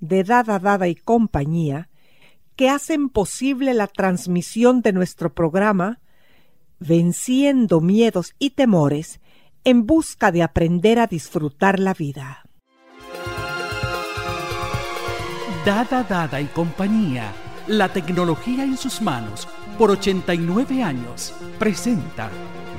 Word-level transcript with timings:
de 0.00 0.24
Dada 0.24 0.58
Dada 0.58 0.88
y 0.88 0.94
compañía 0.94 1.88
que 2.56 2.68
hacen 2.68 3.08
posible 3.08 3.74
la 3.74 3.86
transmisión 3.86 4.80
de 4.80 4.92
nuestro 4.92 5.34
programa 5.34 6.00
Venciendo 6.78 7.80
miedos 7.80 8.34
y 8.38 8.50
temores 8.50 9.20
en 9.64 9.86
busca 9.86 10.30
de 10.30 10.42
aprender 10.42 10.98
a 10.98 11.06
disfrutar 11.06 11.78
la 11.80 11.94
vida. 11.94 12.44
Dada 15.64 16.02
Dada 16.02 16.40
y 16.40 16.46
compañía, 16.46 17.32
la 17.66 17.88
tecnología 17.90 18.64
en 18.64 18.76
sus 18.76 19.00
manos, 19.00 19.48
por 19.78 19.90
89 19.90 20.82
años, 20.82 21.32
presenta 21.58 22.30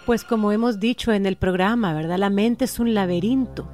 Pues 0.07 0.25
como 0.25 0.51
hemos 0.51 0.81
dicho 0.81 1.13
en 1.13 1.25
el 1.25 1.37
programa, 1.37 1.95
¿verdad? 1.95 2.19
La 2.19 2.31
mente 2.31 2.65
es 2.65 2.81
un 2.81 2.95
laberinto 2.95 3.69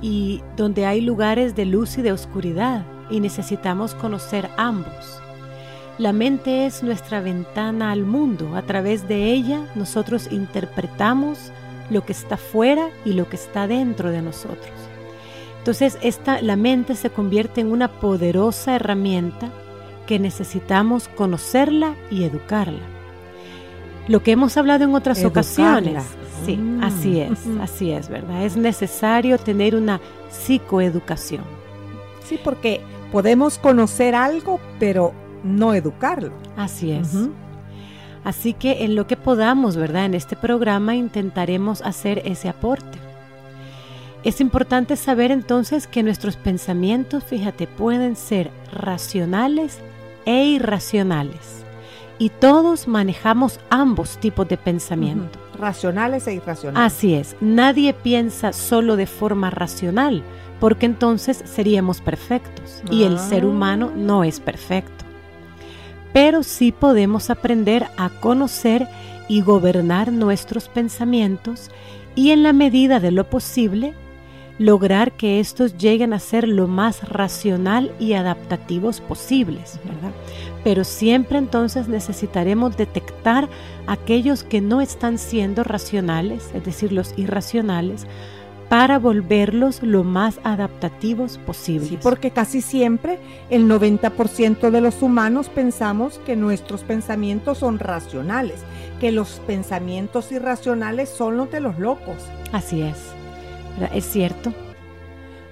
y 0.00 0.42
donde 0.56 0.86
hay 0.86 1.02
lugares 1.02 1.54
de 1.54 1.66
luz 1.66 1.98
y 1.98 2.02
de 2.02 2.12
oscuridad 2.12 2.86
y 3.10 3.20
necesitamos 3.20 3.94
conocer 3.94 4.48
ambos. 4.56 5.20
La 5.98 6.14
mente 6.14 6.64
es 6.64 6.82
nuestra 6.82 7.20
ventana 7.20 7.92
al 7.92 8.06
mundo. 8.06 8.56
A 8.56 8.62
través 8.62 9.06
de 9.06 9.32
ella 9.32 9.66
nosotros 9.74 10.32
interpretamos 10.32 11.52
lo 11.90 12.04
que 12.06 12.12
está 12.12 12.36
fuera 12.36 12.88
y 13.04 13.12
lo 13.12 13.28
que 13.28 13.36
está 13.36 13.66
dentro 13.66 14.10
de 14.10 14.22
nosotros. 14.22 14.70
Entonces, 15.58 15.98
esta, 16.02 16.40
la 16.40 16.56
mente 16.56 16.94
se 16.94 17.10
convierte 17.10 17.60
en 17.60 17.70
una 17.70 17.88
poderosa 18.00 18.76
herramienta 18.76 19.50
que 20.06 20.18
necesitamos 20.18 21.08
conocerla 21.08 21.94
y 22.10 22.24
educarla. 22.24 22.80
Lo 24.08 24.22
que 24.22 24.32
hemos 24.32 24.56
hablado 24.56 24.84
en 24.84 24.94
otras 24.94 25.18
Educarla. 25.18 25.40
ocasiones. 25.40 26.04
Sí, 26.46 26.56
Mm. 26.56 26.82
así 26.82 27.20
es, 27.20 27.38
así 27.60 27.90
es, 27.92 28.08
¿verdad? 28.08 28.44
Es 28.44 28.56
necesario 28.56 29.36
tener 29.36 29.76
una 29.76 30.00
psicoeducación. 30.30 31.44
Sí, 32.24 32.38
porque 32.42 32.80
podemos 33.12 33.58
conocer 33.58 34.14
algo, 34.14 34.58
pero 34.78 35.12
no 35.44 35.74
educarlo. 35.74 36.32
Así 36.56 36.92
es. 36.92 37.12
Así 38.24 38.52
que 38.52 38.84
en 38.84 38.94
lo 38.94 39.06
que 39.06 39.16
podamos, 39.16 39.76
¿verdad? 39.76 40.04
En 40.04 40.14
este 40.14 40.36
programa 40.36 40.94
intentaremos 40.94 41.80
hacer 41.82 42.22
ese 42.24 42.48
aporte. 42.48 42.98
Es 44.22 44.40
importante 44.42 44.96
saber 44.96 45.30
entonces 45.30 45.86
que 45.86 46.02
nuestros 46.02 46.36
pensamientos, 46.36 47.24
fíjate, 47.24 47.66
pueden 47.66 48.16
ser 48.16 48.50
racionales 48.72 49.78
e 50.26 50.44
irracionales. 50.44 51.64
Y 52.18 52.28
todos 52.28 52.86
manejamos 52.86 53.58
ambos 53.70 54.18
tipos 54.18 54.46
de 54.46 54.58
pensamiento. 54.58 55.38
Racionales 55.58 56.26
e 56.26 56.34
irracionales. 56.34 56.92
Así 56.94 57.14
es, 57.14 57.34
nadie 57.40 57.94
piensa 57.94 58.52
solo 58.52 58.96
de 58.96 59.06
forma 59.06 59.48
racional, 59.48 60.22
porque 60.60 60.84
entonces 60.84 61.42
seríamos 61.46 62.02
perfectos 62.02 62.82
y 62.90 63.04
el 63.04 63.18
ser 63.18 63.44
Ah. 63.44 63.46
humano 63.46 63.90
no 63.96 64.22
es 64.24 64.38
perfecto. 64.38 64.99
Pero 66.12 66.42
sí 66.42 66.72
podemos 66.72 67.30
aprender 67.30 67.86
a 67.96 68.08
conocer 68.08 68.88
y 69.28 69.42
gobernar 69.42 70.12
nuestros 70.12 70.68
pensamientos 70.68 71.70
y 72.14 72.30
en 72.30 72.42
la 72.42 72.52
medida 72.52 72.98
de 72.98 73.12
lo 73.12 73.30
posible 73.30 73.94
lograr 74.60 75.12
que 75.12 75.40
estos 75.40 75.78
lleguen 75.78 76.12
a 76.12 76.18
ser 76.18 76.46
lo 76.46 76.66
más 76.66 77.08
racional 77.08 77.94
y 77.98 78.12
adaptativos 78.12 79.00
posibles, 79.00 79.80
¿verdad? 79.84 80.12
Pero 80.62 80.84
siempre 80.84 81.38
entonces 81.38 81.88
necesitaremos 81.88 82.76
detectar 82.76 83.48
aquellos 83.86 84.44
que 84.44 84.60
no 84.60 84.82
están 84.82 85.16
siendo 85.16 85.64
racionales, 85.64 86.50
es 86.52 86.62
decir, 86.62 86.92
los 86.92 87.14
irracionales, 87.16 88.06
para 88.70 89.00
volverlos 89.00 89.82
lo 89.82 90.04
más 90.04 90.38
adaptativos 90.44 91.38
posibles. 91.38 91.88
Sí, 91.88 91.98
porque 92.00 92.30
casi 92.30 92.62
siempre 92.62 93.18
el 93.50 93.68
90% 93.68 94.70
de 94.70 94.80
los 94.80 95.02
humanos 95.02 95.48
pensamos 95.48 96.20
que 96.24 96.36
nuestros 96.36 96.84
pensamientos 96.84 97.58
son 97.58 97.80
racionales, 97.80 98.60
que 99.00 99.10
los 99.10 99.40
pensamientos 99.44 100.30
irracionales 100.30 101.08
son 101.08 101.36
los 101.36 101.50
de 101.50 101.58
los 101.58 101.80
locos. 101.80 102.14
Así 102.52 102.80
es, 102.80 102.96
es 103.92 104.04
cierto. 104.04 104.52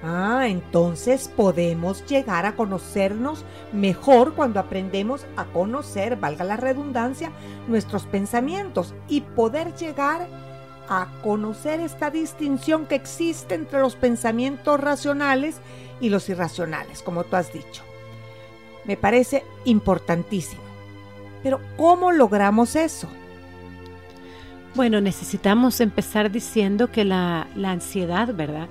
Ah, 0.04 0.44
entonces 0.46 1.26
podemos 1.26 2.06
llegar 2.06 2.46
a 2.46 2.54
conocernos 2.54 3.44
mejor 3.72 4.34
cuando 4.34 4.60
aprendemos 4.60 5.26
a 5.36 5.44
conocer, 5.46 6.14
valga 6.14 6.44
la 6.44 6.56
redundancia, 6.56 7.32
nuestros 7.66 8.06
pensamientos 8.06 8.94
y 9.08 9.22
poder 9.22 9.74
llegar 9.74 10.22
a 10.22 10.47
conocer 11.22 11.80
esta 11.80 12.10
distinción 12.10 12.86
que 12.86 12.94
existe 12.94 13.54
entre 13.54 13.80
los 13.80 13.94
pensamientos 13.94 14.80
racionales 14.80 15.56
y 16.00 16.08
los 16.08 16.28
irracionales, 16.28 17.02
como 17.02 17.24
tú 17.24 17.36
has 17.36 17.52
dicho. 17.52 17.82
Me 18.84 18.96
parece 18.96 19.44
importantísimo. 19.64 20.62
Pero 21.42 21.60
¿cómo 21.76 22.10
logramos 22.10 22.74
eso? 22.74 23.08
Bueno, 24.74 25.00
necesitamos 25.00 25.80
empezar 25.80 26.30
diciendo 26.30 26.90
que 26.90 27.04
la, 27.04 27.48
la 27.54 27.70
ansiedad, 27.70 28.34
¿verdad? 28.34 28.68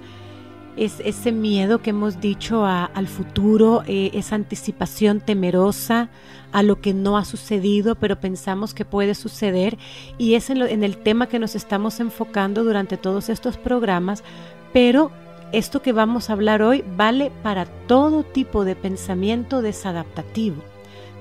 Es 0.77 1.01
ese 1.03 1.31
miedo 1.31 1.81
que 1.81 1.89
hemos 1.89 2.21
dicho 2.21 2.65
al 2.65 3.07
futuro, 3.07 3.83
eh, 3.87 4.11
esa 4.13 4.35
anticipación 4.35 5.19
temerosa 5.19 6.09
a 6.51 6.63
lo 6.63 6.79
que 6.79 6.93
no 6.93 7.17
ha 7.17 7.25
sucedido, 7.25 7.95
pero 7.95 8.19
pensamos 8.19 8.73
que 8.73 8.85
puede 8.85 9.15
suceder. 9.15 9.77
Y 10.17 10.35
es 10.35 10.49
en, 10.49 10.61
en 10.61 10.83
el 10.83 10.97
tema 10.97 11.27
que 11.27 11.39
nos 11.39 11.55
estamos 11.55 11.99
enfocando 11.99 12.63
durante 12.63 12.95
todos 12.95 13.29
estos 13.29 13.57
programas, 13.57 14.23
pero 14.71 15.11
esto 15.51 15.81
que 15.81 15.93
vamos 15.93 16.29
a 16.29 16.33
hablar 16.33 16.61
hoy 16.61 16.83
vale 16.95 17.31
para 17.41 17.65
todo 17.65 18.23
tipo 18.23 18.63
de 18.63 18.75
pensamiento 18.75 19.61
desadaptativo, 19.61 20.61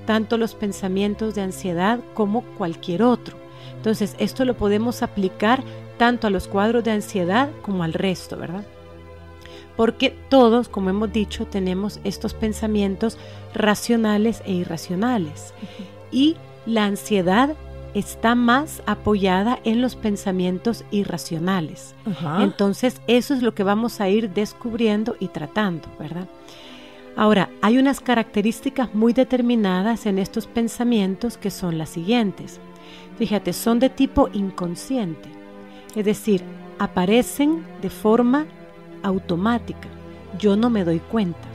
tanto 0.05 0.37
los 0.37 0.55
pensamientos 0.55 1.35
de 1.35 1.43
ansiedad 1.43 2.01
como 2.13 2.43
cualquier 2.43 3.03
otro. 3.03 3.37
Entonces, 3.77 4.17
esto 4.19 4.45
lo 4.45 4.57
podemos 4.57 5.03
aplicar 5.03 5.63
tanto 5.97 6.27
a 6.27 6.31
los 6.31 6.47
cuadros 6.47 6.85
de 6.85 6.91
ansiedad 6.91 7.49
como 7.63 7.85
al 7.85 7.95
resto, 7.95 8.37
¿verdad? 8.37 8.65
Porque 9.77 10.17
todos, 10.29 10.69
como 10.69 10.91
hemos 10.91 11.13
dicho, 11.13 11.47
tenemos 11.47 12.01
estos 12.05 12.35
pensamientos 12.35 13.19
racionales 13.55 14.43
e 14.47 14.53
irracionales. 14.53 15.53
Y 16.11 16.37
la 16.65 16.85
ansiedad 16.85 17.55
está 17.95 18.35
más 18.35 18.83
apoyada 18.87 19.59
en 19.65 19.81
los 19.81 19.97
pensamientos 19.97 20.85
irracionales. 20.91 21.95
Entonces, 22.41 23.01
eso 23.07 23.35
es 23.35 23.43
lo 23.43 23.55
que 23.55 23.63
vamos 23.63 24.01
a 24.01 24.09
ir 24.09 24.31
descubriendo 24.31 25.17
y 25.19 25.29
tratando, 25.29 25.89
¿verdad? 25.99 26.29
Ahora, 27.17 27.49
hay 27.63 27.79
unas 27.79 28.01
características 28.01 28.95
muy 28.95 29.15
determinadas 29.15 30.05
en 30.05 30.19
estos 30.19 30.47
pensamientos 30.47 31.39
que 31.39 31.51
son 31.51 31.79
las 31.79 31.89
siguientes. 31.89 32.61
Fíjate, 33.17 33.55
son 33.55 33.79
de 33.79 33.89
tipo 33.89 34.29
inconsciente, 34.35 35.31
es 35.95 36.05
decir, 36.05 36.43
aparecen 36.79 37.65
de 37.81 37.89
forma 37.89 38.45
automática. 39.07 39.89
Yo 40.39 40.57
no 40.57 40.71
me 40.71 40.85
doy 40.85 41.01
cuenta. 41.01 41.49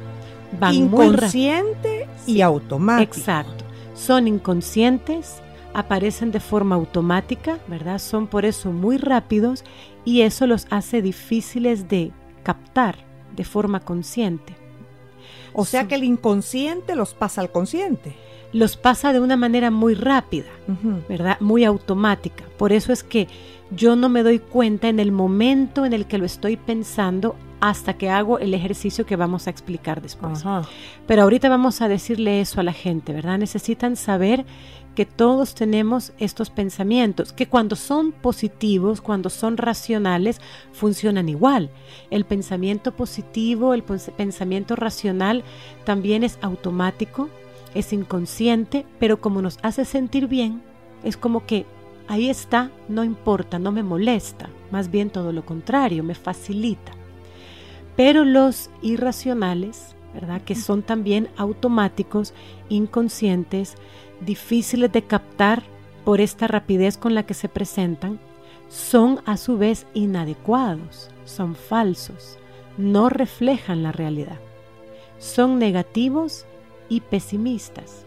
Van 0.59 0.73
Inconsciente 0.73 2.07
y 2.25 2.41
automático. 2.41 3.17
Exacto. 3.17 3.63
Son 3.93 4.27
inconscientes, 4.27 5.41
aparecen 5.73 6.31
de 6.31 6.39
forma 6.39 6.75
automática, 6.75 7.59
¿verdad? 7.67 7.99
Son 7.99 8.27
por 8.27 8.45
eso 8.45 8.71
muy 8.71 8.97
rápidos 8.97 9.63
y 10.03 10.21
eso 10.21 10.47
los 10.47 10.67
hace 10.69 11.01
difíciles 11.01 11.87
de 11.87 12.11
captar 12.43 12.97
de 13.35 13.43
forma 13.43 13.79
consciente. 13.79 14.60
O 15.53 15.65
sea 15.65 15.87
que 15.87 15.95
el 15.95 16.03
inconsciente 16.03 16.95
los 16.95 17.13
pasa 17.13 17.41
al 17.41 17.51
consciente. 17.51 18.15
Los 18.53 18.75
pasa 18.75 19.13
de 19.13 19.19
una 19.19 19.37
manera 19.37 19.71
muy 19.71 19.93
rápida, 19.93 20.49
¿verdad? 21.07 21.37
Muy 21.39 21.63
automática. 21.63 22.43
Por 22.57 22.73
eso 22.73 22.91
es 22.91 23.01
que 23.03 23.27
yo 23.71 23.95
no 23.95 24.09
me 24.09 24.23
doy 24.23 24.39
cuenta 24.39 24.89
en 24.89 24.99
el 24.99 25.11
momento 25.13 25.85
en 25.85 25.93
el 25.93 26.05
que 26.05 26.17
lo 26.17 26.25
estoy 26.25 26.57
pensando 26.57 27.35
hasta 27.61 27.93
que 27.93 28.09
hago 28.09 28.39
el 28.39 28.53
ejercicio 28.53 29.05
que 29.05 29.15
vamos 29.15 29.47
a 29.47 29.51
explicar 29.51 30.01
después. 30.01 30.43
Pero 31.07 31.21
ahorita 31.21 31.47
vamos 31.47 31.81
a 31.81 31.87
decirle 31.87 32.41
eso 32.41 32.59
a 32.59 32.63
la 32.63 32.73
gente, 32.73 33.13
¿verdad? 33.13 33.37
Necesitan 33.37 33.95
saber 33.95 34.45
que 34.95 35.05
todos 35.05 35.55
tenemos 35.55 36.11
estos 36.19 36.49
pensamientos, 36.49 37.31
que 37.31 37.47
cuando 37.47 37.75
son 37.75 38.11
positivos, 38.11 39.01
cuando 39.01 39.29
son 39.29 39.57
racionales, 39.57 40.41
funcionan 40.73 41.29
igual. 41.29 41.69
El 42.09 42.25
pensamiento 42.25 42.91
positivo, 42.93 43.73
el 43.73 43.83
pensamiento 43.83 44.75
racional 44.75 45.43
también 45.85 46.23
es 46.23 46.37
automático, 46.41 47.29
es 47.73 47.93
inconsciente, 47.93 48.85
pero 48.99 49.21
como 49.21 49.41
nos 49.41 49.59
hace 49.61 49.85
sentir 49.85 50.27
bien, 50.27 50.61
es 51.03 51.15
como 51.15 51.45
que 51.45 51.65
ahí 52.07 52.29
está, 52.29 52.69
no 52.89 53.03
importa, 53.03 53.59
no 53.59 53.71
me 53.71 53.83
molesta, 53.83 54.49
más 54.71 54.91
bien 54.91 55.09
todo 55.09 55.31
lo 55.31 55.45
contrario, 55.45 56.03
me 56.03 56.15
facilita. 56.15 56.91
Pero 57.95 58.25
los 58.25 58.69
irracionales, 58.81 59.95
¿verdad? 60.13 60.41
Que 60.41 60.55
son 60.55 60.81
también 60.81 61.29
automáticos, 61.37 62.33
inconscientes, 62.67 63.75
difíciles 64.25 64.91
de 64.91 65.03
captar 65.03 65.63
por 66.05 66.21
esta 66.21 66.47
rapidez 66.47 66.97
con 66.97 67.13
la 67.13 67.23
que 67.25 67.33
se 67.33 67.49
presentan, 67.49 68.19
son 68.69 69.21
a 69.25 69.37
su 69.37 69.57
vez 69.57 69.85
inadecuados, 69.93 71.09
son 71.25 71.55
falsos, 71.55 72.37
no 72.77 73.09
reflejan 73.09 73.83
la 73.83 73.91
realidad. 73.91 74.39
Son 75.19 75.59
negativos 75.59 76.45
y 76.89 77.01
pesimistas. 77.01 78.05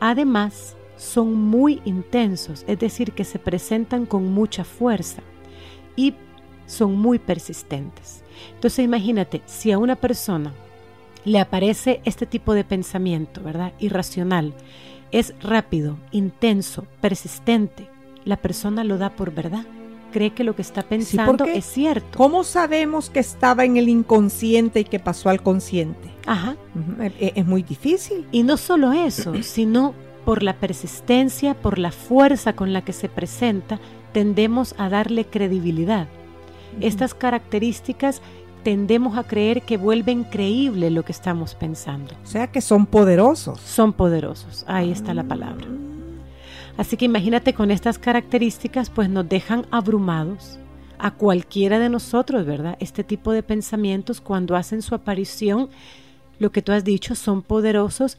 Además, 0.00 0.76
son 0.96 1.34
muy 1.34 1.80
intensos, 1.84 2.64
es 2.66 2.78
decir, 2.78 3.12
que 3.12 3.24
se 3.24 3.38
presentan 3.38 4.06
con 4.06 4.32
mucha 4.32 4.64
fuerza 4.64 5.22
y 5.96 6.14
son 6.66 6.96
muy 6.96 7.18
persistentes. 7.18 8.22
Entonces 8.54 8.84
imagínate, 8.84 9.42
si 9.46 9.72
a 9.72 9.78
una 9.78 9.96
persona 9.96 10.52
le 11.24 11.38
aparece 11.38 12.00
este 12.04 12.26
tipo 12.26 12.54
de 12.54 12.64
pensamiento, 12.64 13.42
¿verdad? 13.42 13.72
Irracional, 13.78 14.54
es 15.12 15.34
rápido, 15.40 15.98
intenso, 16.10 16.86
persistente, 17.00 17.88
la 18.24 18.36
persona 18.38 18.82
lo 18.84 18.98
da 18.98 19.10
por 19.10 19.32
verdad. 19.32 19.64
Cree 20.10 20.30
que 20.30 20.44
lo 20.44 20.54
que 20.54 20.62
está 20.62 20.82
pensando 20.82 21.44
es 21.44 21.64
cierto. 21.64 22.18
¿Cómo 22.18 22.44
sabemos 22.44 23.08
que 23.08 23.20
estaba 23.20 23.64
en 23.64 23.78
el 23.78 23.88
inconsciente 23.88 24.80
y 24.80 24.84
que 24.84 24.98
pasó 24.98 25.30
al 25.30 25.42
consciente? 25.42 26.10
Ajá. 26.26 26.56
es, 27.18 27.32
es 27.34 27.46
muy 27.46 27.62
difícil. 27.62 28.26
Y 28.30 28.42
no 28.42 28.56
solo 28.56 28.92
eso, 28.92 29.32
sino 29.42 29.94
por 30.24 30.42
la 30.42 30.54
persistencia, 30.54 31.54
por 31.54 31.78
la 31.78 31.92
fuerza 31.92 32.54
con 32.54 32.72
la 32.72 32.82
que 32.82 32.92
se 32.92 33.08
presenta, 33.08 33.80
tendemos 34.12 34.74
a 34.78 34.88
darle 34.88 35.24
credibilidad. 35.24 36.08
Estas 36.80 37.14
características 37.14 38.22
tendemos 38.62 39.18
a 39.18 39.24
creer 39.24 39.62
que 39.62 39.76
vuelven 39.76 40.24
creíble 40.24 40.90
lo 40.90 41.04
que 41.04 41.12
estamos 41.12 41.54
pensando. 41.54 42.14
O 42.22 42.26
sea 42.26 42.46
que 42.46 42.60
son 42.60 42.86
poderosos. 42.86 43.60
Son 43.60 43.92
poderosos, 43.92 44.64
ahí 44.66 44.90
está 44.90 45.14
la 45.14 45.24
palabra. 45.24 45.66
Así 46.76 46.96
que 46.96 47.04
imagínate 47.04 47.52
con 47.52 47.70
estas 47.70 47.98
características, 47.98 48.90
pues 48.90 49.08
nos 49.08 49.28
dejan 49.28 49.66
abrumados 49.70 50.58
a 50.98 51.10
cualquiera 51.10 51.78
de 51.78 51.88
nosotros, 51.88 52.46
¿verdad? 52.46 52.76
Este 52.80 53.04
tipo 53.04 53.32
de 53.32 53.42
pensamientos 53.42 54.20
cuando 54.20 54.56
hacen 54.56 54.82
su 54.82 54.94
aparición, 54.94 55.68
lo 56.38 56.52
que 56.52 56.62
tú 56.62 56.72
has 56.72 56.84
dicho, 56.84 57.14
son 57.14 57.42
poderosos 57.42 58.18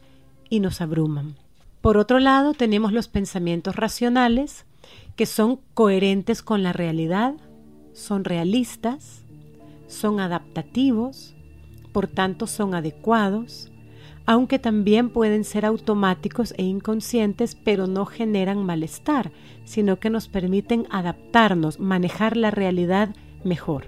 y 0.50 0.60
nos 0.60 0.80
abruman. 0.80 1.36
Por 1.80 1.96
otro 1.96 2.18
lado, 2.18 2.54
tenemos 2.54 2.92
los 2.92 3.08
pensamientos 3.08 3.76
racionales, 3.76 4.66
que 5.16 5.26
son 5.26 5.60
coherentes 5.74 6.42
con 6.42 6.62
la 6.62 6.72
realidad, 6.72 7.34
son 7.92 8.24
realistas, 8.24 9.23
son 9.94 10.20
adaptativos, 10.20 11.34
por 11.92 12.06
tanto 12.06 12.46
son 12.46 12.74
adecuados, 12.74 13.70
aunque 14.26 14.58
también 14.58 15.10
pueden 15.10 15.44
ser 15.44 15.66
automáticos 15.66 16.54
e 16.56 16.62
inconscientes, 16.62 17.54
pero 17.54 17.86
no 17.86 18.06
generan 18.06 18.64
malestar, 18.64 19.32
sino 19.64 19.98
que 19.98 20.10
nos 20.10 20.28
permiten 20.28 20.86
adaptarnos, 20.90 21.78
manejar 21.78 22.36
la 22.36 22.50
realidad 22.50 23.14
mejor. 23.44 23.86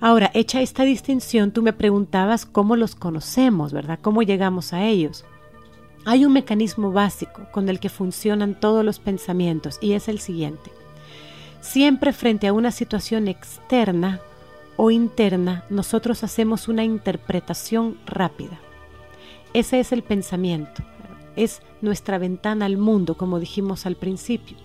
Ahora, 0.00 0.30
hecha 0.34 0.60
esta 0.60 0.84
distinción, 0.84 1.52
tú 1.52 1.62
me 1.62 1.72
preguntabas 1.72 2.46
cómo 2.46 2.74
los 2.74 2.94
conocemos, 2.94 3.72
¿verdad? 3.72 3.98
¿Cómo 4.02 4.22
llegamos 4.22 4.72
a 4.72 4.84
ellos? 4.84 5.24
Hay 6.04 6.24
un 6.24 6.32
mecanismo 6.32 6.90
básico 6.90 7.46
con 7.52 7.68
el 7.68 7.78
que 7.78 7.88
funcionan 7.88 8.58
todos 8.58 8.84
los 8.84 8.98
pensamientos 8.98 9.78
y 9.80 9.92
es 9.92 10.08
el 10.08 10.18
siguiente. 10.18 10.72
Siempre 11.60 12.12
frente 12.12 12.48
a 12.48 12.52
una 12.52 12.72
situación 12.72 13.28
externa 13.28 14.20
o 14.76 14.90
interna, 14.90 15.64
nosotros 15.70 16.24
hacemos 16.24 16.68
una 16.68 16.84
interpretación 16.84 17.98
rápida. 18.06 18.60
Ese 19.54 19.80
es 19.80 19.92
el 19.92 20.02
pensamiento, 20.02 20.82
es 21.36 21.60
nuestra 21.80 22.18
ventana 22.18 22.66
al 22.66 22.78
mundo, 22.78 23.16
como 23.16 23.38
dijimos 23.38 23.86
al 23.86 23.96
principio. 23.96 24.56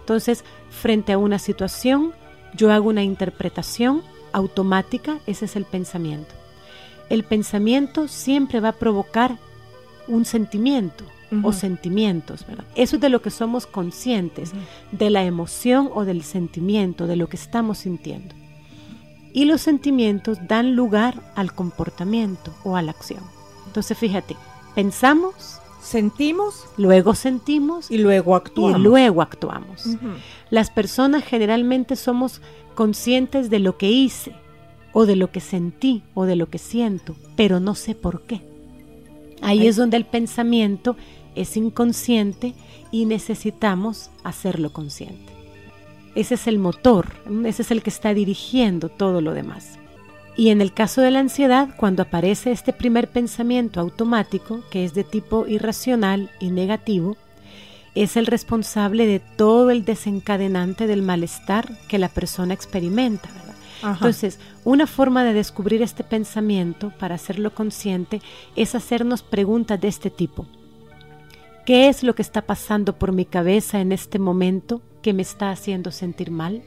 Entonces, 0.00 0.44
frente 0.70 1.12
a 1.12 1.18
una 1.18 1.38
situación, 1.38 2.12
yo 2.54 2.72
hago 2.72 2.88
una 2.88 3.02
interpretación 3.02 4.02
automática, 4.32 5.18
ese 5.26 5.46
es 5.46 5.56
el 5.56 5.64
pensamiento. 5.64 6.34
El 7.08 7.24
pensamiento 7.24 8.08
siempre 8.08 8.60
va 8.60 8.70
a 8.70 8.78
provocar 8.78 9.38
un 10.08 10.24
sentimiento 10.24 11.04
o 11.42 11.52
sentimientos, 11.52 12.46
¿verdad? 12.46 12.64
Eso 12.76 12.96
es 12.96 13.02
de 13.02 13.08
lo 13.08 13.20
que 13.20 13.30
somos 13.30 13.66
conscientes, 13.66 14.52
de 14.92 15.10
la 15.10 15.24
emoción 15.24 15.90
o 15.92 16.04
del 16.04 16.22
sentimiento, 16.22 17.06
de 17.06 17.16
lo 17.16 17.28
que 17.28 17.36
estamos 17.36 17.78
sintiendo. 17.78 18.34
Y 19.34 19.44
los 19.44 19.60
sentimientos 19.60 20.38
dan 20.48 20.74
lugar 20.74 21.20
al 21.34 21.52
comportamiento 21.52 22.54
o 22.64 22.76
a 22.76 22.82
la 22.82 22.92
acción. 22.92 23.20
Entonces 23.66 23.98
fíjate, 23.98 24.36
pensamos, 24.74 25.60
Sentimos 25.84 26.64
luego 26.78 27.14
sentimos 27.14 27.90
y 27.90 27.98
luego 27.98 28.36
actuamos. 28.36 28.80
y 28.80 28.82
luego 28.82 29.20
actuamos. 29.20 29.84
Las 30.48 30.70
personas 30.70 31.24
generalmente 31.24 31.94
somos 31.94 32.40
conscientes 32.74 33.50
de 33.50 33.58
lo 33.58 33.76
que 33.76 33.90
hice 33.90 34.34
o 34.94 35.04
de 35.04 35.14
lo 35.14 35.30
que 35.30 35.40
sentí 35.40 36.02
o 36.14 36.24
de 36.24 36.36
lo 36.36 36.48
que 36.48 36.56
siento, 36.56 37.14
pero 37.36 37.60
no 37.60 37.74
sé 37.74 37.94
por 37.94 38.22
qué. 38.22 38.40
Ahí 39.42 39.60
Ay. 39.60 39.66
es 39.66 39.76
donde 39.76 39.98
el 39.98 40.06
pensamiento 40.06 40.96
es 41.34 41.54
inconsciente 41.54 42.54
y 42.90 43.04
necesitamos 43.04 44.10
hacerlo 44.22 44.72
consciente. 44.72 45.33
Ese 46.14 46.34
es 46.34 46.46
el 46.46 46.58
motor, 46.58 47.08
ese 47.44 47.62
es 47.62 47.70
el 47.70 47.82
que 47.82 47.90
está 47.90 48.14
dirigiendo 48.14 48.88
todo 48.88 49.20
lo 49.20 49.34
demás. 49.34 49.78
Y 50.36 50.50
en 50.50 50.60
el 50.60 50.72
caso 50.72 51.00
de 51.00 51.10
la 51.10 51.20
ansiedad, 51.20 51.68
cuando 51.76 52.02
aparece 52.02 52.50
este 52.50 52.72
primer 52.72 53.08
pensamiento 53.08 53.80
automático, 53.80 54.60
que 54.70 54.84
es 54.84 54.94
de 54.94 55.04
tipo 55.04 55.46
irracional 55.46 56.30
y 56.40 56.50
negativo, 56.50 57.16
es 57.94 58.16
el 58.16 58.26
responsable 58.26 59.06
de 59.06 59.20
todo 59.20 59.70
el 59.70 59.84
desencadenante 59.84 60.86
del 60.88 61.02
malestar 61.02 61.70
que 61.88 61.98
la 61.98 62.08
persona 62.08 62.54
experimenta. 62.54 63.28
Entonces, 63.82 64.40
una 64.64 64.86
forma 64.86 65.24
de 65.24 65.34
descubrir 65.34 65.82
este 65.82 66.04
pensamiento 66.04 66.90
para 66.98 67.16
hacerlo 67.16 67.54
consciente 67.54 68.22
es 68.56 68.74
hacernos 68.74 69.22
preguntas 69.22 69.80
de 69.80 69.88
este 69.88 70.10
tipo. 70.10 70.46
¿Qué 71.66 71.88
es 71.88 72.02
lo 72.02 72.14
que 72.14 72.22
está 72.22 72.42
pasando 72.42 72.98
por 72.98 73.12
mi 73.12 73.24
cabeza 73.24 73.80
en 73.80 73.92
este 73.92 74.18
momento 74.18 74.80
que 75.04 75.12
me 75.12 75.20
está 75.22 75.50
haciendo 75.50 75.90
sentir 75.92 76.30
mal? 76.30 76.62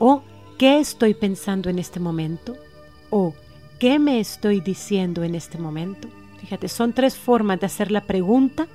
¿O 0.00 0.22
qué 0.58 0.80
estoy 0.80 1.14
pensando 1.14 1.70
en 1.70 1.78
este 1.78 2.00
momento? 2.00 2.56
¿O 3.10 3.32
qué 3.78 4.00
me 4.00 4.18
estoy 4.18 4.60
diciendo 4.60 5.22
en 5.22 5.36
este 5.36 5.56
momento? 5.56 6.08
Fíjate, 6.40 6.66
son 6.68 6.92
tres 6.92 7.16
formas 7.16 7.60
de 7.60 7.66
hacer 7.66 7.92
la 7.92 8.00
pregunta. 8.02 8.66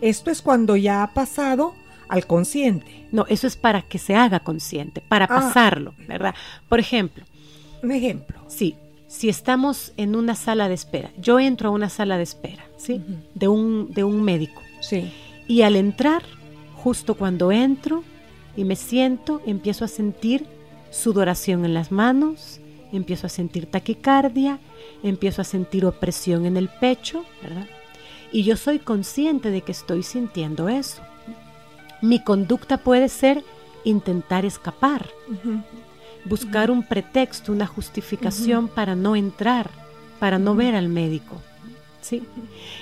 Esto 0.00 0.30
es 0.30 0.40
cuando 0.40 0.76
ya 0.76 1.02
ha 1.02 1.12
pasado 1.12 1.74
al 2.08 2.26
consciente. 2.28 3.08
No, 3.10 3.26
eso 3.28 3.48
es 3.48 3.56
para 3.56 3.82
que 3.82 3.98
se 3.98 4.14
haga 4.14 4.38
consciente, 4.40 5.00
para 5.00 5.24
Ah. 5.24 5.28
pasarlo, 5.40 5.92
¿verdad? 6.06 6.34
Por 6.68 6.78
ejemplo, 6.78 7.24
Un 7.82 7.90
ejemplo. 7.90 8.38
Sí, 8.46 8.76
si 9.08 9.28
estamos 9.28 9.92
en 9.96 10.14
una 10.14 10.36
sala 10.36 10.68
de 10.68 10.74
espera, 10.74 11.10
yo 11.18 11.40
entro 11.40 11.70
a 11.70 11.72
una 11.72 11.88
sala 11.88 12.16
de 12.16 12.22
espera, 12.22 12.62
¿sí? 12.76 13.02
De, 13.34 13.48
un, 13.48 13.92
de 13.92 14.04
un 14.04 14.22
médico. 14.22 14.62
Sí. 14.80 15.12
Y 15.48 15.62
al 15.62 15.74
entrar, 15.74 16.22
justo 16.76 17.16
cuando 17.16 17.50
entro 17.50 18.04
y 18.56 18.64
me 18.64 18.76
siento, 18.76 19.40
empiezo 19.46 19.84
a 19.84 19.88
sentir 19.88 20.46
sudoración 20.90 21.64
en 21.64 21.74
las 21.74 21.90
manos, 21.90 22.60
empiezo 22.92 23.26
a 23.26 23.30
sentir 23.30 23.66
taquicardia, 23.66 24.58
empiezo 25.02 25.42
a 25.42 25.44
sentir 25.44 25.86
opresión 25.86 26.44
en 26.44 26.56
el 26.56 26.68
pecho, 26.68 27.24
¿verdad? 27.42 27.66
Y 28.30 28.44
yo 28.44 28.56
soy 28.56 28.78
consciente 28.78 29.50
de 29.50 29.62
que 29.62 29.72
estoy 29.72 30.02
sintiendo 30.02 30.68
eso. 30.68 31.02
Mi 32.00 32.22
conducta 32.22 32.78
puede 32.78 33.08
ser 33.08 33.44
intentar 33.84 34.44
escapar, 34.44 35.08
buscar 36.24 36.70
un 36.70 36.82
pretexto, 36.82 37.52
una 37.52 37.66
justificación 37.66 38.68
para 38.68 38.94
no 38.94 39.16
entrar, 39.16 39.70
para 40.18 40.38
no 40.38 40.54
ver 40.54 40.74
al 40.74 40.88
médico. 40.88 41.40
¿Sí? 42.02 42.22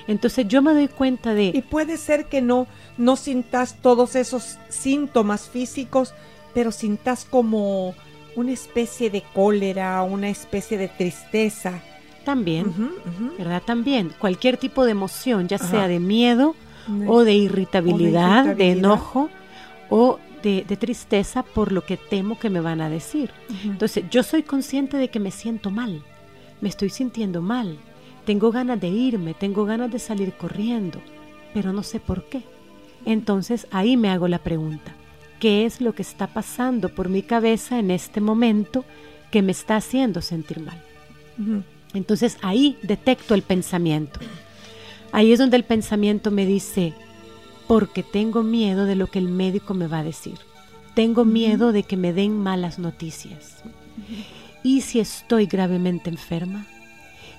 Entonces 0.09 0.49
yo 0.49 0.61
me 0.63 0.73
doy 0.73 0.89
cuenta 0.89 1.33
Y 1.33 1.53
de, 1.53 1.63
puede 1.63 1.97
ser 1.97 2.27
que 2.27 2.43
no, 2.43 2.67
no 2.99 3.15
sintas 3.17 3.77
todos 3.81 4.17
esos 4.17 4.59
síntomas 4.69 5.49
físicos, 5.49 6.13
pero 6.53 6.73
sintas 6.73 7.25
como 7.25 7.95
una 8.37 8.53
especie 8.53 9.11
de 9.11 9.23
cólera, 9.33 10.03
una 10.03 10.29
especie 10.29 10.77
de 10.79 10.89
tristeza. 10.89 11.81
también. 12.25 12.75
¿verdad? 13.39 13.63
También, 13.65 14.13
cualquier 14.19 14.57
tipo 14.57 14.85
de 14.85 14.93
emoción, 14.93 15.47
ya 15.49 15.57
Ajá. 15.57 15.69
sea 15.69 15.89
de 15.89 16.01
miedo 16.01 16.55
o 17.07 17.23
de 17.23 17.35
irritabilidad, 17.35 18.45
de, 18.45 18.65
irritabilidad. 18.65 18.79
enojo 18.79 19.31
o 19.91 20.19
de, 20.43 20.65
de 20.67 20.77
tristeza 20.77 21.43
por 21.43 21.71
lo 21.73 21.85
que 21.85 21.97
temo 21.97 22.39
que 22.39 22.51
me 22.51 22.61
van 22.61 22.81
a 22.81 22.89
decir. 22.89 23.31
Entonces 23.65 24.05
yo 24.11 24.23
soy 24.23 24.43
consciente 24.43 24.97
de 24.97 25.09
que 25.09 25.21
me 25.21 25.31
siento 25.31 25.71
mal, 25.71 26.03
me 26.61 26.69
estoy 26.69 26.91
sintiendo 26.91 27.43
mal, 27.43 27.79
tengo 28.25 28.51
ganas 28.51 28.81
de 28.81 28.89
irme, 28.89 29.35
tengo 29.35 29.65
ganas 29.65 29.91
de 29.91 29.99
salir 29.99 30.33
corriendo, 30.35 31.01
pero 31.55 31.73
no 31.73 31.83
sé 31.83 32.01
por 32.01 32.25
qué. 32.25 32.43
Entonces 33.05 33.67
ahí 33.71 33.97
me 33.97 34.11
hago 34.11 34.29
la 34.29 34.39
pregunta, 34.39 34.95
¿qué 35.39 35.65
es 35.65 35.81
lo 35.81 35.95
que 35.95 36.03
está 36.03 36.27
pasando 36.27 36.89
por 36.91 37.09
mi 37.09 37.23
cabeza 37.23 37.79
en 37.79 37.91
este 37.91 38.21
momento 38.21 38.85
que 39.31 39.43
me 39.43 39.53
está 39.53 39.77
haciendo 39.77 40.21
sentir 40.23 40.61
mal? 40.61 40.83
Entonces 41.95 42.37
ahí 42.43 42.77
detecto 42.83 43.35
el 43.35 43.43
pensamiento. 43.43 44.21
Ahí 45.13 45.33
es 45.33 45.39
donde 45.39 45.57
el 45.57 45.65
pensamiento 45.65 46.31
me 46.31 46.47
dice, 46.47 46.93
porque 47.67 48.03
tengo 48.03 48.43
miedo 48.43 48.85
de 48.85 48.97
lo 48.97 49.07
que 49.07 49.19
el 49.19 49.29
médico 49.29 49.75
me 49.75 49.87
va 49.87 50.01
a 50.01 50.05
decir. 50.05 50.39
Tengo 50.95 51.25
miedo 51.25 51.73
de 51.73 51.85
que 51.85 51.97
me 51.97 52.13
den 52.13 52.39
malas 52.39 52.79
noticias. 52.79 53.63
¿Y 54.63 54.83
si 54.83 55.01
estoy 55.01 55.47
gravemente 55.47 56.11
enferma? 56.11 56.67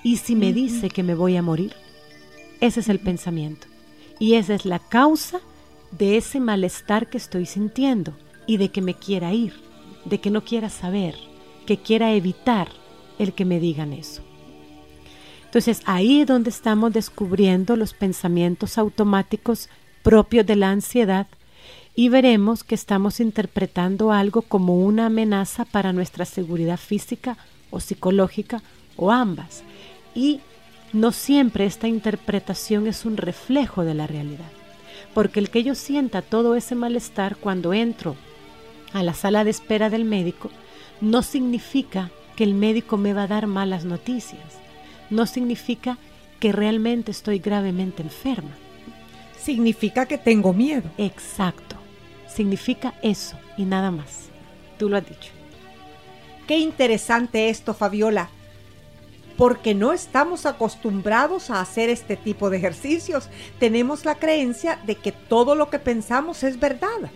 ¿Y 0.04 0.18
si 0.18 0.36
me 0.36 0.52
dice 0.52 0.90
que 0.90 1.04
me 1.04 1.16
voy 1.16 1.38
a 1.38 1.42
morir? 1.42 1.74
Ese 2.60 2.80
es 2.80 2.90
el 2.90 3.00
pensamiento. 3.00 3.68
Y 4.20 4.36
esa 4.36 4.56
es 4.56 4.66
la 4.66 4.80
causa 4.80 5.40
de 5.92 6.18
ese 6.18 6.40
malestar 6.40 7.10
que 7.10 7.18
estoy 7.18 7.46
sintiendo 7.46 8.14
y 8.48 8.58
de 8.58 8.70
que 8.70 8.82
me 8.82 8.96
quiera 8.96 9.34
ir, 9.34 9.54
de 10.06 10.20
que 10.20 10.32
no 10.32 10.44
quiera 10.44 10.70
saber, 10.70 11.16
que 11.66 11.78
quiera 11.78 12.14
evitar 12.14 12.70
el 13.20 13.34
que 13.34 13.46
me 13.46 13.60
digan 13.60 13.94
eso. 13.94 14.24
Entonces 15.46 15.82
ahí 15.86 16.22
es 16.22 16.28
donde 16.28 16.50
estamos 16.50 16.94
descubriendo 16.94 17.76
los 17.76 17.94
pensamientos 17.94 18.78
automáticos 18.78 19.70
propios 20.02 20.46
de 20.46 20.56
la 20.56 20.72
ansiedad 20.72 21.28
y 21.94 22.10
veremos 22.10 22.64
que 22.64 22.74
estamos 22.74 23.20
interpretando 23.20 24.12
algo 24.12 24.42
como 24.42 24.80
una 24.80 25.08
amenaza 25.08 25.66
para 25.66 25.94
nuestra 25.94 26.26
seguridad 26.26 26.78
física 26.78 27.38
o 27.70 27.80
psicológica 27.80 28.64
o 28.96 29.12
ambas. 29.12 29.64
Y 30.14 30.42
no 30.94 31.12
siempre 31.12 31.66
esta 31.66 31.88
interpretación 31.88 32.88
es 32.88 33.06
un 33.06 33.18
reflejo 33.18 33.84
de 33.84 33.94
la 33.94 34.08
realidad, 34.08 34.52
porque 35.14 35.40
el 35.40 35.50
que 35.50 35.64
yo 35.64 35.76
sienta 35.76 36.22
todo 36.22 36.56
ese 36.56 36.76
malestar 36.76 37.38
cuando 37.38 37.74
entro 37.74 38.16
a 38.94 39.04
la 39.04 39.14
sala 39.14 39.44
de 39.44 39.52
espera 39.52 39.90
del 39.90 40.04
médico 40.04 40.52
no 41.00 41.24
significa 41.24 42.12
que 42.36 42.44
el 42.44 42.54
médico 42.54 42.98
me 42.98 43.14
va 43.14 43.24
a 43.24 43.28
dar 43.28 43.48
malas 43.48 43.86
noticias, 43.86 44.60
no 45.10 45.26
significa 45.26 45.98
que 46.40 46.52
realmente 46.52 47.12
estoy 47.12 47.40
gravemente 47.40 48.02
enferma. 48.02 48.52
Significa 49.40 50.06
que 50.06 50.18
tengo 50.18 50.54
miedo. 50.54 50.90
Exacto, 50.98 51.76
significa 52.28 52.94
eso 53.02 53.38
y 53.58 53.66
nada 53.66 53.92
más. 53.92 54.30
Tú 54.78 54.90
lo 54.90 54.98
has 54.98 55.08
dicho. 55.08 55.32
Qué 56.48 56.58
interesante 56.58 57.50
esto, 57.50 57.74
Fabiola, 57.74 58.30
porque 59.42 59.74
no 59.74 59.92
estamos 59.92 60.46
acostumbrados 60.46 61.50
a 61.50 61.62
hacer 61.62 61.90
este 61.90 62.16
tipo 62.16 62.52
de 62.52 62.58
ejercicios. 62.58 63.28
Tenemos 63.58 64.06
la 64.06 64.14
creencia 64.14 64.80
de 64.86 64.94
que 64.94 65.12
todo 65.12 65.56
lo 65.56 65.72
que 65.72 65.80
pensamos 65.80 66.44
es 66.44 66.60
verdad. 66.60 67.10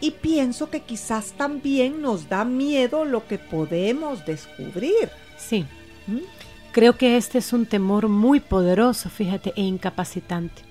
Y 0.00 0.12
pienso 0.12 0.70
que 0.70 0.82
quizás 0.82 1.32
también 1.32 2.02
nos 2.02 2.28
da 2.28 2.44
miedo 2.44 3.04
lo 3.04 3.26
que 3.26 3.38
podemos 3.38 4.24
descubrir. 4.24 5.10
Sí, 5.38 5.66
¿Mm? 6.06 6.18
creo 6.70 6.96
que 6.96 7.16
este 7.16 7.38
es 7.38 7.52
un 7.52 7.66
temor 7.66 8.06
muy 8.06 8.38
poderoso, 8.38 9.10
fíjate, 9.10 9.52
e 9.56 9.62
incapacitante. 9.62 10.62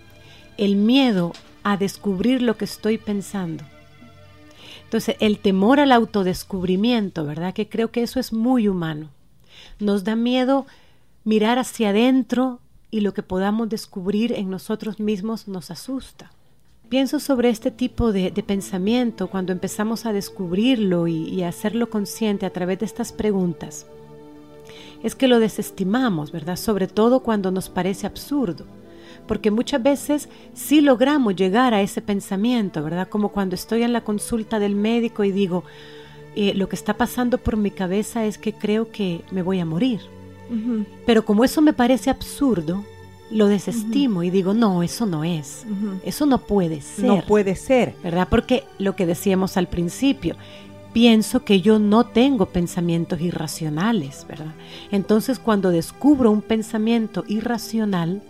El 0.55 0.77
miedo 0.77 1.33
a 1.61 1.75
descubrir 1.75 2.41
lo 2.41 2.55
que 2.55 2.63
estoy 2.63 2.97
pensando. 2.97 3.65
Entonces, 4.85 5.17
el 5.19 5.39
temor 5.39 5.81
al 5.81 5.91
autodescubrimiento, 5.91 7.25
¿verdad? 7.25 7.53
Que 7.53 7.67
creo 7.67 7.91
que 7.91 8.01
eso 8.01 8.21
es 8.21 8.31
muy 8.31 8.69
humano. 8.69 9.09
Nos 9.79 10.03
da 10.03 10.15
miedo 10.15 10.65
mirar 11.23 11.57
hacia 11.57 11.89
adentro 11.89 12.59
y 12.91 12.99
lo 12.99 13.13
que 13.13 13.23
podamos 13.23 13.69
descubrir 13.69 14.33
en 14.33 14.49
nosotros 14.49 14.99
mismos 14.99 15.47
nos 15.47 15.71
asusta. 15.71 16.31
Pienso 16.89 17.19
sobre 17.19 17.49
este 17.49 17.71
tipo 17.71 18.11
de, 18.11 18.31
pensamiento 18.45 19.29
cuando 19.29 19.53
empezamos 19.53 20.05
a 20.05 20.11
descubrirlo 20.11 21.07
y, 21.07 21.29
y 21.29 21.43
a 21.43 21.49
hacerlo 21.49 21.89
consciente 21.89 22.45
a 22.45 22.49
través 22.49 22.79
de 22.79 22.87
estas 22.87 23.13
preguntas. 23.13 23.85
Es 25.03 25.15
que 25.15 25.27
lo 25.27 25.39
desestimamos, 25.39 26.31
¿verdad? 26.31 26.57
Sobre 26.57 26.87
todo 26.87 27.21
cuando 27.21 27.51
nos 27.51 27.69
parece 27.69 28.05
absurdo. 28.05 28.65
Porque 29.27 29.51
muchas 29.51 29.83
veces 29.83 30.29
sí 30.53 30.81
logramos 30.81 31.35
llegar 31.35 31.73
a 31.73 31.81
ese 31.81 32.01
pensamiento, 32.01 32.83
¿verdad? 32.83 33.07
Como 33.07 33.29
cuando 33.29 33.55
estoy 33.55 33.83
en 33.83 33.93
la 33.93 34.03
consulta 34.03 34.59
del 34.59 34.75
médico 34.75 35.23
y 35.23 35.31
digo, 35.31 35.63
eh, 36.35 36.53
lo 36.55 36.69
que 36.69 36.75
está 36.75 36.95
pasando 36.95 37.37
por 37.37 37.57
mi 37.57 37.71
cabeza 37.71 38.25
es 38.25 38.37
que 38.37 38.53
creo 38.53 38.91
que 38.91 39.21
me 39.31 39.41
voy 39.41 39.59
a 39.59 39.65
morir. 39.65 40.01
Pero 41.05 41.25
como 41.25 41.43
eso 41.43 41.61
me 41.61 41.73
parece 41.73 42.09
absurdo, 42.09 42.83
lo 43.29 43.45
desestimo 43.45 44.23
y 44.23 44.31
digo, 44.31 44.55
no, 44.55 44.81
eso 44.81 45.05
no 45.05 45.23
es. 45.23 45.65
Eso 46.03 46.25
no 46.25 46.39
puede 46.39 46.81
ser. 46.81 47.05
No 47.05 47.21
puede 47.21 47.55
ser. 47.55 47.93
¿Verdad? 48.03 48.27
Porque 48.29 48.63
lo 48.79 48.95
que 48.95 49.05
decíamos 49.05 49.57
al 49.57 49.67
principio, 49.67 50.35
pienso 50.93 51.43
que 51.43 51.61
yo 51.61 51.77
no 51.77 52.05
tengo 52.05 52.47
pensamientos 52.47 53.21
irracionales, 53.21 54.25
¿verdad? 54.27 54.53
Entonces 54.91 55.37
cuando 55.37 55.69
descubro 55.69 56.31
un 56.31 56.41
pensamiento 56.41 57.23
irracional, 57.27 58.23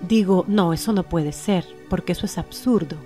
digo, 0.00 0.44
no, 0.48 0.72
eso 0.72 0.92
no 0.92 1.04
puede 1.04 1.32
ser, 1.32 1.64
porque 1.88 2.12
eso 2.12 2.26
es 2.26 2.38
absurdo. 2.38 2.96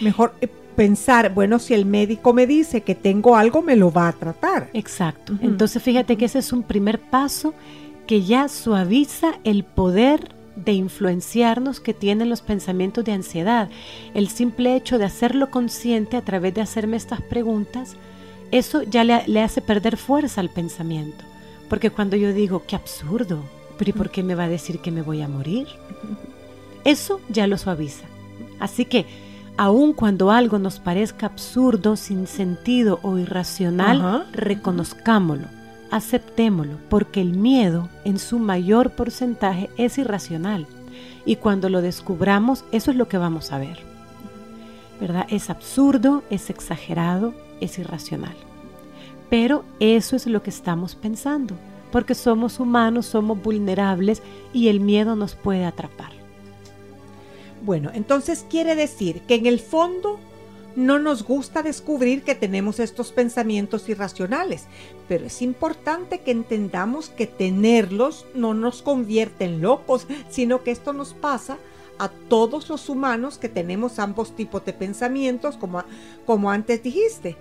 Mejor 0.00 0.34
eh, 0.40 0.48
pensar, 0.76 1.34
bueno, 1.34 1.58
si 1.58 1.74
el 1.74 1.86
médico 1.86 2.32
me 2.32 2.46
dice 2.46 2.82
que 2.82 2.94
tengo 2.94 3.34
algo, 3.34 3.62
me 3.62 3.74
lo 3.74 3.90
va 3.90 4.08
a 4.08 4.12
tratar. 4.12 4.70
Exacto. 4.74 5.34
Entonces 5.40 5.82
fíjate 5.82 6.16
que 6.16 6.26
ese 6.26 6.38
es 6.38 6.52
un 6.52 6.62
primer 6.62 7.00
paso 7.00 7.54
que 8.06 8.22
ya 8.22 8.48
suaviza 8.48 9.38
el 9.42 9.64
poder 9.64 10.36
de 10.56 10.72
influenciarnos 10.72 11.80
que 11.80 11.94
tienen 11.94 12.30
los 12.30 12.40
pensamientos 12.40 13.04
de 13.04 13.12
ansiedad. 13.12 13.68
El 14.14 14.28
simple 14.28 14.74
hecho 14.74 14.98
de 14.98 15.04
hacerlo 15.04 15.50
consciente 15.50 16.16
a 16.16 16.22
través 16.22 16.54
de 16.54 16.62
hacerme 16.62 16.96
estas 16.96 17.20
preguntas, 17.20 17.96
eso 18.50 18.82
ya 18.82 19.04
le, 19.04 19.42
hace 19.42 19.60
perder 19.60 19.96
fuerza 19.96 20.40
al 20.40 20.50
pensamiento. 20.50 21.24
Porque 21.68 21.90
cuando 21.90 22.16
yo 22.16 22.32
digo, 22.32 22.62
qué 22.66 22.76
absurdo, 22.76 23.42
pero 23.76 23.90
¿y 23.90 23.92
por 23.92 24.10
qué 24.10 24.22
me 24.22 24.34
va 24.34 24.44
a 24.44 24.48
decir 24.48 24.78
que 24.78 24.90
me 24.90 25.02
voy 25.02 25.20
a 25.20 25.28
morir? 25.28 25.66
Eso 26.84 27.20
ya 27.28 27.46
lo 27.46 27.58
suaviza. 27.58 28.06
Así 28.60 28.84
que, 28.84 29.04
aun 29.56 29.92
cuando 29.92 30.30
algo 30.30 30.58
nos 30.58 30.78
parezca 30.78 31.26
absurdo, 31.26 31.96
sin 31.96 32.26
sentido 32.26 33.00
o 33.02 33.18
irracional, 33.18 34.26
reconozcámoslo 34.32 35.56
aceptémoslo, 35.90 36.78
porque 36.88 37.20
el 37.20 37.36
miedo 37.36 37.88
en 38.04 38.18
su 38.18 38.38
mayor 38.38 38.90
porcentaje 38.90 39.70
es 39.76 39.98
irracional. 39.98 40.66
Y 41.24 41.36
cuando 41.36 41.68
lo 41.68 41.82
descubramos, 41.82 42.64
eso 42.72 42.90
es 42.90 42.96
lo 42.96 43.08
que 43.08 43.18
vamos 43.18 43.52
a 43.52 43.58
ver. 43.58 43.78
¿Verdad? 45.00 45.26
Es 45.28 45.50
absurdo, 45.50 46.22
es 46.30 46.50
exagerado, 46.50 47.34
es 47.60 47.78
irracional. 47.78 48.36
Pero 49.28 49.64
eso 49.80 50.16
es 50.16 50.26
lo 50.26 50.42
que 50.42 50.50
estamos 50.50 50.94
pensando, 50.94 51.54
porque 51.90 52.14
somos 52.14 52.60
humanos, 52.60 53.06
somos 53.06 53.42
vulnerables 53.42 54.22
y 54.52 54.68
el 54.68 54.80
miedo 54.80 55.16
nos 55.16 55.34
puede 55.34 55.64
atrapar. 55.64 56.15
Bueno, 57.66 57.90
entonces 57.92 58.46
quiere 58.48 58.76
decir 58.76 59.22
que 59.22 59.34
en 59.34 59.46
el 59.46 59.58
fondo 59.58 60.20
no 60.76 61.00
nos 61.00 61.24
gusta 61.24 61.64
descubrir 61.64 62.22
que 62.22 62.36
tenemos 62.36 62.78
estos 62.78 63.10
pensamientos 63.10 63.88
irracionales, 63.88 64.66
pero 65.08 65.26
es 65.26 65.42
importante 65.42 66.20
que 66.20 66.30
entendamos 66.30 67.08
que 67.08 67.26
tenerlos 67.26 68.24
no 68.34 68.54
nos 68.54 68.82
convierte 68.82 69.46
en 69.46 69.62
locos, 69.62 70.06
sino 70.30 70.62
que 70.62 70.70
esto 70.70 70.92
nos 70.92 71.12
pasa 71.12 71.58
a 71.98 72.08
todos 72.08 72.68
los 72.68 72.88
humanos 72.88 73.36
que 73.36 73.48
tenemos 73.48 73.98
ambos 73.98 74.36
tipos 74.36 74.64
de 74.64 74.72
pensamientos, 74.72 75.56
como, 75.56 75.82
como 76.24 76.52
antes 76.52 76.84
dijiste. 76.84 77.36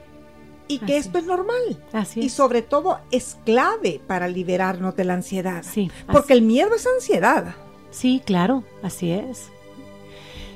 Y 0.67 0.79
que 0.79 0.97
esto 0.97 1.19
es 1.19 1.25
normal. 1.25 1.83
Así 1.93 2.21
Y 2.21 2.29
sobre 2.29 2.63
todo 2.63 2.99
es 3.11 3.37
clave 3.45 4.01
para 4.07 4.27
liberarnos 4.27 4.95
de 4.95 5.03
la 5.03 5.13
ansiedad. 5.13 5.63
Sí, 5.63 5.91
porque 6.11 6.33
el 6.33 6.41
miedo 6.41 6.73
es 6.73 6.87
ansiedad. 6.87 7.53
Sí, 7.91 8.23
claro, 8.25 8.63
así 8.81 9.11
es. 9.11 9.51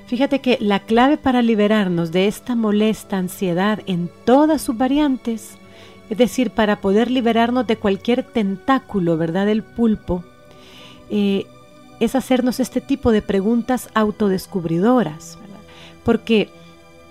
Fíjate 0.09 0.41
que 0.41 0.57
la 0.59 0.79
clave 0.79 1.17
para 1.17 1.43
liberarnos 1.43 2.11
de 2.11 2.25
esta 2.25 2.55
molesta 2.55 3.19
ansiedad 3.19 3.81
en 3.85 4.09
todas 4.25 4.59
sus 4.59 4.75
variantes, 4.75 5.51
es 6.09 6.17
decir, 6.17 6.49
para 6.49 6.81
poder 6.81 7.11
liberarnos 7.11 7.67
de 7.67 7.77
cualquier 7.77 8.23
tentáculo, 8.23 9.17
¿verdad?, 9.17 9.45
del 9.45 9.61
pulpo, 9.61 10.23
eh, 11.11 11.45
es 11.99 12.15
hacernos 12.15 12.59
este 12.59 12.81
tipo 12.81 13.11
de 13.11 13.21
preguntas 13.21 13.87
autodescubridoras, 13.93 15.37
porque 16.03 16.49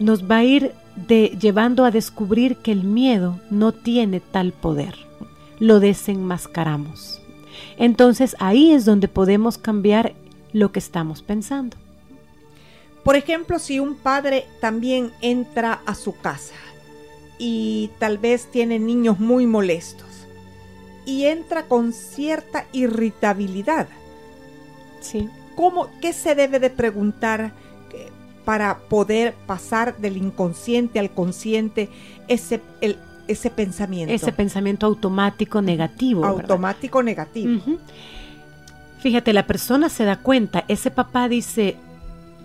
nos 0.00 0.28
va 0.28 0.38
a 0.38 0.44
ir 0.44 0.72
de, 0.96 1.38
llevando 1.40 1.84
a 1.84 1.92
descubrir 1.92 2.56
que 2.56 2.72
el 2.72 2.82
miedo 2.82 3.38
no 3.48 3.70
tiene 3.70 4.18
tal 4.18 4.50
poder. 4.50 4.96
Lo 5.60 5.78
desenmascaramos. 5.78 7.20
Entonces 7.76 8.34
ahí 8.40 8.72
es 8.72 8.84
donde 8.84 9.06
podemos 9.06 9.56
cambiar 9.56 10.14
lo 10.52 10.72
que 10.72 10.80
estamos 10.80 11.22
pensando. 11.22 11.76
Por 13.08 13.16
ejemplo, 13.16 13.58
si 13.58 13.80
un 13.80 13.94
padre 13.94 14.46
también 14.60 15.12
entra 15.22 15.80
a 15.86 15.94
su 15.94 16.14
casa 16.14 16.52
y 17.38 17.88
tal 17.98 18.18
vez 18.18 18.50
tiene 18.50 18.78
niños 18.78 19.18
muy 19.18 19.46
molestos 19.46 20.26
y 21.06 21.24
entra 21.24 21.62
con 21.62 21.94
cierta 21.94 22.66
irritabilidad. 22.70 23.88
Sí. 25.00 25.26
¿Cómo, 25.56 25.88
¿Qué 26.02 26.12
se 26.12 26.34
debe 26.34 26.60
de 26.60 26.68
preguntar 26.68 27.52
para 28.44 28.76
poder 28.76 29.32
pasar 29.46 29.96
del 29.96 30.18
inconsciente 30.18 30.98
al 30.98 31.10
consciente 31.10 31.88
ese, 32.28 32.60
ese 33.26 33.48
pensamiento? 33.48 34.12
Ese 34.12 34.32
pensamiento 34.32 34.84
automático 34.84 35.62
negativo. 35.62 36.26
Automático 36.26 37.02
negativo. 37.02 37.58
Fíjate, 39.00 39.32
la 39.32 39.46
persona 39.46 39.88
se 39.88 40.04
da 40.04 40.18
cuenta, 40.18 40.66
ese 40.68 40.90
papá 40.90 41.30
dice, 41.30 41.78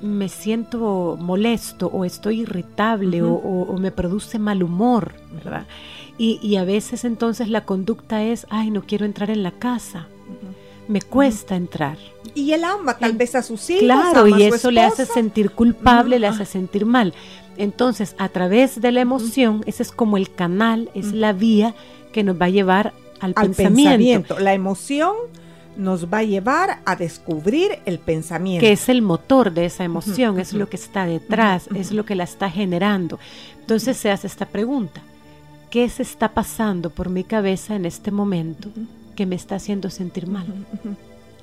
me 0.04 0.28
siento 0.28 1.18
molesto 1.20 1.88
o 1.88 2.06
estoy 2.06 2.42
irritable 2.42 3.22
o, 3.24 3.76
me 3.80 3.92
produce 3.92 4.38
mal 4.38 4.62
humor, 4.62 5.14
¿verdad? 5.34 5.66
Y, 6.18 6.56
a 6.58 6.64
veces 6.64 7.06
entonces 7.06 7.50
la 7.50 7.66
conducta 7.66 8.24
es, 8.24 8.46
ay, 8.50 8.70
no 8.70 8.84
quiero 8.84 9.06
entrar 9.06 9.32
en 9.32 9.42
la 9.42 9.52
casa, 9.52 10.08
me 10.88 11.02
cuesta 11.02 11.56
entrar. 11.56 11.98
Y 12.36 12.52
él 12.52 12.64
ama 12.64 12.98
tal 12.98 13.14
vez 13.14 13.36
a 13.36 13.42
sus 13.42 13.70
hijos. 13.70 13.84
Claro, 13.84 14.28
y 14.28 14.44
eso 14.44 14.72
le 14.72 14.82
hace 14.82 15.06
sentir 15.06 15.52
culpable, 15.52 16.20
le 16.20 16.28
hace 16.28 16.46
sentir 16.46 16.86
mal. 16.86 17.14
Entonces, 17.58 18.16
a 18.18 18.30
través 18.30 18.82
de 18.82 18.92
la 18.92 19.02
emoción, 19.02 19.64
ese 19.66 19.84
es 19.84 19.92
como 19.92 20.18
el 20.18 20.32
canal, 20.32 20.90
es 20.94 21.14
la 21.14 21.34
vía 21.34 21.74
que 22.12 22.24
nos 22.24 22.40
va 22.40 22.46
a 22.46 22.50
llevar 22.50 22.94
al, 23.20 23.34
pensamiento. 23.34 24.40
La 24.40 24.54
emoción 24.54 25.14
nos 25.78 26.12
va 26.12 26.20
a 26.20 26.24
llevar 26.24 26.82
a 26.86 26.96
descubrir 26.96 27.80
el 27.86 28.00
pensamiento. 28.00 28.62
Que 28.62 28.74
es 28.74 28.90
el 28.90 29.02
motor 29.02 29.54
de 29.54 29.66
esa 29.66 29.84
emoción, 29.84 30.40
es 30.40 30.54
lo 30.54 30.70
que 30.70 30.78
está 30.78 31.06
detrás, 31.06 31.68
es 31.76 31.92
lo 31.92 32.06
que 32.06 32.16
la 32.16 32.24
está 32.24 32.50
generando. 32.50 33.20
Entonces 33.60 33.98
se 33.98 34.12
hace 34.12 34.28
esta 34.28 34.46
pregunta, 34.46 35.02
¿qué 35.70 35.90
se 35.90 36.04
está 36.04 36.34
pasando 36.34 36.90
por 36.90 37.10
mi 37.10 37.24
cabeza 37.24 37.76
en 37.76 37.86
este 37.86 38.12
momento 38.12 38.70
que 39.16 39.26
me 39.26 39.36
está 39.36 39.56
haciendo 39.56 39.90
sentir 39.90 40.28
mal? 40.28 40.46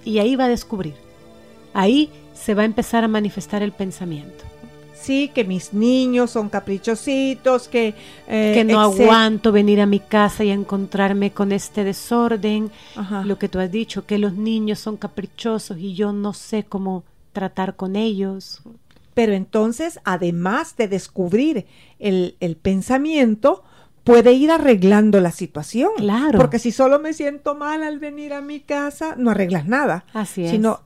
Y 0.05 0.19
ahí 0.19 0.37
va 0.37 0.45
a 0.45 0.49
descubrir, 0.49 0.95
ahí 1.75 2.11
se 2.35 2.55
va 2.55 2.63
a 2.63 2.67
empezar 2.67 3.05
a 3.05 3.09
manifestar 3.09 3.63
el 3.63 3.73
pensamiento 3.73 4.50
sí, 5.01 5.31
que 5.35 5.45
mis 5.45 5.73
niños 5.73 6.31
son 6.31 6.49
caprichositos, 6.49 7.69
que... 7.69 7.95
Eh, 8.29 8.53
que 8.55 8.65
no 8.65 8.81
aguanto 8.81 9.53
venir 9.53 9.81
a 9.81 9.87
mi 9.87 10.01
casa 10.01 10.45
y 10.45 10.51
encontrarme 10.51 11.33
con 11.33 11.53
este 11.53 11.85
desorden, 11.85 12.71
lo 13.25 13.39
que 13.39 13.49
tú 13.49 13.59
has 13.59 13.71
dicho, 13.71 14.07
que 14.07 14.19
los 14.19 14.35
niños 14.35 14.79
son 14.79 14.97
caprichosos 14.97 15.79
y 15.79 15.95
yo 15.95 16.13
no 16.13 16.33
sé 16.33 16.65
cómo 16.65 17.05
tratar 17.33 17.77
con 17.77 17.97
ellos. 17.97 18.63
Pero 19.15 19.33
entonces, 19.33 20.01
además 20.05 20.77
de 20.77 20.89
descubrir 20.89 21.67
el, 21.99 22.37
el 22.41 22.57
pensamiento, 22.57 23.65
puede 24.05 24.33
ir 24.33 24.51
arreglando 24.51 25.21
la 25.21 25.31
situación. 25.31 25.91
Claro. 25.97 26.39
Porque 26.39 26.59
si 26.59 26.73
solo 26.73 26.99
me 26.99 27.13
siento 27.13 27.55
mal 27.55 27.83
al 27.83 27.99
venir 27.99 28.33
a 28.33 28.41
mi 28.41 28.61
casa, 28.61 29.15
no 29.17 29.31
arreglas 29.31 29.67
nada. 29.67 30.05
Así 30.13 30.45
es. 30.45 30.51
Sino 30.51 30.81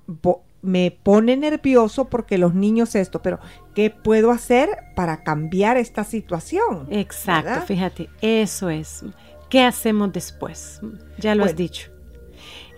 me 0.65 0.91
pone 0.91 1.37
nervioso 1.37 2.07
porque 2.09 2.39
los 2.39 2.55
niños 2.55 2.95
esto, 2.95 3.21
pero 3.21 3.39
¿qué 3.75 3.91
puedo 3.91 4.31
hacer 4.31 4.71
para 4.97 5.23
cambiar 5.23 5.77
esta 5.77 6.05
situación? 6.05 6.87
Exacto, 6.91 7.67
fíjate, 7.67 8.09
eso 8.23 8.71
es. 8.71 9.05
¿Qué 9.51 9.63
hacemos 9.63 10.13
después? 10.13 10.81
Ya 11.19 11.35
lo 11.35 11.45
has 11.45 11.55
dicho. 11.55 11.91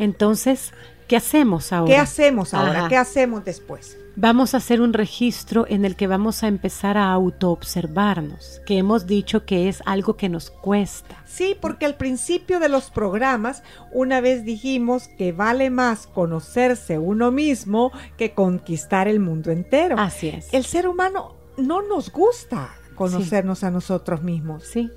Entonces, 0.01 0.72
¿qué 1.07 1.16
hacemos 1.16 1.72
ahora? 1.72 1.94
¿Qué 1.94 1.96
hacemos 1.96 2.55
ahora? 2.55 2.88
¿Qué 2.88 2.96
hacemos 2.96 3.44
después? 3.44 3.96
Vamos 4.17 4.55
a 4.55 4.57
hacer 4.57 4.81
un 4.81 4.93
registro 4.93 5.67
en 5.69 5.85
el 5.85 5.95
que 5.95 6.07
vamos 6.07 6.43
a 6.43 6.49
empezar 6.49 6.97
a 6.97 7.13
autoobservarnos, 7.13 8.61
que 8.67 8.79
hemos 8.79 9.07
dicho 9.07 9.45
que 9.45 9.69
es 9.69 9.83
algo 9.87 10.17
que 10.17 10.29
nos 10.29 10.51
cuesta. 10.51 11.23
Sí, 11.27 11.57
porque 11.61 11.87
al 11.87 11.97
principio 11.97 12.59
de 12.59 12.69
los 12.69 12.91
programas 12.91 13.63
una 13.93 14.21
vez 14.21 14.45
dijimos 14.45 15.09
que 15.09 15.33
vale 15.33 15.71
más 15.71 16.07
conocerse 16.07 16.99
uno 16.99 17.31
mismo 17.31 17.93
que 18.17 18.33
conquistar 18.33 19.07
el 19.07 19.21
mundo 19.21 19.51
entero. 19.51 19.97
Así 19.99 20.29
es. 20.29 20.53
El 20.53 20.65
ser 20.65 20.89
humano 20.89 21.37
no 21.59 21.83
nos 21.83 22.11
gusta 22.11 22.75
conocernos 22.95 23.63
a 23.63 23.71
nosotros 23.71 24.23
mismos. 24.23 24.65
Sí. 24.65 24.91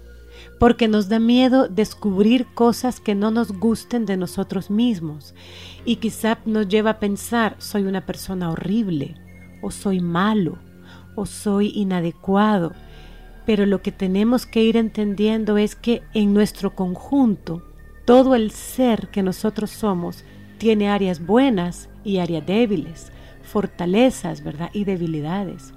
Porque 0.60 0.88
nos 0.88 1.08
da 1.08 1.20
miedo 1.20 1.68
descubrir 1.68 2.46
cosas 2.54 3.00
que 3.00 3.16
no 3.16 3.32
nos 3.32 3.52
gusten 3.54 4.06
de 4.06 4.18
nosotros 4.18 4.70
mismos 4.70 5.34
y 5.86 5.96
quizá 5.96 6.38
nos 6.46 6.68
lleva 6.68 6.92
a 6.92 7.00
pensar, 7.00 7.56
soy 7.60 7.84
una 7.84 8.06
persona 8.06 8.52
horrible, 8.52 9.16
o 9.62 9.72
soy 9.72 10.02
malo, 10.02 10.60
o 11.16 11.26
soy 11.26 11.72
inadecuado. 11.74 12.74
Pero 13.46 13.66
lo 13.66 13.82
que 13.82 13.92
tenemos 13.92 14.46
que 14.46 14.64
ir 14.64 14.78
entendiendo 14.78 15.58
es 15.58 15.76
que 15.76 16.04
en 16.14 16.34
nuestro 16.34 16.76
conjunto, 16.76 17.64
todo 18.06 18.36
el 18.36 18.52
ser 18.52 19.10
que 19.10 19.24
nosotros 19.24 19.70
somos 19.70 20.24
tiene 20.58 20.90
áreas 20.90 21.26
buenas 21.26 21.90
y 22.04 22.18
áreas 22.18 22.46
débiles, 22.46 23.12
fortalezas, 23.44 24.44
¿verdad? 24.44 24.70
Y 24.74 24.84
debilidades. 24.84 25.74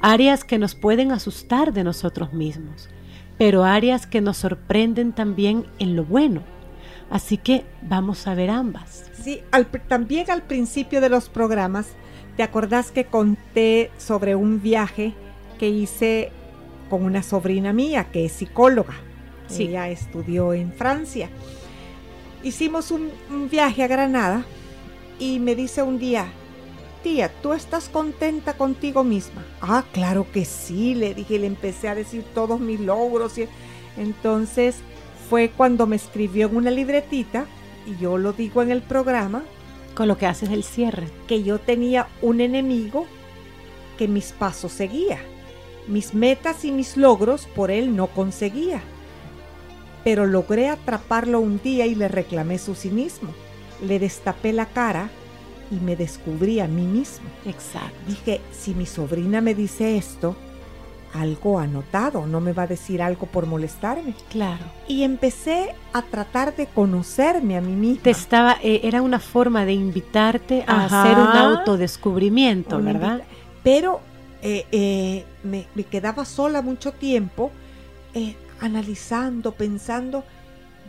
Áreas 0.00 0.44
que 0.44 0.58
nos 0.58 0.74
pueden 0.74 1.10
asustar 1.10 1.72
de 1.72 1.84
nosotros 1.84 2.32
mismos, 2.32 2.88
pero 3.40 3.64
áreas 3.64 4.06
que 4.06 4.20
nos 4.20 4.36
sorprenden 4.36 5.12
también 5.12 5.64
en 5.78 5.96
lo 5.96 6.04
bueno. 6.04 6.42
Así 7.08 7.38
que 7.38 7.64
vamos 7.80 8.26
a 8.26 8.34
ver 8.34 8.50
ambas. 8.50 9.10
Sí, 9.14 9.40
también 9.88 10.30
al 10.30 10.42
principio 10.42 11.00
de 11.00 11.08
los 11.08 11.30
programas, 11.30 11.86
¿te 12.36 12.42
acordás 12.42 12.90
que 12.90 13.06
conté 13.06 13.90
sobre 13.96 14.34
un 14.34 14.60
viaje 14.60 15.14
que 15.58 15.70
hice 15.70 16.32
con 16.90 17.02
una 17.02 17.22
sobrina 17.22 17.72
mía 17.72 18.08
que 18.12 18.26
es 18.26 18.32
psicóloga? 18.32 18.92
Sí. 19.46 19.68
Ella 19.68 19.88
estudió 19.88 20.52
en 20.52 20.70
Francia. 20.74 21.30
Hicimos 22.42 22.90
un, 22.90 23.08
un 23.30 23.48
viaje 23.48 23.82
a 23.82 23.86
Granada 23.86 24.44
y 25.18 25.38
me 25.38 25.54
dice 25.54 25.82
un 25.82 25.98
día, 25.98 26.26
tía, 27.02 27.30
¿tú 27.42 27.52
estás 27.52 27.88
contenta 27.88 28.54
contigo 28.54 29.04
misma? 29.04 29.44
Ah, 29.60 29.84
claro 29.92 30.26
que 30.32 30.44
sí, 30.44 30.94
le 30.94 31.14
dije, 31.14 31.38
le 31.38 31.46
empecé 31.46 31.88
a 31.88 31.94
decir 31.94 32.24
todos 32.34 32.60
mis 32.60 32.80
logros. 32.80 33.38
Y 33.38 33.48
entonces 33.96 34.76
fue 35.28 35.50
cuando 35.50 35.86
me 35.86 35.96
escribió 35.96 36.48
en 36.48 36.56
una 36.56 36.70
libretita, 36.70 37.46
y 37.86 38.00
yo 38.00 38.18
lo 38.18 38.32
digo 38.32 38.62
en 38.62 38.70
el 38.70 38.82
programa. 38.82 39.42
Con 39.94 40.06
lo 40.06 40.16
que 40.16 40.26
haces 40.26 40.50
el 40.50 40.62
cierre. 40.62 41.08
Que 41.26 41.42
yo 41.42 41.58
tenía 41.58 42.06
un 42.22 42.40
enemigo 42.40 43.06
que 43.98 44.06
mis 44.06 44.32
pasos 44.32 44.72
seguía. 44.72 45.18
Mis 45.88 46.14
metas 46.14 46.64
y 46.64 46.70
mis 46.70 46.96
logros 46.96 47.46
por 47.46 47.70
él 47.70 47.96
no 47.96 48.06
conseguía. 48.06 48.82
Pero 50.04 50.26
logré 50.26 50.68
atraparlo 50.68 51.40
un 51.40 51.60
día 51.60 51.86
y 51.86 51.96
le 51.96 52.08
reclamé 52.08 52.58
su 52.58 52.74
cinismo. 52.74 53.30
Le 53.82 53.98
destapé 53.98 54.52
la 54.52 54.66
cara 54.66 55.10
y 55.70 55.76
me 55.76 55.96
descubrí 55.96 56.60
a 56.60 56.66
mí 56.66 56.82
mismo. 56.82 57.28
Exacto. 57.44 57.96
Dije, 58.06 58.40
si 58.52 58.74
mi 58.74 58.86
sobrina 58.86 59.40
me 59.40 59.54
dice 59.54 59.96
esto, 59.96 60.36
algo 61.14 61.58
anotado, 61.58 62.26
no 62.26 62.40
me 62.40 62.52
va 62.52 62.64
a 62.64 62.66
decir 62.66 63.02
algo 63.02 63.26
por 63.26 63.46
molestarme. 63.46 64.14
Claro. 64.30 64.64
Y 64.86 65.02
empecé 65.02 65.74
a 65.92 66.02
tratar 66.02 66.54
de 66.54 66.66
conocerme 66.66 67.56
a 67.56 67.60
mí 67.60 67.74
misma. 67.74 68.02
Te 68.02 68.10
estaba, 68.10 68.58
eh, 68.62 68.80
era 68.84 69.02
una 69.02 69.18
forma 69.18 69.64
de 69.64 69.72
invitarte 69.72 70.64
a 70.66 70.84
hacer 70.84 71.18
un 71.18 71.36
autodescubrimiento, 71.36 72.80
¿verdad? 72.80 73.22
Pero 73.62 74.00
eh, 74.42 74.66
eh, 74.70 75.24
me, 75.42 75.66
me, 75.74 75.84
quedaba 75.84 76.24
sola 76.24 76.62
mucho 76.62 76.92
tiempo 76.92 77.50
analizando, 78.60 79.52
pensando 79.52 80.24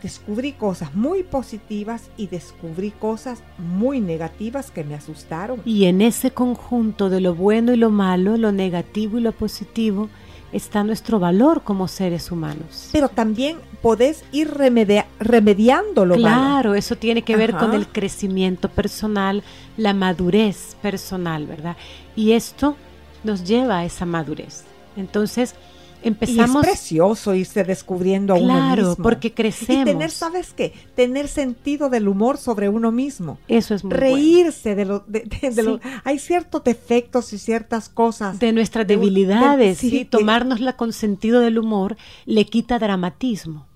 descubrí 0.02 0.52
cosas 0.52 0.94
muy 0.94 1.22
positivas 1.22 2.10
y 2.16 2.26
descubrí 2.26 2.90
cosas 2.90 3.42
muy 3.58 4.00
negativas 4.00 4.70
que 4.70 4.84
me 4.84 4.94
asustaron. 4.94 5.60
Y 5.64 5.84
en 5.84 6.02
ese 6.02 6.32
conjunto 6.32 7.08
de 7.08 7.20
lo 7.20 7.34
bueno 7.34 7.72
y 7.72 7.76
lo 7.76 7.90
malo, 7.90 8.36
lo 8.36 8.52
negativo 8.52 9.18
y 9.18 9.20
lo 9.20 9.32
positivo, 9.32 10.08
está 10.52 10.84
nuestro 10.84 11.18
valor 11.18 11.62
como 11.62 11.88
seres 11.88 12.30
humanos. 12.30 12.90
Pero 12.92 13.08
también 13.08 13.58
podés 13.80 14.24
ir 14.32 14.50
remediando 14.50 16.04
lo 16.04 16.16
Claro, 16.16 16.74
eso 16.74 16.96
tiene 16.96 17.22
que 17.22 17.36
ver 17.36 17.54
con 17.54 17.72
el 17.72 17.88
crecimiento 17.88 18.68
personal, 18.68 19.42
la 19.76 19.94
madurez 19.94 20.76
personal, 20.82 21.46
¿verdad? 21.46 21.76
Y 22.14 22.32
esto 22.32 22.76
nos 23.24 23.44
lleva 23.44 23.78
a 23.78 23.84
esa 23.84 24.04
madurez. 24.04 24.64
Entonces, 24.96 25.54
empezamos. 26.02 26.64
Y 26.64 26.68
es 26.68 26.72
precioso 26.72 27.34
irse 27.34 27.64
descubriendo 27.64 28.34
a 28.34 28.36
uno 28.36 28.54
mismo. 28.54 28.74
Claro, 28.74 28.96
porque 29.02 29.32
crecemos. 29.32 29.82
Y 29.82 29.84
tener, 29.84 30.10
¿sabes 30.10 30.52
qué? 30.52 30.72
Tener 30.94 31.28
sentido 31.28 31.90
del 31.90 32.08
humor 32.08 32.38
sobre 32.38 32.68
uno 32.68 32.92
mismo. 32.92 33.38
Eso 33.48 33.74
es 33.74 33.84
muy 33.84 33.94
Reírse 33.94 34.74
de 34.74 34.84
lo. 34.84 35.00
De, 35.06 35.80
hay 36.04 36.18
ciertos 36.18 36.64
defectos 36.64 37.32
y 37.32 37.38
ciertas 37.38 37.88
cosas. 37.88 38.38
De 38.38 38.52
nuestras 38.52 38.86
debilidades. 38.86 39.78
sí, 39.78 40.04
tomárnosla 40.04 40.76
con 40.76 40.92
sentido 40.92 41.40
del 41.40 41.58
humor 41.58 41.96
le 42.26 42.46
quita 42.46 42.78
dramatismo. 42.78 43.66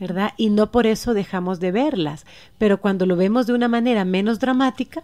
¿Verdad? 0.00 0.32
Y 0.38 0.48
no 0.48 0.70
por 0.70 0.86
eso 0.86 1.12
dejamos 1.12 1.60
de 1.60 1.70
verlas. 1.70 2.24
Pero 2.56 2.80
cuando 2.80 3.04
lo 3.04 3.16
vemos 3.16 3.46
de 3.46 3.52
una 3.52 3.68
manera 3.68 4.06
menos 4.06 4.38
dramática, 4.38 5.02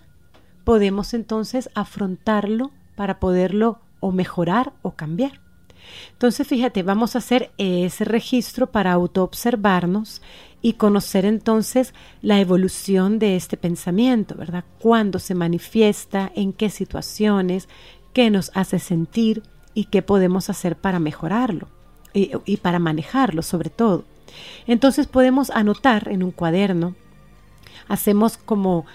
podemos 0.64 1.12
entonces 1.12 1.68
afrontarlo 1.74 2.70
para 2.96 3.20
poderlo 3.20 3.80
o 4.00 4.12
mejorar 4.12 4.72
o 4.82 4.92
cambiar. 4.92 5.40
Entonces, 6.12 6.46
fíjate, 6.46 6.82
vamos 6.82 7.14
a 7.14 7.18
hacer 7.18 7.50
ese 7.58 8.04
registro 8.04 8.70
para 8.70 8.92
autoobservarnos 8.92 10.22
y 10.62 10.74
conocer 10.74 11.24
entonces 11.24 11.92
la 12.22 12.38
evolución 12.38 13.18
de 13.18 13.36
este 13.36 13.56
pensamiento, 13.56 14.36
¿verdad? 14.36 14.64
Cuándo 14.78 15.18
se 15.18 15.34
manifiesta, 15.34 16.30
en 16.34 16.52
qué 16.52 16.70
situaciones, 16.70 17.68
qué 18.12 18.30
nos 18.30 18.52
hace 18.54 18.78
sentir 18.78 19.42
y 19.74 19.86
qué 19.86 20.02
podemos 20.02 20.48
hacer 20.50 20.76
para 20.76 21.00
mejorarlo 21.00 21.68
y, 22.14 22.56
para 22.58 22.78
manejarlo 22.78 23.42
sobre 23.42 23.70
todo. 23.70 24.04
Entonces 24.66 25.06
podemos 25.06 25.50
anotar 25.50 26.08
en 26.08 26.22
un 26.22 26.30
cuaderno, 26.30 26.94
hacemos 27.88 28.36
como 28.36 28.86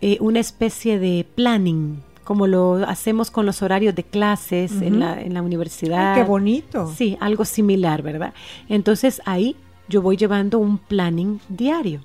eh, 0.00 0.16
una 0.20 0.40
especie 0.40 0.98
de 0.98 1.26
planning, 1.34 2.02
como 2.30 2.46
lo 2.46 2.74
hacemos 2.86 3.28
con 3.28 3.44
los 3.44 3.60
horarios 3.60 3.92
de 3.96 4.04
clases 4.04 4.70
en, 4.82 5.00
la, 5.00 5.20
en 5.20 5.34
la 5.34 5.42
universidad. 5.42 6.14
qué 6.14 6.22
bonito. 6.22 6.86
Sí, 6.96 7.16
algo 7.18 7.44
similar, 7.44 8.02
¿verdad? 8.02 8.34
Entonces 8.68 9.20
ahí 9.24 9.56
yo 9.88 10.00
voy 10.00 10.16
llevando 10.16 10.60
un 10.60 10.78
planning 10.78 11.40
diario 11.48 12.02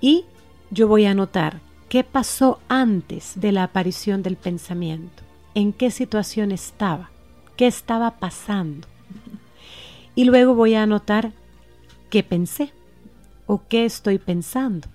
y 0.00 0.24
yo 0.70 0.88
voy 0.88 1.04
a 1.04 1.10
anotar 1.10 1.60
qué 1.90 2.04
pasó 2.04 2.58
antes 2.68 3.38
de 3.38 3.52
la 3.52 3.64
aparición 3.64 4.22
del 4.22 4.36
pensamiento, 4.36 5.22
en 5.54 5.74
qué 5.74 5.90
situación 5.90 6.50
estaba, 6.50 7.10
qué 7.54 7.66
estaba 7.66 8.12
pasando. 8.12 8.88
Y 10.14 10.24
luego 10.24 10.54
voy 10.54 10.72
a 10.74 10.84
anotar 10.84 11.32
qué 12.08 12.22
pensé 12.22 12.72
o 13.44 13.60
qué 13.68 13.84
estoy 13.84 14.16
pensando. 14.16 14.88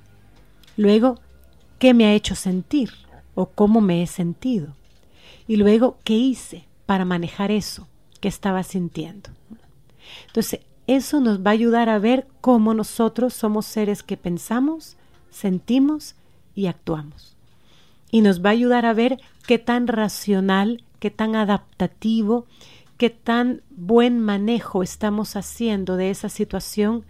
Luego, 0.75 1.19
qué 1.77 1.93
me 1.93 2.07
ha 2.07 2.13
hecho 2.13 2.33
sentir 2.33 2.89
o 3.39 3.45
cómo 3.45 3.79
me 3.79 4.03
he 4.03 4.07
sentido. 4.07 4.75
Y 5.47 5.55
luego, 5.55 5.97
¿qué 6.03 6.13
hice 6.13 6.67
para 6.85 7.05
manejar 7.05 7.51
eso 7.51 7.87
que 8.19 8.27
estaba 8.27 8.63
sintiendo? 8.63 9.29
Entonces, 10.27 10.59
eso 10.87 11.21
nos 11.21 11.39
va 11.39 11.51
a 11.51 11.53
ayudar 11.53 11.87
a 11.87 11.99
ver 11.99 12.27
cómo 12.41 12.73
nosotros 12.73 13.33
somos 13.33 13.65
seres 13.65 14.03
que 14.03 14.17
pensamos, 14.17 14.97
sentimos 15.29 16.15
y 16.53 16.65
actuamos. 16.65 17.37
Y 18.11 18.19
nos 18.19 18.43
va 18.43 18.49
a 18.49 18.51
ayudar 18.51 18.85
a 18.85 18.93
ver 18.93 19.21
qué 19.47 19.57
tan 19.57 19.87
racional, 19.87 20.83
qué 20.99 21.09
tan 21.09 21.37
adaptativo, 21.37 22.45
qué 22.97 23.09
tan 23.09 23.61
buen 23.69 24.19
manejo 24.19 24.83
estamos 24.83 25.37
haciendo 25.37 25.95
de 25.95 26.09
esa 26.09 26.27
situación 26.27 27.05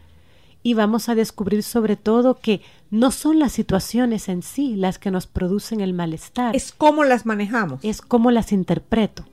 y 0.62 0.74
vamos 0.74 1.10
a 1.10 1.15
descubrir 1.15 1.63
sobre 1.63 1.95
todo 1.95 2.39
que 2.39 2.62
no 2.91 3.12
son 3.12 3.39
las 3.39 3.52
situaciones 3.52 4.30
en 4.30 4.41
sí 4.41 4.76
las 4.76 5.00
que 5.00 5.12
nos 5.12 5.28
producen 5.28 5.82
el 5.82 5.93
malestar. 5.93 6.56
Es 6.56 6.72
cómo 6.72 7.04
las 7.04 7.26
manejamos. 7.26 7.80
Es 7.84 8.02
cómo 8.02 8.32
las 8.32 8.52
interpreto. 8.52 9.26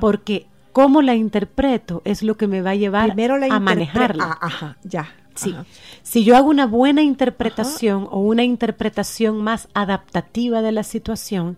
Porque 0.00 0.46
cómo 0.72 1.02
la 1.02 1.14
interpreto 1.14 2.02
es 2.04 2.22
lo 2.22 2.36
que 2.36 2.46
me 2.46 2.62
va 2.62 2.70
a 2.70 2.74
llevar 2.74 3.10
a 3.50 3.60
manejarla. 3.60 4.24
Ah, 4.24 4.38
ajá, 4.40 4.76
ya. 4.82 5.14
Sí. 5.34 5.54
Si 6.02 6.24
yo 6.24 6.36
hago 6.36 6.50
una 6.50 6.66
buena 6.66 7.02
interpretación 7.02 8.06
o 8.10 8.20
una 8.20 8.44
interpretación 8.44 9.42
más 9.42 9.68
adaptativa 9.74 10.60
de 10.60 10.72
la 10.72 10.82
situación, 10.82 11.56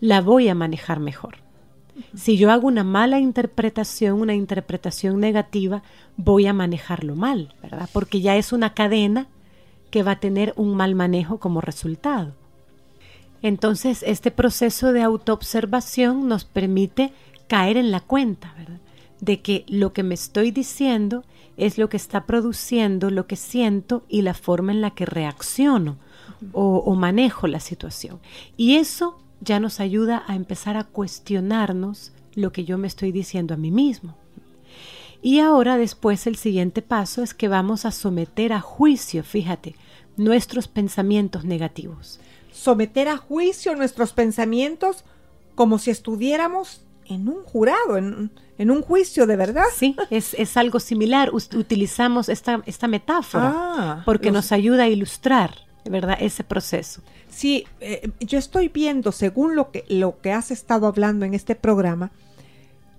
la 0.00 0.20
voy 0.20 0.48
a 0.48 0.54
manejar 0.54 1.00
mejor. 1.00 1.43
Si 2.14 2.36
yo 2.36 2.50
hago 2.50 2.66
una 2.66 2.84
mala 2.84 3.18
interpretación, 3.18 4.20
una 4.20 4.34
interpretación 4.34 5.20
negativa, 5.20 5.82
voy 6.16 6.46
a 6.46 6.52
manejarlo 6.52 7.14
mal, 7.14 7.54
¿verdad? 7.62 7.88
Porque 7.92 8.20
ya 8.20 8.36
es 8.36 8.52
una 8.52 8.74
cadena 8.74 9.28
que 9.90 10.02
va 10.02 10.12
a 10.12 10.20
tener 10.20 10.52
un 10.56 10.74
mal 10.74 10.94
manejo 10.94 11.38
como 11.38 11.60
resultado. 11.60 12.34
Entonces, 13.42 14.02
este 14.06 14.30
proceso 14.30 14.92
de 14.92 15.02
autoobservación 15.02 16.28
nos 16.28 16.44
permite 16.44 17.12
caer 17.46 17.76
en 17.76 17.90
la 17.90 18.00
cuenta, 18.00 18.54
¿verdad? 18.56 18.80
De 19.20 19.40
que 19.40 19.64
lo 19.68 19.92
que 19.92 20.02
me 20.02 20.14
estoy 20.14 20.50
diciendo 20.50 21.24
es 21.56 21.78
lo 21.78 21.88
que 21.88 21.96
está 21.96 22.24
produciendo 22.24 23.10
lo 23.10 23.26
que 23.26 23.36
siento 23.36 24.04
y 24.08 24.22
la 24.22 24.34
forma 24.34 24.72
en 24.72 24.80
la 24.80 24.90
que 24.90 25.06
reacciono 25.06 25.98
o, 26.52 26.78
o 26.78 26.94
manejo 26.94 27.46
la 27.46 27.60
situación. 27.60 28.18
Y 28.56 28.76
eso 28.76 29.18
ya 29.44 29.60
nos 29.60 29.80
ayuda 29.80 30.24
a 30.26 30.34
empezar 30.34 30.76
a 30.76 30.84
cuestionarnos 30.84 32.12
lo 32.34 32.52
que 32.52 32.64
yo 32.64 32.78
me 32.78 32.86
estoy 32.86 33.12
diciendo 33.12 33.54
a 33.54 33.56
mí 33.56 33.70
mismo. 33.70 34.16
Y 35.22 35.40
ahora 35.40 35.78
después 35.78 36.26
el 36.26 36.36
siguiente 36.36 36.82
paso 36.82 37.22
es 37.22 37.32
que 37.32 37.48
vamos 37.48 37.86
a 37.86 37.90
someter 37.90 38.52
a 38.52 38.60
juicio, 38.60 39.22
fíjate, 39.22 39.74
nuestros 40.16 40.68
pensamientos 40.68 41.44
negativos. 41.44 42.20
Someter 42.52 43.08
a 43.08 43.16
juicio 43.16 43.74
nuestros 43.74 44.12
pensamientos 44.12 45.04
como 45.54 45.78
si 45.78 45.90
estuviéramos 45.90 46.82
en 47.06 47.28
un 47.28 47.42
jurado, 47.42 47.96
en, 47.96 48.30
un 48.58 48.82
juicio 48.82 49.26
de 49.26 49.36
verdad. 49.36 49.64
Sí, 49.74 49.96
es, 50.10 50.56
algo 50.56 50.80
similar. 50.80 51.32
utilizamos 51.32 52.28
esta, 52.28 52.62
esta 52.66 52.88
metáfora 52.88 53.52
ah, 53.54 54.02
porque 54.04 54.30
nos 54.30 54.52
ayuda 54.52 54.84
a 54.84 54.88
ilustrar, 54.88 55.54
¿verdad?, 55.84 56.16
ese 56.20 56.44
proceso. 56.44 57.02
Sí, 57.28 57.66
eh, 57.80 58.10
yo 58.20 58.38
estoy 58.38 58.68
viendo, 58.68 59.12
según 59.12 59.56
lo 59.56 59.70
que, 59.70 59.84
lo 59.88 60.20
que 60.20 60.32
has 60.32 60.50
estado 60.50 60.86
hablando 60.86 61.24
en 61.26 61.34
este 61.34 61.54
programa, 61.54 62.10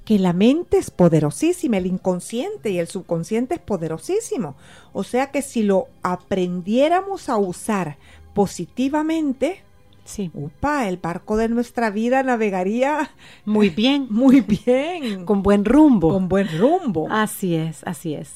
que 0.03 0.19
la 0.19 0.33
mente 0.33 0.77
es 0.77 0.91
poderosísima, 0.91 1.77
el 1.77 1.87
inconsciente 1.87 2.69
y 2.69 2.77
el 2.77 2.87
subconsciente 2.87 3.55
es 3.55 3.59
poderosísimo. 3.61 4.55
O 4.93 5.03
sea 5.03 5.31
que 5.31 5.41
si 5.41 5.63
lo 5.63 5.87
aprendiéramos 6.03 7.27
a 7.29 7.37
usar 7.37 7.97
positivamente, 8.35 9.61
Sí. 10.03 10.29
upa, 10.35 10.87
el 10.87 10.97
barco 10.97 11.35
de 11.35 11.49
nuestra 11.49 11.89
vida 11.89 12.21
navegaría 12.21 13.09
Muy 13.45 13.71
bien. 13.71 14.05
muy 14.11 14.41
bien, 14.41 15.25
Con 15.25 15.41
buen 15.41 15.65
rumbo. 15.65 16.09
con 16.13 16.27
buen 16.29 16.47
rumbo. 16.59 17.07
Así 17.09 17.55
es, 17.55 17.81
así 17.85 18.13
es. 18.13 18.31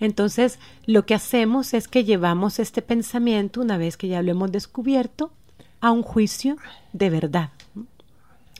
Entonces, 0.00 0.58
lo 0.86 1.06
que 1.06 1.14
hacemos 1.14 1.74
es 1.74 1.88
que 1.88 2.04
llevamos 2.04 2.58
este 2.58 2.82
pensamiento, 2.82 3.60
una 3.60 3.78
vez 3.78 3.96
que 3.96 4.08
ya 4.08 4.22
lo 4.22 4.30
hemos 4.30 4.52
descubierto, 4.52 5.30
a 5.80 5.90
un 5.90 6.02
juicio 6.02 6.56
de 6.92 7.10
verdad. 7.10 7.50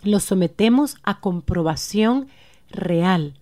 Lo 0.02 0.20
sometemos 0.20 0.96
a 1.02 1.20
comprobación 1.20 2.28
real. 2.70 3.34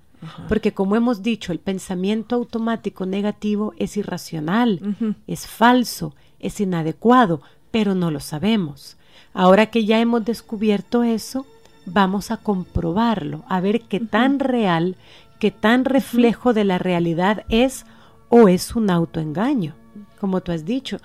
Porque 0.49 0.73
como 0.73 0.95
hemos 0.95 1.25
dicho, 1.25 1.51
el 1.51 1.59
pensamiento 1.59 2.37
automático 2.37 3.07
negativo 3.07 3.75
es 3.77 3.97
irracional, 3.97 5.17
es 5.27 5.49
falso, 5.49 6.15
es 6.39 6.61
inadecuado, 6.61 7.43
pero 7.73 7.97
no 7.97 8.13
lo 8.13 8.21
sabemos. 8.21 8.97
Ahora 9.35 9.67
que 9.67 9.85
ya 9.85 9.99
hemos 9.99 10.25
descubierto 10.25 11.03
eso, 11.03 11.45
vamos 11.87 12.31
a 12.31 12.37
comprobarlo, 12.37 13.45
a 13.49 13.61
ver 13.61 13.83
qué 13.83 13.99
tan 13.99 14.39
real, 14.39 14.97
qué 15.43 15.51
tan 15.51 15.85
reflejo 15.85 16.53
de 16.53 16.63
la 16.63 16.79
realidad 16.79 17.45
es 17.49 17.85
o 18.29 18.47
es 18.47 18.77
un 18.77 18.91
autoengaño. 18.91 19.75
Como 20.21 20.41
tú 20.41 20.53
has 20.53 20.65
dicho, 20.65 20.99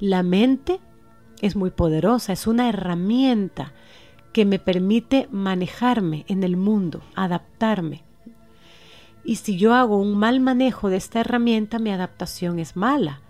la 0.00 0.24
mente 0.24 0.80
es 1.40 1.54
muy 1.54 1.70
poderosa, 1.70 2.32
es 2.32 2.48
una 2.48 2.68
herramienta 2.68 3.72
que 4.32 4.44
me 4.46 4.58
permite 4.58 5.28
manejarme 5.30 6.24
en 6.26 6.42
el 6.42 6.56
mundo, 6.56 7.02
adaptarme. 7.14 8.02
Y 9.22 9.36
si 9.36 9.58
yo 9.58 9.74
hago 9.74 9.96
un 9.96 10.18
mal 10.18 10.40
manejo 10.40 10.90
de 10.90 10.96
esta 10.96 11.20
herramienta, 11.20 11.78
mi 11.78 11.90
adaptación 11.90 12.58
es 12.58 12.74
mala. 12.74 13.20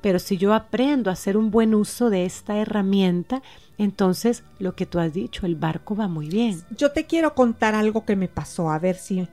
Pero 0.00 0.18
si 0.20 0.38
yo 0.38 0.54
aprendo 0.54 1.10
a 1.10 1.12
hacer 1.12 1.36
un 1.36 1.50
buen 1.50 1.74
uso 1.74 2.08
de 2.08 2.24
esta 2.24 2.56
herramienta, 2.56 3.42
entonces 3.76 4.42
lo 4.58 4.74
que 4.74 4.86
tú 4.86 5.00
has 5.00 5.12
dicho, 5.12 5.44
el 5.44 5.56
barco 5.56 5.94
va 5.94 6.08
muy 6.08 6.30
bien. 6.30 6.62
Yo 6.74 6.92
te 6.92 7.04
quiero 7.04 7.34
contar 7.34 7.74
algo 7.74 8.06
que 8.06 8.16
me 8.16 8.28
pasó, 8.28 8.70
a 8.70 8.78
ver 8.78 8.96
si 8.96 9.28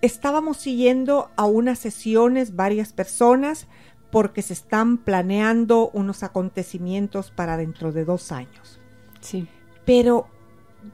estábamos 0.00 0.56
siguiendo 0.56 1.30
a 1.36 1.44
unas 1.46 1.78
sesiones 1.78 2.56
varias 2.56 2.92
personas 2.92 3.66
porque 4.10 4.42
se 4.42 4.52
están 4.52 4.98
planeando 4.98 5.90
unos 5.92 6.22
acontecimientos 6.22 7.30
para 7.30 7.56
dentro 7.56 7.92
de 7.92 8.04
dos 8.04 8.32
años. 8.32 8.80
Sí. 9.20 9.46
Pero 9.84 10.26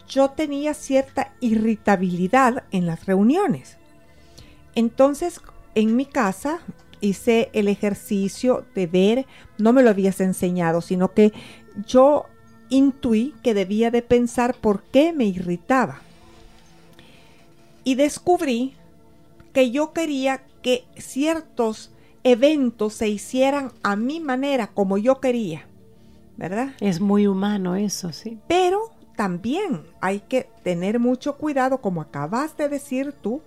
yo 0.08 0.30
tenía 0.30 0.74
cierta 0.74 1.32
irritabilidad 1.40 2.64
en 2.70 2.86
las 2.86 3.06
reuniones. 3.06 3.78
Entonces, 4.74 5.40
en 5.74 5.96
mi 5.96 6.06
casa 6.06 6.60
hice 7.00 7.50
el 7.52 7.68
ejercicio 7.68 8.66
de 8.74 8.86
ver, 8.86 9.26
no 9.58 9.72
me 9.72 9.82
lo 9.82 9.90
habías 9.90 10.20
enseñado, 10.20 10.80
sino 10.80 11.12
que 11.12 11.32
yo 11.86 12.26
intuí 12.68 13.34
que 13.42 13.54
debía 13.54 13.90
de 13.90 14.02
pensar 14.02 14.54
por 14.54 14.82
qué 14.84 15.12
me 15.12 15.24
irritaba. 15.24 16.00
Y 17.86 17.94
descubrí 17.94 18.74
que 19.52 19.70
yo 19.70 19.92
quería 19.92 20.42
que 20.60 20.84
ciertos 20.98 21.92
eventos 22.24 22.94
se 22.94 23.08
hicieran 23.08 23.70
a 23.84 23.94
mi 23.94 24.18
manera, 24.18 24.66
como 24.66 24.98
yo 24.98 25.20
quería, 25.20 25.68
¿verdad? 26.36 26.74
Es 26.80 27.00
muy 27.00 27.28
humano 27.28 27.76
eso, 27.76 28.12
sí. 28.12 28.40
Pero 28.48 28.90
también 29.14 29.82
hay 30.00 30.18
que 30.18 30.50
tener 30.64 30.98
mucho 30.98 31.36
cuidado, 31.36 31.80
como 31.80 32.00
acabas 32.00 32.56
de 32.56 32.68
decir 32.68 33.12
tú, 33.12 33.40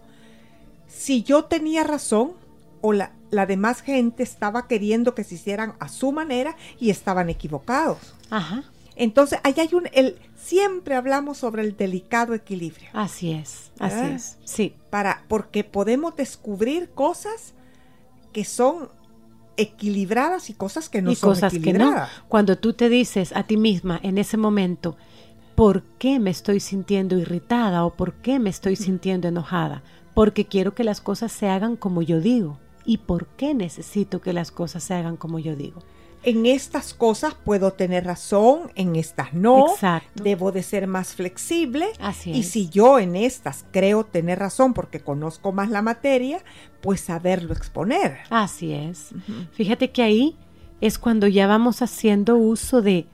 si 0.88 1.22
yo 1.22 1.44
tenía 1.44 1.84
razón 1.84 2.32
o 2.80 2.94
la, 2.94 3.12
la 3.32 3.46
demás 3.46 3.82
gente 3.82 4.24
estaba 4.24 4.70
queriendo 4.70 5.16
que 5.16 5.26
se 5.26 5.36
hicieran 5.36 5.74
a 5.82 5.90
su 5.90 6.14
manera 6.14 6.56
y 6.80 6.92
estaban 6.92 7.30
equivocados. 7.30 8.16
Ajá. 8.30 8.64
Entonces, 9.00 9.40
ahí 9.44 9.54
hay 9.58 9.74
un, 9.74 9.88
el, 9.94 10.18
siempre 10.36 10.94
hablamos 10.94 11.38
sobre 11.38 11.62
el 11.62 11.78
delicado 11.78 12.34
equilibrio, 12.34 12.90
Así 12.92 13.32
es, 13.32 13.72
así 13.80 14.06
es. 14.14 14.38
Sí, 14.44 14.76
para, 14.90 15.24
porque 15.30 15.64
podemos 15.64 16.18
descubrir 16.18 16.90
cosas 16.90 17.54
que 18.34 18.44
son 18.44 18.90
equilibradas 19.56 20.50
y 20.50 20.54
cosas 20.54 20.90
que 20.90 21.02
no 21.02 21.12
y 21.12 21.16
son 21.16 21.30
cosas 21.30 21.54
que 21.54 21.60
no. 21.60 21.64
equilibradas. 21.70 22.10
Cuando 22.28 22.58
tú 22.58 22.74
te 22.74 22.90
dices 22.90 23.32
a 23.34 23.44
ti 23.44 23.56
misma 23.56 24.02
en 24.04 24.18
ese 24.18 24.36
momento, 24.36 24.98
¿por 25.56 25.84
qué 25.98 26.20
me 26.20 26.30
estoy 26.30 26.60
sintiendo 26.60 27.18
irritada 27.18 27.86
o 27.86 27.96
por 27.96 28.16
qué 28.16 28.38
me 28.38 28.50
estoy 28.50 28.76
sintiendo 28.76 29.30
enojada? 29.30 29.82
Porque 30.14 30.46
quiero 30.46 30.76
que 30.76 30.84
las 30.84 31.00
cosas 31.00 31.32
se 31.32 31.48
hagan 31.48 31.78
como 31.78 32.02
yo 32.02 32.20
digo. 32.20 32.60
¿Y 32.84 32.98
por 32.98 33.28
qué 33.28 33.54
necesito 33.54 34.20
que 34.20 34.34
las 34.34 34.52
cosas 34.52 34.84
se 34.84 34.94
hagan 34.94 35.16
como 35.16 35.40
yo 35.40 35.56
digo? 35.56 35.84
En 36.24 36.46
estas 36.46 36.94
cosas 36.94 37.34
puedo 37.34 37.72
tener 37.74 38.06
razón, 38.06 38.72
en 38.76 38.96
estas 38.96 39.34
no. 39.34 39.72
Exacto. 39.74 40.24
Debo 40.24 40.52
de 40.52 40.64
ser 40.64 40.86
más 40.88 41.16
flexible. 41.16 41.86
Así 42.00 42.32
Y 42.32 42.42
es. 42.42 42.50
si 42.50 42.70
yo 42.70 43.00
en 43.00 43.16
estas 43.16 43.66
creo 43.72 44.04
tener 44.06 44.40
razón 44.40 44.74
porque 44.74 45.00
conozco 45.00 45.52
más 45.54 45.70
la 45.70 45.82
materia, 45.82 46.44
pues 46.82 47.00
saberlo 47.02 47.54
exponer. 47.54 48.18
Así 48.30 48.74
es. 48.74 49.10
Fíjate 49.54 49.92
que 49.92 50.02
ahí 50.02 50.36
es 50.82 51.00
cuando 51.00 51.28
ya 51.28 51.48
vamos 51.48 51.82
haciendo 51.82 52.36
uso 52.36 52.82
de 52.82 53.06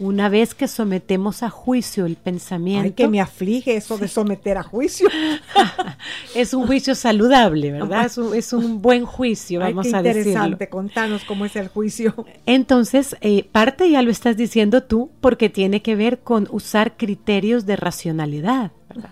una 0.00 0.28
vez 0.28 0.54
que 0.54 0.66
sometemos 0.66 1.42
a 1.42 1.50
juicio 1.50 2.06
el 2.06 2.16
pensamiento. 2.16 2.84
Ay, 2.84 2.92
que 2.92 3.08
me 3.08 3.20
aflige 3.20 3.76
eso 3.76 3.96
de 3.96 4.08
someter 4.08 4.58
a 4.58 4.62
juicio. 4.62 5.08
Es 6.34 6.52
un 6.52 6.66
juicio 6.66 6.94
saludable, 6.94 7.70
¿verdad? 7.70 8.06
Es 8.06 8.18
un, 8.18 8.34
es 8.34 8.52
un 8.52 8.82
buen 8.82 9.04
juicio, 9.06 9.62
Ay, 9.62 9.72
vamos 9.72 9.86
qué 9.86 9.96
a 9.96 10.02
decirlo. 10.02 10.30
interesante. 10.30 10.68
Contanos 10.68 11.24
cómo 11.24 11.44
es 11.44 11.54
el 11.56 11.68
juicio. 11.68 12.26
Entonces, 12.44 13.16
eh, 13.20 13.48
parte 13.52 13.88
ya 13.88 14.02
lo 14.02 14.10
estás 14.10 14.36
diciendo 14.36 14.82
tú 14.82 15.10
porque 15.20 15.48
tiene 15.48 15.80
que 15.80 15.94
ver 15.96 16.18
con 16.18 16.48
usar 16.50 16.96
criterios 16.96 17.66
de 17.66 17.76
racionalidad. 17.76 18.72
¿verdad? 18.88 19.10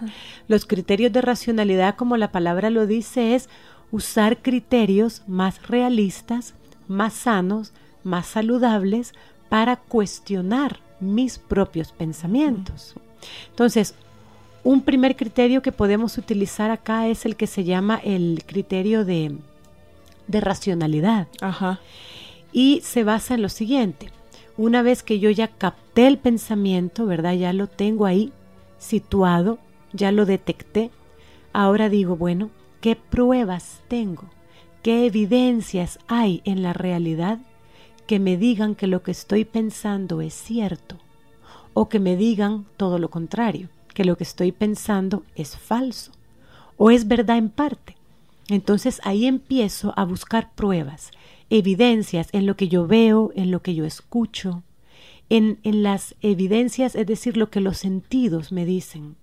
Los 0.49 0.67
criterios 0.67 1.13
de 1.13 1.23
racionalidad, 1.23 1.95
como 1.95 2.17
la 2.17 2.33
palabra 2.33 2.71
lo 2.71 2.87
dice, 2.87 3.35
es 3.35 3.49
usar 3.91 4.39
criterios 4.43 5.23
más 5.27 5.67
realistas, 5.69 6.55
más 6.89 7.13
sanos, 7.13 7.73
más 8.05 8.27
saludables 8.27 9.15
para 9.53 9.77
cuestionar 9.77 10.81
mis 10.99 11.39
propios 11.39 11.93
pensamientos. 11.93 12.95
Entonces, 13.51 13.95
un 14.65 14.81
primer 14.81 15.15
criterio 15.15 15.61
que 15.61 15.73
podemos 15.73 16.17
utilizar 16.17 16.71
acá 16.71 17.07
es 17.09 17.27
el 17.27 17.37
que 17.37 17.47
se 17.47 17.63
llama 17.63 18.01
el 18.03 18.45
criterio 18.47 19.05
de, 19.05 19.37
de 20.27 20.41
racionalidad 20.41 21.29
Ajá. 21.43 21.81
y 22.51 22.81
se 22.83 23.05
basa 23.05 23.35
en 23.35 23.43
lo 23.43 23.51
siguiente. 23.51 24.11
Una 24.57 24.81
vez 24.81 25.03
que 25.03 25.19
yo 25.19 25.29
ya 25.29 25.49
capté 25.49 26.07
el 26.07 26.17
pensamiento, 26.17 27.05
¿verdad? 27.05 27.35
Ya 27.35 27.53
lo 27.53 27.67
tengo 27.67 28.07
ahí 28.07 28.33
situado, 28.79 29.59
ya 29.93 30.13
lo 30.13 30.25
detecté. 30.25 30.91
Ahora 31.53 31.91
digo, 31.91 32.17
bueno, 32.17 32.49
¿qué 32.81 32.97
pruebas 32.97 33.83
tengo? 33.89 34.31
¿Qué 34.83 35.05
evidencias 35.05 35.99
hay 36.09 36.41
en 36.47 36.63
la 36.63 36.73
realidad 36.73 37.39
que 38.07 38.19
me 38.19 38.37
digan 38.37 38.75
que 38.75 38.87
lo 38.87 39.03
que 39.03 39.11
estoy 39.11 39.45
pensando 39.45 40.21
es 40.21 40.35
cierto? 40.35 40.99
O 41.75 41.89
que 41.89 42.01
me 42.01 42.17
digan 42.17 42.67
todo 42.77 42.99
lo 42.99 43.11
contrario, 43.11 43.69
que 43.95 44.05
lo 44.05 44.17
que 44.17 44.25
estoy 44.25 44.53
pensando 44.53 45.23
es 45.35 45.57
falso 45.57 46.13
o 46.77 46.91
es 46.91 47.07
verdad 47.07 47.39
en 47.39 47.49
parte. 47.49 47.97
Entonces 48.49 49.01
ahí 49.05 49.27
empiezo 49.27 49.95
a 49.97 50.05
buscar 50.05 50.53
pruebas, 50.55 51.11
evidencias 51.49 52.29
en 52.33 52.47
lo 52.47 52.57
que 52.57 52.69
yo 52.69 52.87
veo, 52.87 53.31
en 53.35 53.51
lo 53.51 53.63
que 53.63 53.75
yo 53.75 53.85
escucho, 53.85 54.63
en, 55.29 55.59
en 55.63 55.83
las 55.83 56.15
evidencias, 56.21 56.95
es 56.95 57.07
decir, 57.07 57.37
lo 57.37 57.51
que 57.51 57.61
los 57.61 57.79
sentidos 57.79 58.53
me 58.53 58.67
dicen, 58.67 59.17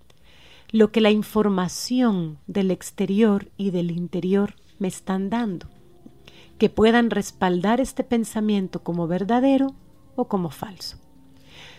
lo 0.71 0.91
que 0.91 1.01
la 1.01 1.11
información 1.11 2.37
del 2.47 2.71
exterior 2.71 3.49
y 3.57 3.71
del 3.71 3.91
interior 3.91 4.55
me 4.79 4.87
están 4.87 5.29
dando, 5.29 5.67
que 6.60 6.69
puedan 6.69 7.10
respaldar 7.10 7.82
este 7.82 8.04
pensamiento 8.04 8.84
como 8.84 9.08
verdadero 9.08 9.74
o 10.15 10.28
como 10.28 10.52
falso. 10.52 10.98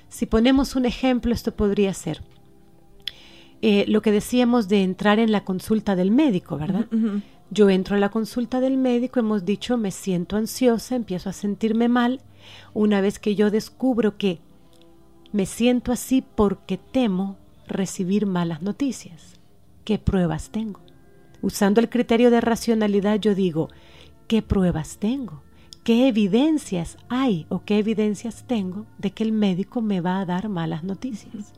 Si 0.09 0.27
ponemos 0.27 0.75
un 0.75 0.87
ejemplo, 0.87 1.33
esto 1.33 1.55
podría 1.55 1.95
ser 1.95 2.23
eh, 3.63 3.85
lo 3.87 4.01
que 4.01 4.11
decíamos 4.11 4.69
de 4.69 4.83
entrar 4.83 5.19
en 5.19 5.31
la 5.31 5.45
consulta 5.45 5.95
del 5.95 6.11
médico, 6.11 6.57
¿verdad? 6.57 6.87
Yo 7.51 7.69
entro 7.69 7.97
a 7.97 7.99
la 7.99 8.09
consulta 8.09 8.61
del 8.61 8.79
médico, 8.79 9.21
hemos 9.21 9.45
dicho, 9.45 9.77
me 9.77 9.91
siento 9.91 10.37
ansiosa, 10.37 10.97
empiezo 10.97 11.29
a 11.29 11.35
sentirme 11.35 11.89
mal. 11.89 12.21
Una 12.73 13.01
vez 13.01 13.19
que 13.19 13.35
yo 13.35 13.51
descubro 13.51 14.17
que 14.17 14.41
me 15.33 15.47
siento 15.47 15.93
así 15.93 16.25
porque 16.35 16.79
temo 16.79 17.37
recibir 17.69 18.25
malas 18.25 18.63
noticias, 18.63 19.39
¿qué 19.85 19.99
pruebas 19.99 20.51
tengo? 20.51 20.81
Usando 21.43 21.81
el 21.81 21.91
criterio 21.91 22.31
de 22.31 22.41
racionalidad, 22.41 23.21
yo 23.21 23.35
digo, 23.35 23.69
¿qué 24.31 24.43
pruebas 24.43 24.99
tengo? 24.99 25.43
¿Qué 25.83 26.07
evidencias 26.07 26.99
hay 27.09 27.47
o 27.49 27.65
qué 27.65 27.79
evidencias 27.79 28.45
tengo 28.47 28.87
de 28.97 29.11
que 29.11 29.25
el 29.25 29.33
médico 29.33 29.83
me 29.83 30.01
va 30.01 30.21
a 30.21 30.25
dar 30.25 30.49
malas 30.49 30.85
noticias? 30.85 31.53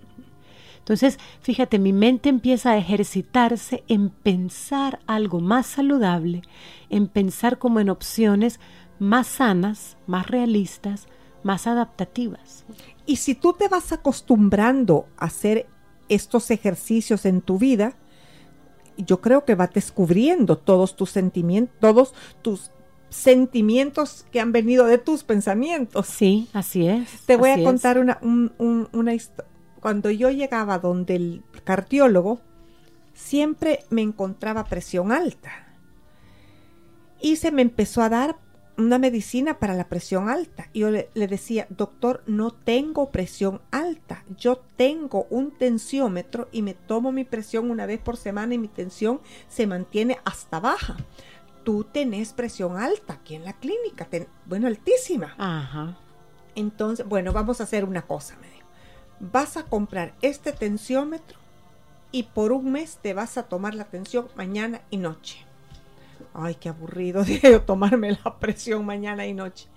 Entonces, 0.79 1.19
fíjate, 1.43 1.79
mi 1.79 1.93
mente 1.93 2.31
empieza 2.31 2.71
a 2.71 2.79
ejercitarse 2.79 3.85
en 3.89 4.09
pensar 4.09 5.01
algo 5.07 5.39
más 5.39 5.67
saludable, 5.67 6.41
en 6.89 7.09
pensar 7.09 7.59
como 7.59 7.79
en 7.79 7.91
opciones 7.91 8.59
más 8.99 9.27
sanas, 9.27 9.99
más 10.07 10.29
realistas, 10.29 11.09
más 11.43 11.67
adaptativas. 11.67 12.65
Y 13.05 13.17
si 13.17 13.35
tú 13.35 13.53
te 13.53 13.69
vas 13.69 13.93
acostumbrando 13.93 15.09
a 15.19 15.27
hacer 15.27 15.67
estos 16.09 16.51
ejercicios 16.51 17.27
en 17.27 17.43
tu 17.43 17.59
vida, 17.59 17.99
yo 18.97 19.21
creo 19.21 19.45
que 19.45 19.55
vas 19.55 19.73
descubriendo 19.73 20.57
todos 20.59 20.97
tus 20.97 21.11
sentimientos, 21.11 21.77
todos 21.81 22.15
tus 22.43 22.71
sentimientos 23.11 24.25
que 24.31 24.41
han 24.41 24.53
venido 24.53 24.87
de 24.87 24.99
tus 24.99 25.23
pensamientos. 25.25 26.07
Sí, 26.07 26.49
así 26.53 26.87
es. 26.87 27.09
Te 27.27 27.37
voy 27.37 27.51
a 27.51 27.55
es. 27.57 27.65
contar 27.65 27.99
una, 27.99 28.19
un- 28.23 28.53
un- 28.59 28.89
una 28.93 29.15
historia. 29.15 29.51
Cuando 29.81 30.11
yo 30.11 30.31
llegaba 30.31 30.79
donde 30.79 31.17
el 31.17 31.43
cardiólogo, 31.65 32.41
siempre 33.15 33.81
me 33.91 34.03
encontraba 34.03 34.65
presión 34.65 35.13
alta. 35.13 35.51
Y 37.21 37.37
se 37.37 37.51
me 37.53 37.63
empezó 37.63 38.03
a 38.03 38.09
dar 38.09 38.37
una 38.79 38.99
medicina 38.99 39.59
para 39.59 39.75
la 39.75 39.89
presión 39.89 40.29
alta. 40.29 40.69
Y 40.73 40.81
yo 40.81 40.91
le, 40.91 41.09
le 41.15 41.27
decía, 41.29 41.67
doctor, 41.71 42.23
no 42.27 42.51
tengo 42.53 43.11
presión 43.11 43.61
alta. 43.71 44.25
Yo 44.39 44.57
tengo 44.77 45.27
un 45.31 45.51
tensiómetro 45.57 46.49
y 46.53 46.63
me 46.63 46.75
tomo 46.75 47.13
mi 47.13 47.25
presión 47.25 47.71
una 47.71 47.87
vez 47.87 48.01
por 48.01 48.17
semana 48.17 48.55
y 48.55 48.59
mi 48.59 48.69
tensión 48.69 49.21
se 49.49 49.67
mantiene 49.67 50.19
hasta 50.25 50.59
baja. 50.61 50.97
Tú 51.65 51.85
tenés 51.85 52.33
presión 52.33 52.77
alta 52.77 53.15
aquí 53.15 53.35
en 53.37 53.45
la 53.45 53.53
clínica, 53.53 54.07
ten- 54.07 54.27
bueno, 54.47 54.67
altísima. 54.67 55.35
Ajá. 55.39 55.97
Entonces, 56.55 57.07
bueno, 57.07 57.33
vamos 57.33 57.61
a 57.61 57.65
hacer 57.65 57.85
una 57.85 58.03
cosa, 58.03 58.37
me 58.41 58.49
dijo. 58.49 58.67
Vas 59.21 59.57
a 59.57 59.65
comprar 59.65 60.15
este 60.23 60.53
tensiómetro 60.53 61.39
y 62.11 62.25
por 62.25 62.53
un 62.53 62.73
mes 62.73 62.99
te 63.01 63.15
vas 63.15 63.39
a 63.39 63.45
tomar 63.45 63.75
la 63.75 63.85
tensión 63.85 64.27
mañana 64.35 64.83
y 64.91 64.97
noche. 64.97 65.47
Ay, 66.35 66.57
qué 66.57 66.69
aburrido, 66.69 67.25
dije 67.25 67.51
yo, 67.51 67.63
tomarme 67.63 68.19
la 68.25 68.39
presión 68.39 68.85
mañana 68.87 69.27
y 69.27 69.35
noche. 69.35 69.69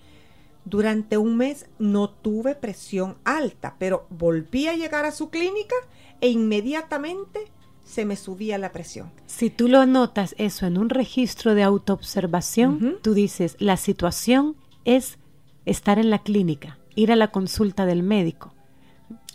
Durante 0.66 1.18
un 1.18 1.38
mes 1.38 1.68
no 1.78 2.10
tuve 2.10 2.56
presión 2.56 3.18
alta, 3.24 3.76
pero 3.78 4.08
volví 4.10 4.68
a 4.68 4.76
llegar 4.76 5.06
a 5.06 5.12
su 5.12 5.30
clínica 5.30 5.76
e 6.22 6.30
inmediatamente 6.30 7.52
se 7.84 8.04
me 8.04 8.16
subía 8.16 8.58
la 8.58 8.72
presión. 8.72 9.12
Si 9.28 9.52
tú 9.52 9.68
lo 9.68 9.80
anotas 9.80 10.34
eso 10.40 10.66
en 10.66 10.80
un 10.80 10.90
registro 10.90 11.54
de 11.54 11.62
autoobservación, 11.62 12.98
tú 13.04 13.14
dices, 13.14 13.56
la 13.60 13.78
situación 13.78 14.56
es 14.86 15.20
estar 15.66 16.00
en 16.00 16.10
la 16.10 16.20
clínica, 16.24 16.80
ir 16.96 17.12
a 17.12 17.16
la 17.16 17.32
consulta 17.32 17.86
del 17.86 18.02
médico. 18.02 18.54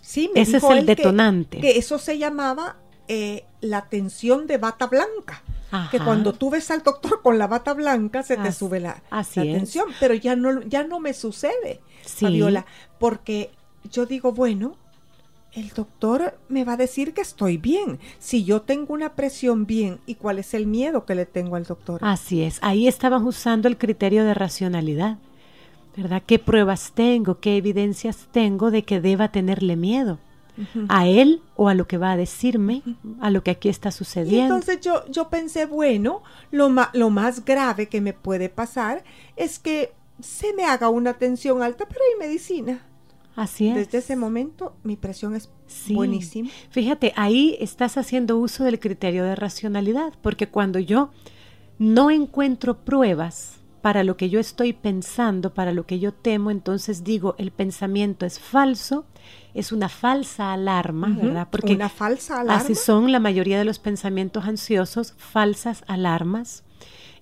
Sí, 0.01 0.31
me 0.35 0.41
Ese 0.41 0.57
es 0.57 0.65
el 0.65 0.81
que- 0.81 0.97
detonante. 0.97 1.61
Que, 1.61 1.79
eso 1.79 1.99
se 1.99 2.19
llamaba 2.19 2.79
eh, 3.07 3.45
la 3.61 3.89
tensión 3.89 4.49
de 4.49 4.59
bata 4.59 4.87
blanca. 4.89 5.45
Que 5.91 6.01
cuando 6.01 6.33
tú 6.33 6.51
ves 6.51 6.71
al 6.71 6.83
doctor 6.83 7.21
con 7.23 7.39
la 7.39 7.47
bata 7.47 7.75
blanca 7.75 8.23
se 8.23 8.37
te 8.37 8.53
sube 8.53 8.81
la, 8.81 9.03
así 9.11 9.41
la 9.41 9.47
es. 9.47 9.57
tensión. 9.59 9.87
Pero 10.01 10.15
ya 10.15 10.35
no, 10.37 10.63
ya 10.63 10.85
no 10.85 11.01
me 11.01 11.15
sucede, 11.15 11.81
Sí. 12.05 12.25
Fabiola, 12.25 12.67
porque 12.99 13.51
yo 13.91 14.07
digo, 14.07 14.33
bueno, 14.33 14.75
el 15.53 15.69
doctor 15.71 16.39
me 16.49 16.65
va 16.65 16.73
a 16.75 16.77
decir 16.77 17.13
que 17.13 17.21
estoy 17.21 17.57
bien. 17.57 17.99
Si 18.19 18.45
yo 18.45 18.63
tengo 18.63 18.95
una 18.95 19.15
presión 19.15 19.67
bien, 19.67 20.01
¿y 20.07 20.15
cuál 20.15 20.39
es 20.39 20.55
el 20.55 20.67
miedo 20.67 21.05
que 21.05 21.15
le 21.15 21.27
tengo 21.27 21.57
al 21.57 21.65
doctor? 21.65 22.01
Así 22.05 22.43
es, 22.43 22.59
ahí 22.63 22.87
estaban 22.89 23.25
usando 23.27 23.69
el 23.69 23.77
criterio 23.77 24.25
de 24.25 24.35
racionalidad, 24.35 25.19
¿verdad? 25.97 26.23
¿Qué 26.27 26.39
pruebas 26.39 26.93
tengo, 26.95 27.41
qué 27.41 27.57
evidencias 27.57 28.29
tengo 28.33 28.71
de 28.71 28.85
que 28.85 29.01
deba 29.01 29.29
tenerle 29.33 29.77
miedo? 29.77 30.19
¿A 30.89 31.07
él 31.07 31.43
o 31.57 31.69
a 31.69 31.75
lo 31.75 31.87
que 31.87 31.99
va 31.99 32.13
a 32.13 32.17
decirme, 32.17 32.83
a 33.21 33.31
lo 33.31 33.43
que 33.43 33.51
aquí 33.51 33.69
está 33.69 33.89
Y 33.89 33.93
sucediendo? 33.93 34.55
entonces 34.57 34.81
yo, 34.81 35.05
yo 35.09 35.29
pensé, 35.29 35.67
bueno, 35.67 36.23
lo, 36.51 36.71
lo 36.93 37.11
más 37.11 37.45
grave 37.45 37.89
que 37.89 38.01
me 38.01 38.13
puede 38.13 38.49
pasar 38.49 39.05
es 39.37 39.59
que 39.59 39.93
se 40.21 40.53
me 40.55 40.65
haga 40.65 40.89
una 40.89 41.15
tensión 41.15 41.63
alta, 41.63 41.87
pero 41.89 42.01
hay 42.13 42.29
medicina. 42.29 42.87
Así 43.37 43.69
es. 43.69 43.75
Desde 43.77 43.99
ese 43.99 44.17
momento 44.17 44.75
mi 44.83 44.97
presión 44.97 45.35
es 45.35 45.49
Sí. 45.67 45.95
buenísima. 45.95 46.51
Fíjate, 46.71 47.13
ahí 47.17 47.57
estás 47.61 47.97
haciendo 47.97 48.37
uso 48.39 48.65
del 48.65 48.81
criterio 48.81 49.25
de 49.25 49.37
racionalidad, 49.37 50.13
porque 50.21 50.49
cuando 50.49 50.79
yo 50.81 51.11
no 51.79 52.11
encuentro 52.11 52.79
pruebas 52.85 53.60
para 53.81 54.05
lo 54.05 54.17
que 54.17 54.29
yo 54.29 54.41
estoy 54.41 54.73
pensando, 54.73 55.55
para 55.55 55.73
lo 55.73 55.87
que 55.87 55.99
yo 55.99 56.13
temo, 56.13 56.51
entonces 56.51 57.03
digo, 57.03 57.35
el 57.39 57.51
pensamiento 57.51 58.27
es 58.27 58.39
falso, 58.39 59.07
es 59.55 59.73
una 59.73 59.89
falsa 59.89 60.53
alarma, 60.53 61.09
¿verdad? 61.21 61.49
Porque 61.51 61.75
una 61.75 61.89
falsa 61.89 62.41
alarma. 62.41 62.63
así 62.63 62.75
son 62.75 63.11
la 63.11 63.21
mayoría 63.21 63.59
de 63.59 63.65
los 63.65 63.79
pensamientos 63.79 64.45
ansiosos, 64.45 65.15
falsas 65.17 65.85
alarmas. 65.87 66.65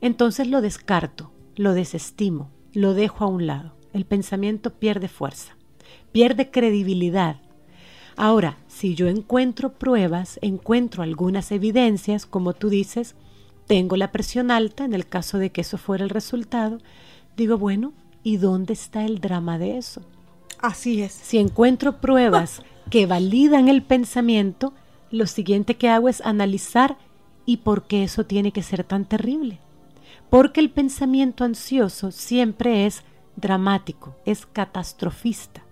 Entonces 0.01 0.49
lo 0.49 0.61
descarto, 0.61 1.33
lo 1.57 1.75
desestimo, 1.75 2.51
lo 2.73 2.95
dejo 2.95 3.25
a 3.25 3.29
un 3.29 3.47
lado. 3.47 3.75
El 3.93 4.05
pensamiento 4.05 4.75
pierde 4.75 5.09
fuerza, 5.09 5.57
pierde 6.13 6.51
credibilidad. 6.51 7.41
Ahora, 8.17 8.59
si 8.67 8.97
yo 8.97 9.07
encuentro 9.07 9.75
pruebas, 9.75 10.41
encuentro 10.43 11.05
algunas 11.05 11.53
evidencias, 11.53 12.27
como 12.27 12.53
tú 12.53 12.69
dices, 12.69 13.15
tengo 13.69 13.97
la 13.97 14.11
presión 14.11 14.51
alta, 14.51 14.85
en 14.85 14.95
el 14.95 15.07
caso 15.07 15.39
de 15.39 15.51
que 15.51 15.61
eso 15.61 15.79
fuera 15.79 16.03
el 16.03 16.11
resultado, 16.11 16.79
digo, 17.37 17.57
bueno, 17.59 17.93
¿y 18.25 18.39
dónde 18.39 18.73
está 18.73 19.05
el 19.05 19.21
drama 19.21 19.59
de 19.59 19.79
eso? 19.79 20.03
Así 20.59 21.03
es. 21.03 21.13
Si 21.13 21.39
encuentro 21.39 22.01
pruebas 22.01 22.63
que 22.91 23.07
validan 23.07 23.69
el 23.69 23.83
pensamiento, 23.83 24.73
lo 25.13 25.27
siguiente 25.27 25.77
que 25.77 25.89
hago 25.89 26.09
es 26.09 26.21
analizar 26.23 26.97
y 27.47 27.59
por 27.59 27.85
qué 27.87 28.03
eso 28.03 28.27
tiene 28.27 28.51
que 28.51 28.63
ser 28.63 28.83
tan 28.83 29.05
terrible. 29.05 29.61
Porque 30.31 30.61
el 30.61 30.71
pensamiento 30.71 31.45
ansioso 31.45 32.11
siempre 32.11 32.87
es 32.87 33.03
dramático, 33.37 34.17
es 34.25 34.47
catastrofista, 34.47 35.63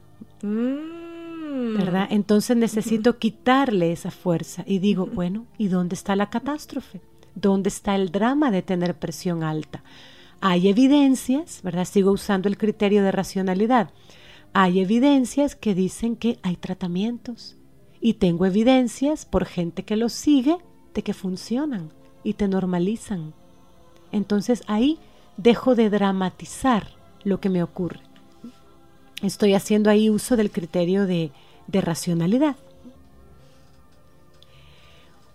Mm. 0.43 1.77
¿verdad? 1.79 2.07
Entonces 2.11 2.57
necesito 2.57 3.19
quitarle 3.19 3.91
esa 3.93 4.11
fuerza 4.11 4.63
y 4.67 4.79
digo, 4.79 5.07
bueno, 5.07 5.47
¿y 5.59 5.69
dónde 5.69 5.95
está 5.95 6.15
la 6.15 6.29
catástrofe? 6.29 7.01
¿Dónde 7.37 7.68
está 7.68 7.94
el 7.94 8.11
drama 8.11 8.51
de 8.51 8.62
tener 8.62 8.99
presión 8.99 9.44
alta? 9.44 9.85
Hay 10.40 10.68
evidencias, 10.68 11.61
¿verdad? 11.62 11.85
Sigo 11.85 12.11
usando 12.11 12.49
el 12.49 12.57
criterio 12.57 13.03
de 13.03 13.12
racionalidad. 13.12 13.90
Hay 14.55 14.81
evidencias 14.81 15.55
que 15.55 15.75
dicen 15.75 16.16
que 16.16 16.38
hay 16.42 16.57
tratamientos 16.57 17.57
y 18.01 18.14
tengo 18.14 18.46
evidencias 18.46 19.27
por 19.27 19.44
gente 19.44 19.85
que 19.85 19.96
los 19.96 20.14
sigue 20.14 20.57
de 20.94 21.03
que 21.03 21.12
funcionan 21.12 21.92
y 22.25 22.35
te 22.35 22.49
normalizan. 22.49 23.35
Entonces 24.12 24.62
ahí 24.66 24.99
dejo 25.37 25.75
de 25.75 25.90
dramatizar 25.90 26.88
lo 27.22 27.38
que 27.38 27.51
me 27.51 27.62
ocurre. 27.62 28.01
Estoy 29.22 29.53
haciendo 29.53 29.90
ahí 29.90 30.09
uso 30.09 30.37
del 30.37 30.51
criterio 30.51 31.07
de, 31.07 31.33
de 31.66 31.81
racionalidad. 31.83 32.57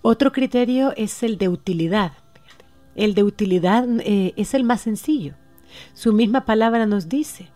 Otro 0.01 0.31
criterio 0.31 0.93
es 0.95 1.23
el 1.23 1.37
de 1.37 1.49
utilidad. 1.49 2.13
El 2.95 3.13
de 3.13 3.23
utilidad 3.23 3.85
eh, 3.99 4.33
es 4.35 4.53
el 4.53 4.63
más 4.63 4.81
sencillo. 4.81 5.35
Su 5.93 6.13
misma 6.13 6.45
palabra 6.45 6.85
nos 6.85 7.07
dice, 7.07 7.49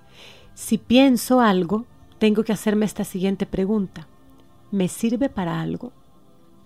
si 0.54 0.78
pienso 0.78 1.42
algo, 1.42 1.86
tengo 2.18 2.44
que 2.44 2.54
hacerme 2.54 2.86
esta 2.86 3.04
siguiente 3.04 3.46
pregunta. 3.46 4.08
¿Me 4.72 4.88
sirve 4.88 5.30
para 5.30 5.62
algo? 5.62 5.92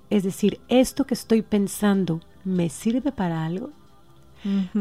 Es 0.10 0.24
decir, 0.24 0.60
¿esto 0.68 1.06
que 1.06 1.14
estoy 1.14 1.42
pensando 1.42 2.22
me 2.44 2.70
sirve 2.70 3.12
para 3.12 3.46
algo? 3.46 3.72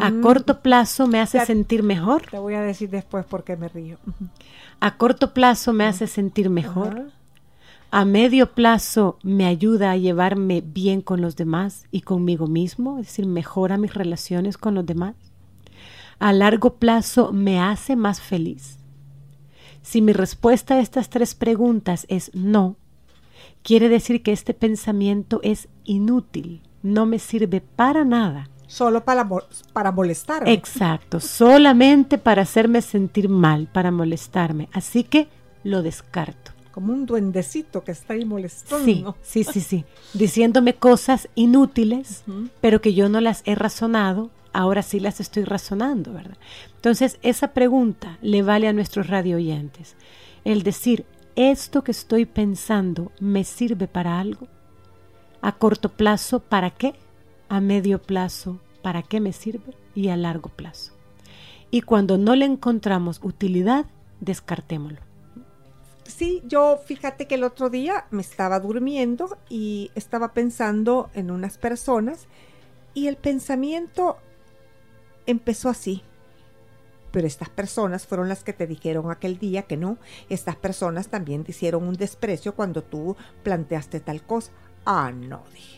¿A 0.00 0.12
corto 0.20 0.60
plazo 0.60 1.06
me 1.06 1.20
hace 1.20 1.44
sentir 1.44 1.82
mejor? 1.82 2.22
Te 2.30 2.38
voy 2.38 2.54
a 2.54 2.60
decir 2.60 2.90
después 2.90 3.24
por 3.26 3.44
qué 3.44 3.56
me 3.56 3.68
río. 3.68 3.98
¿A 4.80 4.96
corto 4.96 5.34
plazo 5.34 5.72
me 5.72 5.84
hace 5.84 6.06
sentir 6.06 6.48
mejor? 6.48 7.10
¿A 7.90 8.04
medio 8.04 8.52
plazo 8.52 9.18
me 9.22 9.46
ayuda 9.46 9.92
a 9.92 9.96
llevarme 9.96 10.60
bien 10.60 11.00
con 11.00 11.22
los 11.22 11.36
demás 11.36 11.86
y 11.90 12.02
conmigo 12.02 12.46
mismo? 12.46 12.98
Es 12.98 13.06
decir, 13.06 13.26
mejora 13.26 13.78
mis 13.78 13.94
relaciones 13.94 14.58
con 14.58 14.74
los 14.74 14.84
demás. 14.84 15.14
¿A 16.18 16.34
largo 16.34 16.74
plazo 16.74 17.32
me 17.32 17.60
hace 17.60 17.96
más 17.96 18.20
feliz? 18.20 18.76
Si 19.80 20.02
mi 20.02 20.12
respuesta 20.12 20.74
a 20.74 20.80
estas 20.80 21.08
tres 21.08 21.34
preguntas 21.34 22.04
es 22.10 22.30
no, 22.34 22.76
quiere 23.62 23.88
decir 23.88 24.22
que 24.22 24.32
este 24.32 24.52
pensamiento 24.52 25.40
es 25.42 25.68
inútil, 25.84 26.60
no 26.82 27.06
me 27.06 27.18
sirve 27.18 27.62
para 27.62 28.04
nada. 28.04 28.50
Solo 28.66 29.02
para, 29.02 29.26
para 29.72 29.92
molestarme. 29.92 30.52
Exacto, 30.52 31.20
solamente 31.20 32.18
para 32.18 32.42
hacerme 32.42 32.82
sentir 32.82 33.30
mal, 33.30 33.66
para 33.72 33.90
molestarme. 33.90 34.68
Así 34.74 35.04
que 35.04 35.28
lo 35.64 35.82
descarto. 35.82 36.57
Como 36.78 36.92
un 36.92 37.06
duendecito 37.06 37.82
que 37.82 37.90
está 37.90 38.14
ahí 38.14 38.24
molestando. 38.24 39.16
Sí, 39.20 39.42
sí, 39.42 39.52
sí, 39.52 39.60
sí. 39.60 39.84
Diciéndome 40.14 40.74
cosas 40.74 41.28
inútiles, 41.34 42.22
pero 42.60 42.80
que 42.80 42.94
yo 42.94 43.08
no 43.08 43.20
las 43.20 43.42
he 43.46 43.56
razonado, 43.56 44.30
ahora 44.52 44.82
sí 44.82 45.00
las 45.00 45.18
estoy 45.18 45.42
razonando, 45.42 46.12
¿verdad? 46.12 46.36
Entonces, 46.76 47.18
esa 47.22 47.48
pregunta 47.48 48.16
le 48.22 48.42
vale 48.42 48.68
a 48.68 48.72
nuestros 48.72 49.08
radio 49.08 49.38
oyentes. 49.38 49.96
El 50.44 50.62
decir, 50.62 51.04
esto 51.34 51.82
que 51.82 51.90
estoy 51.90 52.26
pensando 52.26 53.10
me 53.18 53.42
sirve 53.42 53.88
para 53.88 54.20
algo. 54.20 54.46
A 55.42 55.50
corto 55.50 55.88
plazo, 55.88 56.38
¿para 56.38 56.70
qué? 56.70 56.94
A 57.48 57.60
medio 57.60 58.00
plazo, 58.00 58.60
¿para 58.82 59.02
qué 59.02 59.18
me 59.18 59.32
sirve? 59.32 59.74
Y 59.96 60.10
a 60.10 60.16
largo 60.16 60.48
plazo. 60.48 60.92
Y 61.72 61.80
cuando 61.80 62.18
no 62.18 62.36
le 62.36 62.44
encontramos 62.44 63.18
utilidad, 63.24 63.86
descartémoslo. 64.20 65.07
Sí, 66.08 66.42
yo 66.46 66.78
fíjate 66.78 67.26
que 67.26 67.34
el 67.34 67.44
otro 67.44 67.68
día 67.68 68.06
me 68.10 68.22
estaba 68.22 68.58
durmiendo 68.60 69.36
y 69.50 69.90
estaba 69.94 70.32
pensando 70.32 71.10
en 71.12 71.30
unas 71.30 71.58
personas 71.58 72.28
y 72.94 73.08
el 73.08 73.16
pensamiento 73.18 74.16
empezó 75.26 75.68
así. 75.68 76.02
Pero 77.12 77.26
estas 77.26 77.50
personas 77.50 78.06
fueron 78.06 78.30
las 78.30 78.42
que 78.42 78.54
te 78.54 78.66
dijeron 78.66 79.10
aquel 79.10 79.38
día 79.38 79.64
que 79.64 79.76
no. 79.76 79.98
Estas 80.30 80.56
personas 80.56 81.08
también 81.08 81.44
te 81.44 81.50
hicieron 81.50 81.84
un 81.84 81.94
desprecio 81.94 82.54
cuando 82.54 82.82
tú 82.82 83.14
planteaste 83.42 84.00
tal 84.00 84.22
cosa. 84.22 84.52
Ah, 84.86 85.12
no, 85.14 85.44
dije. 85.52 85.77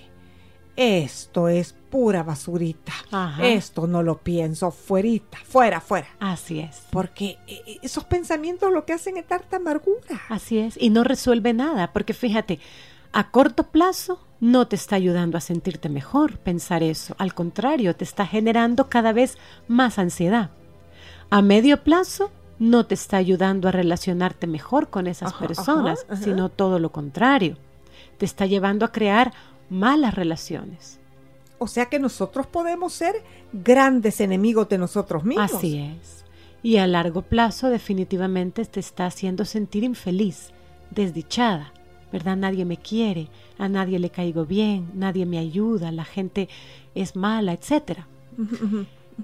Esto 0.76 1.48
es 1.48 1.74
pura 1.90 2.22
basurita. 2.22 2.92
Ajá. 3.10 3.46
Esto 3.46 3.86
no 3.86 4.02
lo 4.02 4.18
pienso 4.18 4.70
fuerita, 4.70 5.38
fuera, 5.44 5.80
fuera. 5.80 6.08
Así 6.20 6.60
es. 6.60 6.82
Porque 6.90 7.38
eh, 7.46 7.78
esos 7.82 8.04
pensamientos 8.04 8.72
lo 8.72 8.84
que 8.84 8.92
hacen 8.92 9.16
es 9.16 9.28
darte 9.28 9.56
amargura. 9.56 10.20
Así 10.28 10.58
es. 10.58 10.76
Y 10.80 10.90
no 10.90 11.04
resuelve 11.04 11.52
nada, 11.52 11.92
porque 11.92 12.14
fíjate, 12.14 12.60
a 13.12 13.30
corto 13.30 13.64
plazo 13.64 14.20
no 14.40 14.68
te 14.68 14.76
está 14.76 14.96
ayudando 14.96 15.36
a 15.36 15.40
sentirte 15.40 15.88
mejor 15.88 16.38
pensar 16.38 16.82
eso. 16.82 17.14
Al 17.18 17.34
contrario, 17.34 17.94
te 17.94 18.04
está 18.04 18.26
generando 18.26 18.88
cada 18.88 19.12
vez 19.12 19.36
más 19.68 19.98
ansiedad. 19.98 20.50
A 21.28 21.42
medio 21.42 21.82
plazo 21.82 22.30
no 22.58 22.86
te 22.86 22.94
está 22.94 23.16
ayudando 23.16 23.68
a 23.68 23.72
relacionarte 23.72 24.46
mejor 24.46 24.88
con 24.88 25.06
esas 25.06 25.32
Ajá, 25.32 25.46
personas, 25.46 26.04
ajá, 26.04 26.14
ajá. 26.14 26.22
sino 26.22 26.48
todo 26.48 26.78
lo 26.78 26.92
contrario. 26.92 27.56
Te 28.18 28.26
está 28.26 28.46
llevando 28.46 28.84
a 28.84 28.92
crear 28.92 29.32
malas 29.70 30.14
relaciones. 30.14 30.98
O 31.58 31.66
sea 31.66 31.86
que 31.86 31.98
nosotros 31.98 32.46
podemos 32.46 32.92
ser 32.92 33.14
grandes 33.52 34.20
enemigos 34.20 34.68
de 34.68 34.78
nosotros 34.78 35.24
mismos. 35.24 35.54
Así 35.54 35.78
es. 35.78 36.24
Y 36.62 36.76
a 36.76 36.86
largo 36.86 37.22
plazo 37.22 37.70
definitivamente 37.70 38.64
te 38.64 38.80
está 38.80 39.06
haciendo 39.06 39.44
sentir 39.44 39.84
infeliz, 39.84 40.52
desdichada, 40.90 41.72
¿verdad? 42.12 42.36
Nadie 42.36 42.64
me 42.64 42.76
quiere, 42.76 43.28
a 43.58 43.68
nadie 43.68 43.98
le 43.98 44.10
caigo 44.10 44.44
bien, 44.44 44.90
nadie 44.94 45.26
me 45.26 45.38
ayuda, 45.38 45.92
la 45.92 46.04
gente 46.04 46.48
es 46.94 47.16
mala, 47.16 47.52
etcétera. 47.52 48.08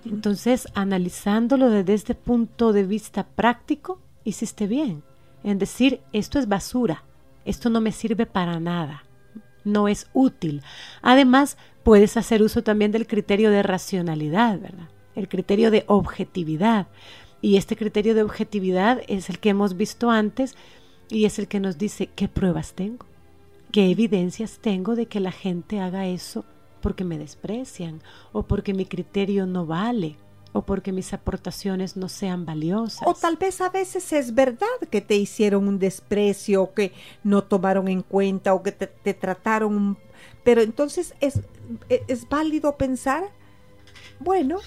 Entonces, 0.05 0.69
analizándolo 0.75 1.71
desde 1.71 1.95
este 1.95 2.15
punto 2.15 2.73
de 2.73 2.85
vista 2.85 3.27
práctico, 3.27 3.99
hiciste 4.25 4.67
bien 4.67 5.03
en 5.43 5.59
decir, 5.59 6.01
esto 6.13 6.39
es 6.39 6.49
basura, 6.49 7.05
esto 7.45 7.71
no 7.71 7.81
me 7.81 7.93
sirve 7.93 8.27
para 8.27 8.61
nada, 8.61 9.05
no 9.67 9.89
es 9.89 10.09
útil. 10.15 10.63
Además, 11.03 11.59
puedes 11.83 12.17
hacer 12.17 12.43
uso 12.43 12.63
también 12.63 12.93
del 12.93 13.07
criterio 13.07 13.51
de 13.51 13.63
racionalidad, 13.63 14.59
¿verdad? 14.59 14.89
El 15.15 15.29
criterio 15.29 15.71
de 15.71 15.85
objetividad. 15.87 16.87
Y 17.43 17.57
este 17.57 17.77
criterio 17.77 18.15
de 18.15 18.23
objetividad 18.23 19.03
es 19.09 19.29
el 19.29 19.39
que 19.39 19.51
hemos 19.51 19.77
visto 19.77 20.11
antes 20.11 20.57
y 21.11 21.27
es 21.27 21.39
el 21.39 21.49
que 21.49 21.61
nos 21.61 21.79
dice 21.79 22.09
qué 22.15 22.29
pruebas 22.29 22.73
tengo, 22.73 23.07
qué 23.73 23.91
evidencias 23.91 24.59
tengo 24.61 24.97
de 24.97 25.07
que 25.07 25.21
la 25.21 25.33
gente 25.33 25.81
haga 25.81 26.07
eso 26.07 26.45
porque 26.81 27.05
me 27.05 27.19
desprecian 27.19 28.01
o 28.33 28.43
porque 28.43 28.75
mi 28.75 28.87
criterio 28.87 29.47
no 29.47 29.67
vale 29.67 30.17
o 30.57 30.63
porque 30.63 30.93
mis 30.93 31.13
aportaciones 31.13 31.97
no 31.97 32.09
sean 32.09 32.45
valiosas. 32.47 33.07
O 33.07 33.15
tal 33.15 33.37
vez 33.37 33.61
a 33.61 33.69
veces 33.69 34.13
es 34.13 34.35
verdad 34.35 34.67
que 34.91 35.01
te 35.01 35.15
hicieron 35.17 35.69
un 35.69 35.79
desprecio, 35.79 36.63
o 36.63 36.75
que 36.75 36.93
no 37.23 37.45
tomaron 37.45 37.89
en 37.89 38.03
cuenta 38.03 38.55
o 38.55 38.63
que 38.63 38.73
te, 38.73 38.87
te 38.87 39.15
trataron, 39.15 39.99
pero 40.45 40.63
entonces 40.63 41.15
es, 41.21 41.41
e- 41.89 42.03
es 42.09 42.29
válido 42.29 42.77
pensar, 42.77 43.25
bueno, 44.21 44.59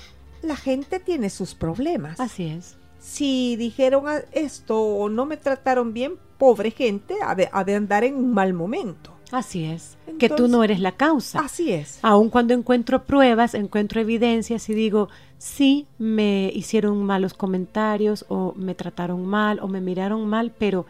la 0.41 0.55
gente 0.55 0.99
tiene 0.99 1.29
sus 1.29 1.55
problemas. 1.55 2.19
Así 2.19 2.47
es. 2.47 2.77
Si 2.99 3.55
dijeron 3.55 4.05
esto 4.31 4.79
o 4.79 5.09
no 5.09 5.25
me 5.25 5.37
trataron 5.37 5.93
bien, 5.93 6.17
pobre 6.37 6.71
gente, 6.71 7.15
ha 7.25 7.33
de, 7.35 7.49
ha 7.51 7.63
de 7.63 7.75
andar 7.75 8.03
en 8.03 8.15
un 8.15 8.33
mal 8.33 8.53
momento. 8.53 9.13
Así 9.31 9.63
es. 9.65 9.97
que 10.17 10.27
tú 10.29 10.47
no 10.47 10.63
eres 10.63 10.79
la 10.79 10.91
causa. 10.93 11.39
Así 11.39 11.71
es. 11.71 11.99
Aun 12.01 12.29
cuando 12.29 12.53
encuentro 12.53 13.03
pruebas, 13.05 13.53
encuentro 13.53 14.01
evidencias 14.01 14.67
y 14.69 14.73
digo, 14.73 15.07
sí, 15.37 15.87
me 15.97 16.51
hicieron 16.53 17.03
malos 17.03 17.33
comentarios 17.33 18.25
o 18.27 18.53
me 18.57 18.75
trataron 18.75 19.25
mal 19.25 19.59
o 19.61 19.67
me 19.67 19.79
miraron 19.81 20.27
mal, 20.27 20.51
pero 20.57 20.85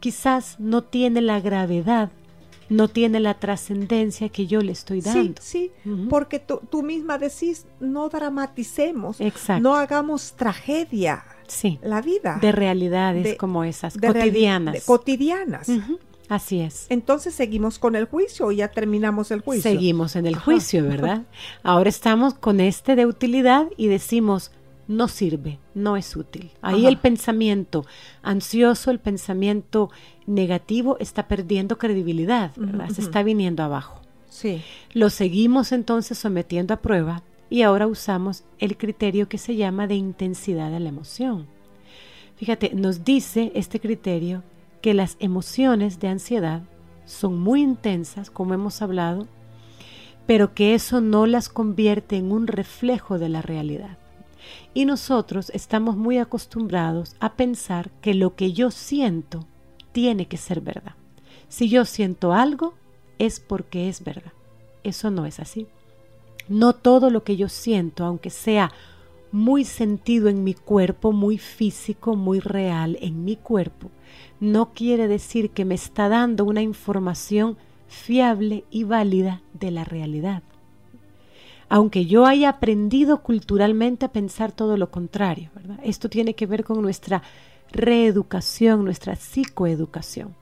quizás 0.00 0.56
no 0.58 0.82
tiene 0.82 1.20
la 1.20 1.40
gravedad, 1.40 2.10
no 2.68 2.88
tiene 2.88 3.20
la 3.20 3.34
trascendencia 3.34 4.28
que 4.28 4.46
yo 4.46 4.60
le 4.60 4.72
estoy 4.72 5.00
Sí, 5.02 5.08
dando. 5.08 5.42
sí, 5.42 5.70
Ujú. 5.84 6.08
porque 6.08 6.38
tú, 6.38 6.82
misma 6.82 7.18
decís, 7.18 7.66
no 7.80 8.08
dramaticemos, 8.08 9.20
Exacto. 9.20 9.62
no 9.62 9.74
hagamos 9.76 10.32
tragedia 10.32 11.24
Sí, 11.46 11.78
la 11.82 12.00
vida. 12.02 12.38
de 12.40 12.52
realidades 12.52 13.24
de- 13.24 13.36
como 13.36 13.64
esas, 13.64 13.96
cotidianas. 13.98 14.74
de 14.74 14.80
cotidianas. 14.80 15.68
Así 16.28 16.60
es. 16.60 16.86
Entonces 16.88 17.34
seguimos 17.34 17.78
con 17.78 17.96
el 17.96 18.06
juicio 18.06 18.46
o 18.46 18.52
ya 18.52 18.68
terminamos 18.68 19.30
el 19.30 19.40
juicio. 19.40 19.70
Seguimos 19.70 20.16
en 20.16 20.26
el 20.26 20.34
Ajá. 20.34 20.44
juicio, 20.44 20.82
¿verdad? 20.84 21.22
Ahora 21.62 21.88
estamos 21.88 22.34
con 22.34 22.60
este 22.60 22.96
de 22.96 23.06
utilidad 23.06 23.68
y 23.76 23.86
decimos, 23.86 24.50
no 24.88 25.08
sirve, 25.08 25.58
no 25.74 25.96
es 25.96 26.16
útil. 26.16 26.50
Ahí 26.62 26.80
Ajá. 26.80 26.88
el 26.88 26.98
pensamiento 26.98 27.86
ansioso, 28.22 28.90
el 28.90 28.98
pensamiento 28.98 29.90
negativo 30.26 30.96
está 31.00 31.28
perdiendo 31.28 31.78
credibilidad, 31.78 32.52
¿verdad? 32.56 32.88
Se 32.90 33.00
está 33.00 33.22
viniendo 33.22 33.62
abajo. 33.62 34.00
Sí. 34.28 34.62
Lo 34.92 35.10
seguimos 35.10 35.72
entonces 35.72 36.18
sometiendo 36.18 36.74
a 36.74 36.78
prueba 36.78 37.22
y 37.48 37.62
ahora 37.62 37.86
usamos 37.86 38.44
el 38.58 38.76
criterio 38.76 39.28
que 39.28 39.38
se 39.38 39.56
llama 39.56 39.86
de 39.86 39.94
intensidad 39.94 40.70
de 40.70 40.80
la 40.80 40.88
emoción. 40.88 41.46
Fíjate, 42.36 42.74
nos 42.74 43.04
dice 43.04 43.50
este 43.54 43.80
criterio 43.80 44.42
que 44.86 44.94
las 44.94 45.16
emociones 45.18 45.98
de 45.98 46.06
ansiedad 46.06 46.62
son 47.06 47.40
muy 47.40 47.60
intensas, 47.60 48.30
como 48.30 48.54
hemos 48.54 48.82
hablado, 48.82 49.26
pero 50.28 50.54
que 50.54 50.76
eso 50.76 51.00
no 51.00 51.26
las 51.26 51.48
convierte 51.48 52.16
en 52.16 52.30
un 52.30 52.46
reflejo 52.46 53.18
de 53.18 53.28
la 53.28 53.42
realidad. 53.42 53.98
Y 54.74 54.84
nosotros 54.84 55.50
estamos 55.52 55.96
muy 55.96 56.18
acostumbrados 56.18 57.16
a 57.18 57.32
pensar 57.32 57.90
que 58.00 58.14
lo 58.14 58.36
que 58.36 58.52
yo 58.52 58.70
siento 58.70 59.44
tiene 59.90 60.28
que 60.28 60.36
ser 60.36 60.60
verdad. 60.60 60.94
Si 61.48 61.68
yo 61.68 61.84
siento 61.84 62.32
algo, 62.32 62.74
es 63.18 63.40
porque 63.40 63.88
es 63.88 64.04
verdad. 64.04 64.34
Eso 64.84 65.10
no 65.10 65.26
es 65.26 65.40
así. 65.40 65.66
No 66.48 66.74
todo 66.74 67.10
lo 67.10 67.24
que 67.24 67.36
yo 67.36 67.48
siento, 67.48 68.04
aunque 68.04 68.30
sea 68.30 68.70
muy 69.32 69.64
sentido 69.64 70.28
en 70.28 70.44
mi 70.44 70.54
cuerpo, 70.54 71.10
muy 71.10 71.38
físico, 71.38 72.14
muy 72.14 72.38
real 72.38 72.96
en 73.00 73.24
mi 73.24 73.34
cuerpo, 73.34 73.90
no 74.40 74.72
quiere 74.72 75.08
decir 75.08 75.50
que 75.50 75.64
me 75.64 75.74
está 75.74 76.08
dando 76.08 76.44
una 76.44 76.62
información 76.62 77.56
fiable 77.88 78.64
y 78.70 78.84
válida 78.84 79.42
de 79.54 79.70
la 79.70 79.84
realidad. 79.84 80.42
Aunque 81.68 82.06
yo 82.06 82.26
haya 82.26 82.48
aprendido 82.48 83.22
culturalmente 83.22 84.06
a 84.06 84.12
pensar 84.12 84.52
todo 84.52 84.76
lo 84.76 84.90
contrario. 84.90 85.50
Esto 85.82 86.08
tiene 86.08 86.34
que 86.34 86.46
ver 86.46 86.64
con 86.64 86.80
nuestra 86.80 87.22
reeducación, 87.72 88.84
nuestra 88.84 89.16
psicoeducación. 89.16 90.34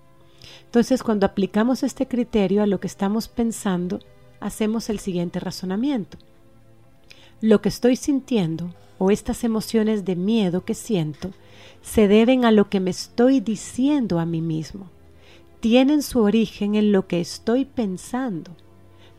Entonces, 0.67 1.03
cuando 1.03 1.25
aplicamos 1.25 1.83
este 1.83 2.07
criterio 2.07 2.63
a 2.63 2.67
lo 2.67 2.81
que 2.81 2.89
estamos 2.89 3.29
pensando, 3.29 4.01
hacemos 4.41 4.91
el 4.91 4.99
siguiente 4.99 5.41
razonamiento. 5.41 6.19
Lo 7.41 7.63
que 7.63 7.69
estoy 7.69 7.97
sintiendo 7.97 8.75
o 8.99 9.11
estas 9.11 9.45
emociones 9.45 10.05
de 10.05 10.17
miedo 10.17 10.65
que 10.65 10.75
siento 10.75 11.31
se 11.83 12.09
deben 12.09 12.45
a 12.45 12.51
lo 12.51 12.69
que 12.69 12.81
me 12.81 12.91
estoy 12.91 13.41
diciendo 13.41 14.19
a 14.19 14.27
mí 14.27 14.41
mismo. 14.41 14.91
Tienen 15.61 16.03
su 16.03 16.21
origen 16.21 16.75
en 16.75 16.93
lo 16.93 17.07
que 17.07 17.21
estoy 17.21 17.65
pensando, 17.65 18.53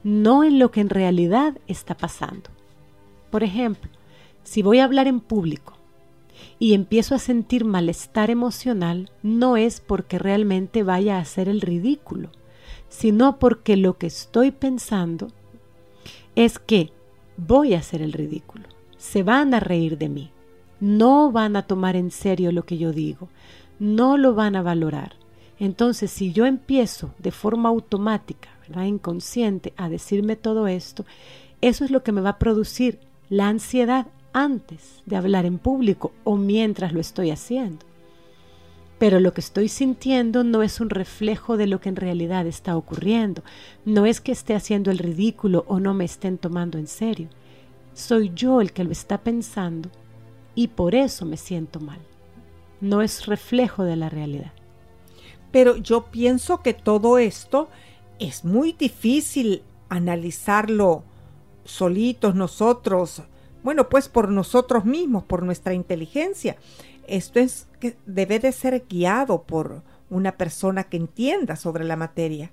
no 0.04 0.44
en 0.44 0.60
lo 0.60 0.72
que 0.72 0.82
en 0.82 0.90
realidad 0.90 1.58
está 1.68 1.96
pasando. 1.96 2.50
Por 3.32 3.44
ejemplo, 3.44 3.90
si 4.44 4.62
voy 4.62 4.80
a 4.80 4.84
hablar 4.84 5.08
en 5.08 5.20
público 5.20 5.74
y 6.60 6.74
empiezo 6.74 7.16
a 7.16 7.20
sentir 7.20 7.66
malestar 7.66 8.30
emocional, 8.30 9.10
no 9.24 9.58
es 9.58 9.82
porque 9.82 10.20
realmente 10.20 10.84
vaya 10.84 11.18
a 11.18 11.22
hacer 11.22 11.50
el 11.50 11.62
ridículo, 11.62 12.30
sino 12.90 13.40
porque 13.40 13.76
lo 13.76 13.98
que 13.98 14.08
estoy 14.08 14.52
pensando 14.52 15.30
es 16.36 16.60
que 16.60 16.92
voy 17.38 17.74
a 17.74 17.80
hacer 17.80 18.02
el 18.02 18.14
ridículo. 18.14 18.68
Se 18.98 19.24
van 19.24 19.54
a 19.54 19.60
reír 19.60 19.98
de 19.98 20.10
mí. 20.10 20.32
No 20.80 21.32
van 21.32 21.56
a 21.56 21.64
tomar 21.64 21.96
en 21.96 22.12
serio 22.12 22.52
lo 22.52 22.66
que 22.66 22.78
yo 22.78 22.92
digo. 22.92 23.30
No 23.80 24.18
lo 24.18 24.34
van 24.36 24.56
a 24.56 24.62
valorar. 24.62 25.14
Entonces, 25.60 26.12
si 26.12 26.34
yo 26.34 26.46
empiezo 26.46 27.12
de 27.20 27.32
forma 27.32 27.70
automática, 27.70 28.50
¿verdad? 28.68 28.86
inconsciente, 28.86 29.74
a 29.78 29.90
decirme 29.90 30.36
todo 30.36 30.68
esto, 30.68 31.06
eso 31.62 31.86
es 31.86 31.92
lo 31.92 32.04
que 32.04 32.12
me 32.12 32.22
va 32.22 32.32
a 32.32 32.40
producir 32.40 33.00
la 33.30 33.48
ansiedad 33.48 34.08
antes 34.34 35.02
de 35.06 35.16
hablar 35.16 35.46
en 35.46 35.58
público 35.60 36.12
o 36.26 36.36
mientras 36.36 36.92
lo 36.94 37.00
estoy 37.00 37.32
haciendo. 37.32 37.86
pero 38.98 39.20
lo 39.20 39.34
que 39.34 39.42
estoy 39.42 39.68
sintiendo 39.68 40.44
no 40.44 40.64
es 40.64 40.80
un 40.80 40.90
reflejo 40.90 41.58
de 41.58 41.68
lo 41.68 41.82
que 41.82 41.90
en 41.90 41.98
realidad 41.98 42.48
está 42.48 42.78
ocurriendo. 42.78 43.44
No 43.84 44.06
es 44.06 44.22
que 44.22 44.32
esté 44.32 44.56
haciendo 44.56 44.90
el 44.90 45.00
ridículo 45.00 45.66
o 45.68 45.80
no 45.80 45.94
me 45.94 46.06
estén 46.06 46.38
tomando 46.38 46.78
en 46.78 46.88
serio. 46.88 47.28
Soy 47.94 48.32
yo 48.34 48.62
el 48.62 48.72
que 48.72 48.84
lo 48.86 48.92
está 48.92 49.18
pensando 49.20 49.90
y 50.56 50.70
por 50.70 50.96
eso 50.96 51.26
me 51.26 51.38
siento 51.38 51.80
mal. 51.80 52.00
No 52.82 53.02
es 53.02 53.26
reflejo 53.26 53.84
de 53.84 53.96
la 53.96 54.10
realidad. 54.10 54.54
Pero 55.52 55.78
yo 55.78 56.06
pienso 56.06 56.62
que 56.62 56.74
todo 56.74 57.18
esto 57.18 57.70
es 58.20 58.44
muy 58.44 58.74
difícil 58.74 59.64
analizarlo 59.90 61.04
solitos 61.64 62.36
nosotros, 62.36 63.24
bueno, 63.64 63.90
pues 63.90 64.10
por 64.10 64.30
nosotros 64.30 64.86
mismos, 64.86 65.24
por 65.24 65.44
nuestra 65.44 65.74
inteligencia. 65.74 66.58
Esto 67.08 67.40
es 67.40 67.68
que 67.80 67.98
debe 68.06 68.40
de 68.40 68.52
ser 68.52 68.86
guiado 68.88 69.44
por 69.44 69.84
una 70.10 70.38
persona 70.38 70.84
que 70.84 70.98
entienda 70.98 71.56
sobre 71.56 71.84
la 71.84 71.96
materia 71.96 72.52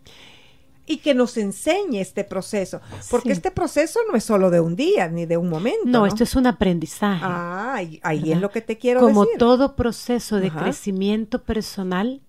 y 0.86 0.98
que 0.98 1.14
nos 1.14 1.36
enseñe 1.36 2.00
este 2.00 2.24
proceso, 2.24 2.80
porque 3.10 3.32
este 3.32 3.50
proceso 3.50 4.00
no 4.10 4.16
es 4.16 4.24
solo 4.24 4.50
de 4.50 4.60
un 4.60 4.74
día 4.76 5.08
ni 5.08 5.26
de 5.26 5.36
un 5.36 5.48
momento. 5.48 5.86
No, 5.86 6.06
esto 6.06 6.24
es 6.24 6.34
un 6.34 6.46
aprendizaje. 6.46 7.24
Ah, 7.24 7.80
ahí, 8.02 8.32
es 8.32 8.40
lo 8.40 8.50
que 8.50 8.60
te 8.60 8.78
quiero 8.78 9.00
Como 9.00 9.24
decir. 9.24 9.38
Como 9.38 9.50
todo 9.50 9.76
proceso 9.76 10.38
de 10.38 10.50
crecimiento 10.50 11.44
personal 11.44 12.20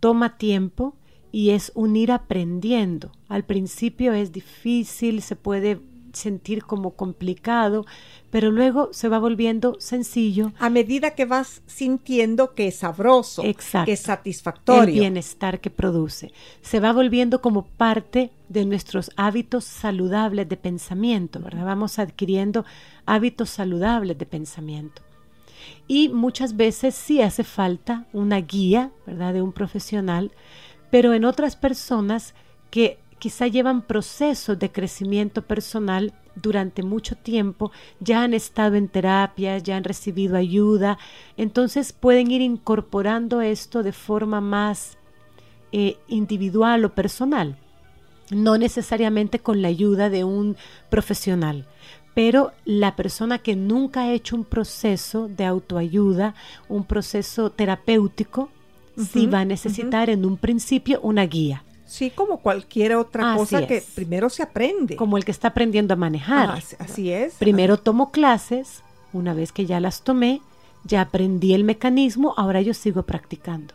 toma 0.00 0.36
tiempo 0.36 0.94
y 1.32 1.50
es 1.50 1.72
un 1.74 1.96
ir 1.96 2.12
aprendiendo. 2.12 3.12
Al 3.28 3.44
principio 3.44 4.12
es 4.12 4.32
difícil, 4.32 5.22
se 5.22 5.36
puede 5.36 5.80
sentir 6.16 6.64
como 6.64 6.92
complicado, 6.92 7.86
pero 8.30 8.50
luego 8.50 8.88
se 8.92 9.08
va 9.08 9.18
volviendo 9.18 9.76
sencillo. 9.78 10.52
A 10.58 10.70
medida 10.70 11.14
que 11.14 11.24
vas 11.24 11.62
sintiendo 11.66 12.54
que 12.54 12.68
es 12.68 12.76
sabroso, 12.76 13.42
que 13.42 13.92
es 13.92 14.00
satisfactorio. 14.00 14.82
El 14.82 15.00
bienestar 15.00 15.60
que 15.60 15.70
produce. 15.70 16.32
Se 16.62 16.80
va 16.80 16.92
volviendo 16.92 17.40
como 17.40 17.66
parte 17.66 18.30
de 18.48 18.64
nuestros 18.64 19.10
hábitos 19.16 19.64
saludables 19.64 20.48
de 20.48 20.56
pensamiento, 20.56 21.40
¿verdad? 21.40 21.64
Vamos 21.64 21.98
adquiriendo 21.98 22.64
hábitos 23.04 23.50
saludables 23.50 24.18
de 24.18 24.26
pensamiento. 24.26 25.02
Y 25.88 26.08
muchas 26.08 26.56
veces 26.56 26.94
sí 26.94 27.20
hace 27.22 27.44
falta 27.44 28.06
una 28.12 28.40
guía, 28.40 28.90
¿verdad? 29.06 29.34
De 29.34 29.42
un 29.42 29.52
profesional, 29.52 30.32
pero 30.90 31.14
en 31.14 31.24
otras 31.24 31.56
personas 31.56 32.34
que 32.70 32.98
quizá 33.26 33.48
llevan 33.48 33.82
procesos 33.82 34.56
de 34.56 34.70
crecimiento 34.70 35.42
personal 35.42 36.12
durante 36.36 36.84
mucho 36.84 37.16
tiempo, 37.16 37.72
ya 37.98 38.22
han 38.22 38.34
estado 38.34 38.76
en 38.76 38.86
terapia, 38.86 39.58
ya 39.58 39.76
han 39.76 39.82
recibido 39.82 40.36
ayuda, 40.36 40.96
entonces 41.36 41.92
pueden 41.92 42.30
ir 42.30 42.40
incorporando 42.40 43.40
esto 43.40 43.82
de 43.82 43.90
forma 43.90 44.40
más 44.40 44.96
eh, 45.72 45.96
individual 46.06 46.84
o 46.84 46.94
personal, 46.94 47.56
no 48.30 48.58
necesariamente 48.58 49.40
con 49.40 49.60
la 49.60 49.66
ayuda 49.66 50.08
de 50.08 50.22
un 50.22 50.56
profesional. 50.88 51.66
Pero 52.14 52.52
la 52.64 52.94
persona 52.94 53.40
que 53.40 53.56
nunca 53.56 54.02
ha 54.02 54.12
hecho 54.12 54.36
un 54.36 54.44
proceso 54.44 55.26
de 55.26 55.46
autoayuda, 55.46 56.36
un 56.68 56.84
proceso 56.84 57.50
terapéutico, 57.50 58.50
sí 58.96 59.26
va 59.26 59.40
a 59.40 59.44
necesitar 59.44 60.10
en 60.10 60.24
un 60.24 60.36
principio 60.36 61.00
una 61.02 61.26
guía. 61.26 61.64
Sí, 61.86 62.10
como 62.10 62.38
cualquier 62.38 62.96
otra 62.96 63.36
cosa 63.36 63.66
que 63.66 63.82
primero 63.94 64.28
se 64.28 64.42
aprende. 64.42 64.96
Como 64.96 65.16
el 65.16 65.24
que 65.24 65.30
está 65.30 65.48
aprendiendo 65.48 65.94
a 65.94 65.96
manejar. 65.96 66.50
Ah, 66.50 66.62
así 66.80 67.12
es. 67.12 67.34
Primero 67.34 67.78
tomo 67.78 68.10
clases, 68.10 68.82
una 69.12 69.34
vez 69.34 69.52
que 69.52 69.66
ya 69.66 69.78
las 69.78 70.02
tomé, 70.02 70.42
ya 70.84 71.00
aprendí 71.00 71.54
el 71.54 71.64
mecanismo, 71.64 72.34
ahora 72.36 72.60
yo 72.60 72.74
sigo 72.74 73.04
practicando. 73.04 73.74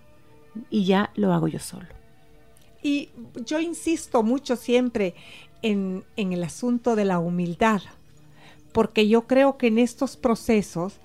Y 0.69 0.85
ya 0.85 1.11
lo 1.15 1.33
hago 1.33 1.47
yo 1.47 1.59
solo. 1.59 1.87
Y 2.83 3.09
yo 3.45 3.59
insisto 3.59 4.23
mucho 4.23 4.57
siempre 4.57 5.15
en, 5.61 6.03
en 6.17 6.33
el 6.33 6.43
asunto 6.43 6.95
de 6.95 7.05
la 7.05 7.19
humildad, 7.19 7.81
porque 8.73 9.07
yo 9.07 9.23
creo 9.23 9.57
que 9.57 9.67
en 9.67 9.79
estos 9.79 10.17
procesos 10.17 10.95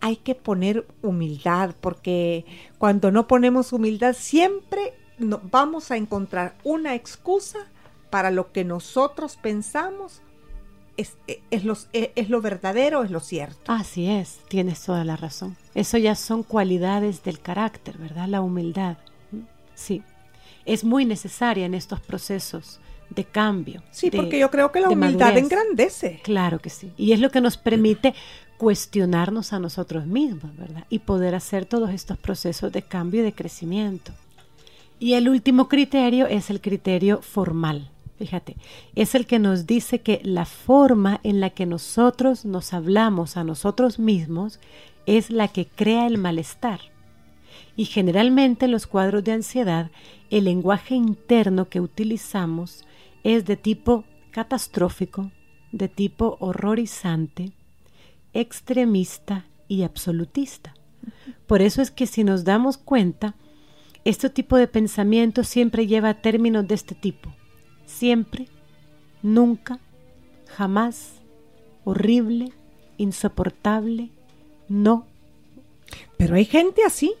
hay 0.00 0.16
que 0.16 0.34
poner 0.34 0.86
humildad, 1.02 1.74
porque 1.80 2.44
cuando 2.78 3.10
no 3.10 3.26
ponemos 3.26 3.72
humildad 3.72 4.14
siempre 4.14 4.94
vamos 5.18 5.90
a 5.90 5.96
encontrar 5.96 6.56
una 6.64 6.94
excusa 6.94 7.58
para 8.10 8.30
lo 8.30 8.52
que 8.52 8.64
nosotros 8.64 9.36
pensamos 9.36 10.22
es, 10.96 11.16
e, 11.26 11.42
e, 11.50 12.12
es, 12.14 12.30
lo 12.30 12.40
verdadero, 12.40 13.02
es 13.04 13.10
lo 13.10 13.20
cierto. 13.20 13.70
Así 13.70 14.08
es, 14.08 14.40
tienes 14.48 14.82
toda 14.82 15.04
la 15.04 15.16
razón. 15.16 15.56
Eso 15.74 15.98
ya 15.98 16.14
son 16.14 16.42
cualidades 16.42 17.22
del 17.22 17.40
carácter, 17.40 17.98
¿verdad? 17.98 18.28
La 18.28 18.40
humildad. 18.40 18.96
Sí, 19.74 20.02
es 20.64 20.84
muy 20.84 21.04
necesaria 21.04 21.66
en 21.66 21.74
estos 21.74 22.00
procesos 22.00 22.80
de 23.10 23.24
cambio. 23.24 23.82
Sí, 23.90 24.10
porque 24.10 24.38
yo 24.38 24.50
creo 24.50 24.72
que 24.72 24.80
la 24.80 24.88
humildad 24.88 25.36
engrandece. 25.36 26.20
Claro 26.24 26.58
que 26.58 26.70
sí. 26.70 26.92
Y 26.96 27.12
es 27.12 27.20
lo 27.20 27.30
que 27.30 27.40
nos 27.40 27.56
permite 27.56 28.14
cuestionarnos 28.56 29.52
a 29.52 29.58
nosotros 29.58 30.06
mismos, 30.06 30.56
¿verdad? 30.56 30.84
Y 30.88 31.00
poder 31.00 31.34
hacer 31.34 31.66
todos 31.66 31.90
estos 31.90 32.18
procesos 32.18 32.72
de 32.72 32.82
cambio 32.82 33.20
y 33.20 33.24
de 33.24 33.32
crecimiento. 33.32 34.12
Y 34.98 35.14
el 35.14 35.28
último 35.28 35.68
criterio 35.68 36.26
es 36.26 36.50
el 36.50 36.60
criterio 36.60 37.20
formal. 37.20 37.90
Fíjate, 38.18 38.56
es 38.94 39.14
el 39.14 39.26
que 39.26 39.38
nos 39.38 39.66
dice 39.66 40.00
que 40.00 40.20
la 40.24 40.46
forma 40.46 41.20
en 41.22 41.40
la 41.40 41.50
que 41.50 41.66
nosotros 41.66 42.46
nos 42.46 42.72
hablamos 42.72 43.36
a 43.36 43.44
nosotros 43.44 43.98
mismos 43.98 44.58
es 45.04 45.30
la 45.30 45.48
que 45.48 45.66
crea 45.66 46.06
el 46.06 46.16
malestar. 46.16 46.80
Y 47.76 47.84
generalmente 47.84 48.64
en 48.64 48.72
los 48.72 48.86
cuadros 48.86 49.22
de 49.22 49.32
ansiedad, 49.32 49.90
el 50.30 50.44
lenguaje 50.44 50.94
interno 50.94 51.68
que 51.68 51.80
utilizamos 51.80 52.86
es 53.22 53.44
de 53.44 53.56
tipo 53.56 54.04
catastrófico, 54.30 55.30
de 55.72 55.88
tipo 55.88 56.38
horrorizante, 56.40 57.52
extremista 58.32 59.44
y 59.68 59.82
absolutista. 59.82 60.74
Por 61.46 61.60
eso 61.60 61.82
es 61.82 61.90
que 61.90 62.06
si 62.06 62.24
nos 62.24 62.44
damos 62.44 62.78
cuenta, 62.78 63.34
este 64.06 64.30
tipo 64.30 64.56
de 64.56 64.68
pensamiento 64.68 65.42
siempre 65.42 65.88
lleva 65.88 66.10
a 66.10 66.22
términos 66.22 66.66
de 66.68 66.76
este 66.76 66.94
tipo. 66.94 67.34
Siempre, 67.86 68.46
nunca, 69.20 69.80
jamás, 70.56 71.14
horrible, 71.82 72.52
insoportable, 72.98 74.10
no. 74.68 75.06
Pero 76.16 76.36
hay 76.36 76.44
gente 76.44 76.82
así. 76.84 77.14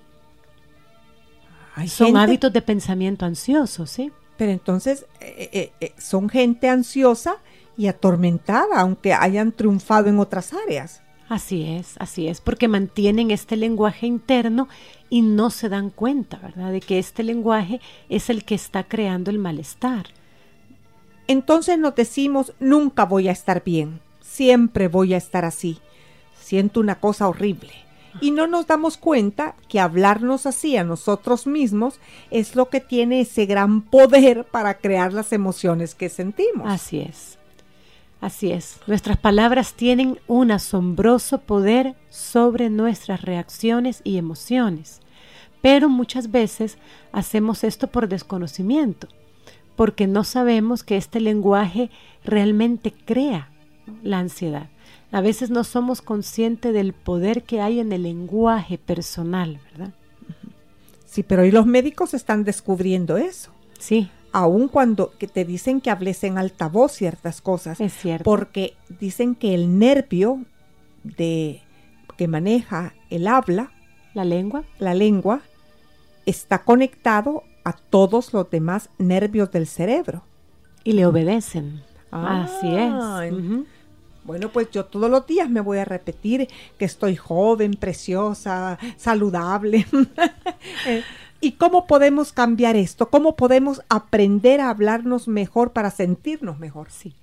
son 1.88 2.16
hábitos 2.16 2.52
de 2.52 2.62
pensamiento 2.62 3.26
ansiosos, 3.26 3.90
¿sí? 3.90 4.12
Pero 4.36 4.52
entonces 4.52 5.06
eh, 5.20 5.50
eh, 5.52 5.72
eh, 5.80 5.92
son 5.98 6.28
gente 6.28 6.68
ansiosa 6.68 7.38
y 7.76 7.88
atormentada, 7.88 8.80
aunque 8.80 9.12
hayan 9.12 9.50
triunfado 9.50 10.08
en 10.08 10.20
otras 10.20 10.52
áreas. 10.52 11.02
Así 11.28 11.64
es, 11.64 11.96
así 11.98 12.28
es, 12.28 12.40
porque 12.40 12.68
mantienen 12.68 13.32
este 13.32 13.56
lenguaje 13.56 14.06
interno 14.06 14.68
y 15.10 15.22
no 15.22 15.50
se 15.50 15.68
dan 15.68 15.90
cuenta, 15.90 16.38
¿verdad?, 16.38 16.72
de 16.72 16.80
que 16.80 16.98
este 16.98 17.22
lenguaje 17.22 17.80
es 18.08 18.30
el 18.30 18.44
que 18.44 18.54
está 18.54 18.84
creando 18.84 19.30
el 19.30 19.38
malestar. 19.38 20.06
Entonces 21.28 21.78
nos 21.78 21.94
decimos, 21.94 22.52
nunca 22.60 23.04
voy 23.04 23.28
a 23.28 23.32
estar 23.32 23.64
bien, 23.64 24.00
siempre 24.20 24.88
voy 24.88 25.14
a 25.14 25.16
estar 25.16 25.44
así, 25.44 25.78
siento 26.40 26.80
una 26.80 27.00
cosa 27.00 27.28
horrible. 27.28 27.72
Y 28.20 28.30
no 28.30 28.46
nos 28.46 28.66
damos 28.66 28.96
cuenta 28.96 29.56
que 29.68 29.78
hablarnos 29.78 30.46
así 30.46 30.76
a 30.76 30.84
nosotros 30.84 31.46
mismos 31.46 32.00
es 32.30 32.56
lo 32.56 32.70
que 32.70 32.80
tiene 32.80 33.20
ese 33.20 33.44
gran 33.44 33.82
poder 33.82 34.44
para 34.44 34.78
crear 34.78 35.12
las 35.12 35.32
emociones 35.32 35.94
que 35.94 36.08
sentimos. 36.08 36.66
Así 36.66 37.00
es. 37.00 37.38
Así 38.20 38.50
es, 38.50 38.78
nuestras 38.86 39.18
palabras 39.18 39.74
tienen 39.74 40.18
un 40.26 40.50
asombroso 40.50 41.38
poder 41.38 41.94
sobre 42.08 42.70
nuestras 42.70 43.22
reacciones 43.22 44.00
y 44.04 44.16
emociones, 44.16 45.00
pero 45.60 45.88
muchas 45.88 46.30
veces 46.30 46.78
hacemos 47.12 47.62
esto 47.62 47.88
por 47.88 48.08
desconocimiento, 48.08 49.08
porque 49.76 50.06
no 50.06 50.24
sabemos 50.24 50.82
que 50.82 50.96
este 50.96 51.20
lenguaje 51.20 51.90
realmente 52.24 52.90
crea 52.90 53.50
la 54.02 54.18
ansiedad. 54.18 54.70
A 55.12 55.20
veces 55.20 55.50
no 55.50 55.62
somos 55.62 56.00
conscientes 56.00 56.72
del 56.72 56.94
poder 56.94 57.42
que 57.42 57.60
hay 57.60 57.80
en 57.80 57.92
el 57.92 58.04
lenguaje 58.04 58.78
personal, 58.78 59.60
¿verdad? 59.70 59.92
Sí, 61.04 61.22
pero 61.22 61.42
hoy 61.42 61.50
los 61.50 61.66
médicos 61.66 62.14
están 62.14 62.44
descubriendo 62.44 63.18
eso. 63.18 63.50
Sí 63.78 64.10
aun 64.36 64.68
cuando 64.68 65.12
que 65.18 65.28
te 65.28 65.46
dicen 65.46 65.80
que 65.80 65.88
hables 65.88 66.22
en 66.22 66.36
altavoz 66.36 66.92
ciertas 66.92 67.40
cosas. 67.40 67.80
Es 67.80 67.94
cierto. 67.94 68.24
Porque 68.24 68.76
dicen 69.00 69.34
que 69.34 69.54
el 69.54 69.78
nervio 69.78 70.44
de 71.04 71.62
que 72.18 72.28
maneja 72.28 72.92
el 73.08 73.28
habla, 73.28 73.72
la 74.12 74.26
lengua, 74.26 74.64
la 74.78 74.92
lengua 74.92 75.40
está 76.26 76.64
conectado 76.64 77.44
a 77.64 77.72
todos 77.72 78.34
los 78.34 78.50
demás 78.50 78.90
nervios 78.98 79.50
del 79.52 79.66
cerebro. 79.66 80.22
Y 80.84 80.92
le 80.92 81.06
obedecen. 81.06 81.82
Así 82.10 82.74
es. 82.76 82.92
Bueno, 84.22 84.50
pues 84.52 84.70
yo 84.70 84.84
todos 84.84 85.10
los 85.10 85.26
días 85.26 85.48
me 85.48 85.62
voy 85.62 85.78
a 85.78 85.86
repetir 85.86 86.46
que 86.78 86.84
estoy 86.84 87.16
joven, 87.16 87.72
preciosa, 87.72 88.78
saludable. 88.98 89.86
Eh, 90.86 91.02
¿Y 91.46 91.52
cómo 91.52 91.86
podemos 91.86 92.32
cambiar 92.32 92.74
esto? 92.74 93.08
¿Cómo 93.08 93.36
podemos 93.36 93.80
aprender 93.88 94.60
a 94.60 94.68
hablarnos 94.68 95.28
mejor 95.28 95.72
para 95.72 95.92
sentirnos 95.92 96.58
mejor? 96.58 96.90
Sí. 96.90 97.14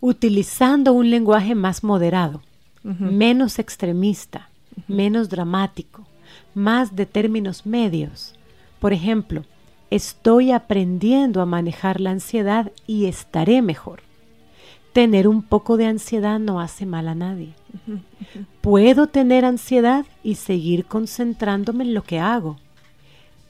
Utilizando 0.00 0.92
un 0.92 1.08
lenguaje 1.08 1.54
más 1.54 1.82
moderado, 1.82 2.42
menos 2.82 3.58
extremista, 3.58 4.50
menos 4.86 5.30
dramático, 5.30 6.06
más 6.52 6.94
de 6.94 7.06
términos 7.06 7.64
medios. 7.64 8.34
Por 8.80 8.92
ejemplo, 8.92 9.44
estoy 9.88 10.50
aprendiendo 10.50 11.40
a 11.40 11.46
manejar 11.46 12.02
la 12.02 12.10
ansiedad 12.10 12.70
y 12.86 13.06
estaré 13.06 13.62
mejor. 13.62 14.02
Tener 14.92 15.26
un 15.26 15.40
poco 15.40 15.78
de 15.78 15.86
ansiedad 15.86 16.38
no 16.38 16.60
hace 16.60 16.84
mal 16.84 17.08
a 17.08 17.14
nadie. 17.14 17.54
Puedo 18.60 19.06
tener 19.06 19.46
ansiedad 19.46 20.04
y 20.22 20.34
seguir 20.34 20.84
concentrándome 20.84 21.84
en 21.84 21.94
lo 21.94 22.02
que 22.02 22.18
hago. 22.18 22.58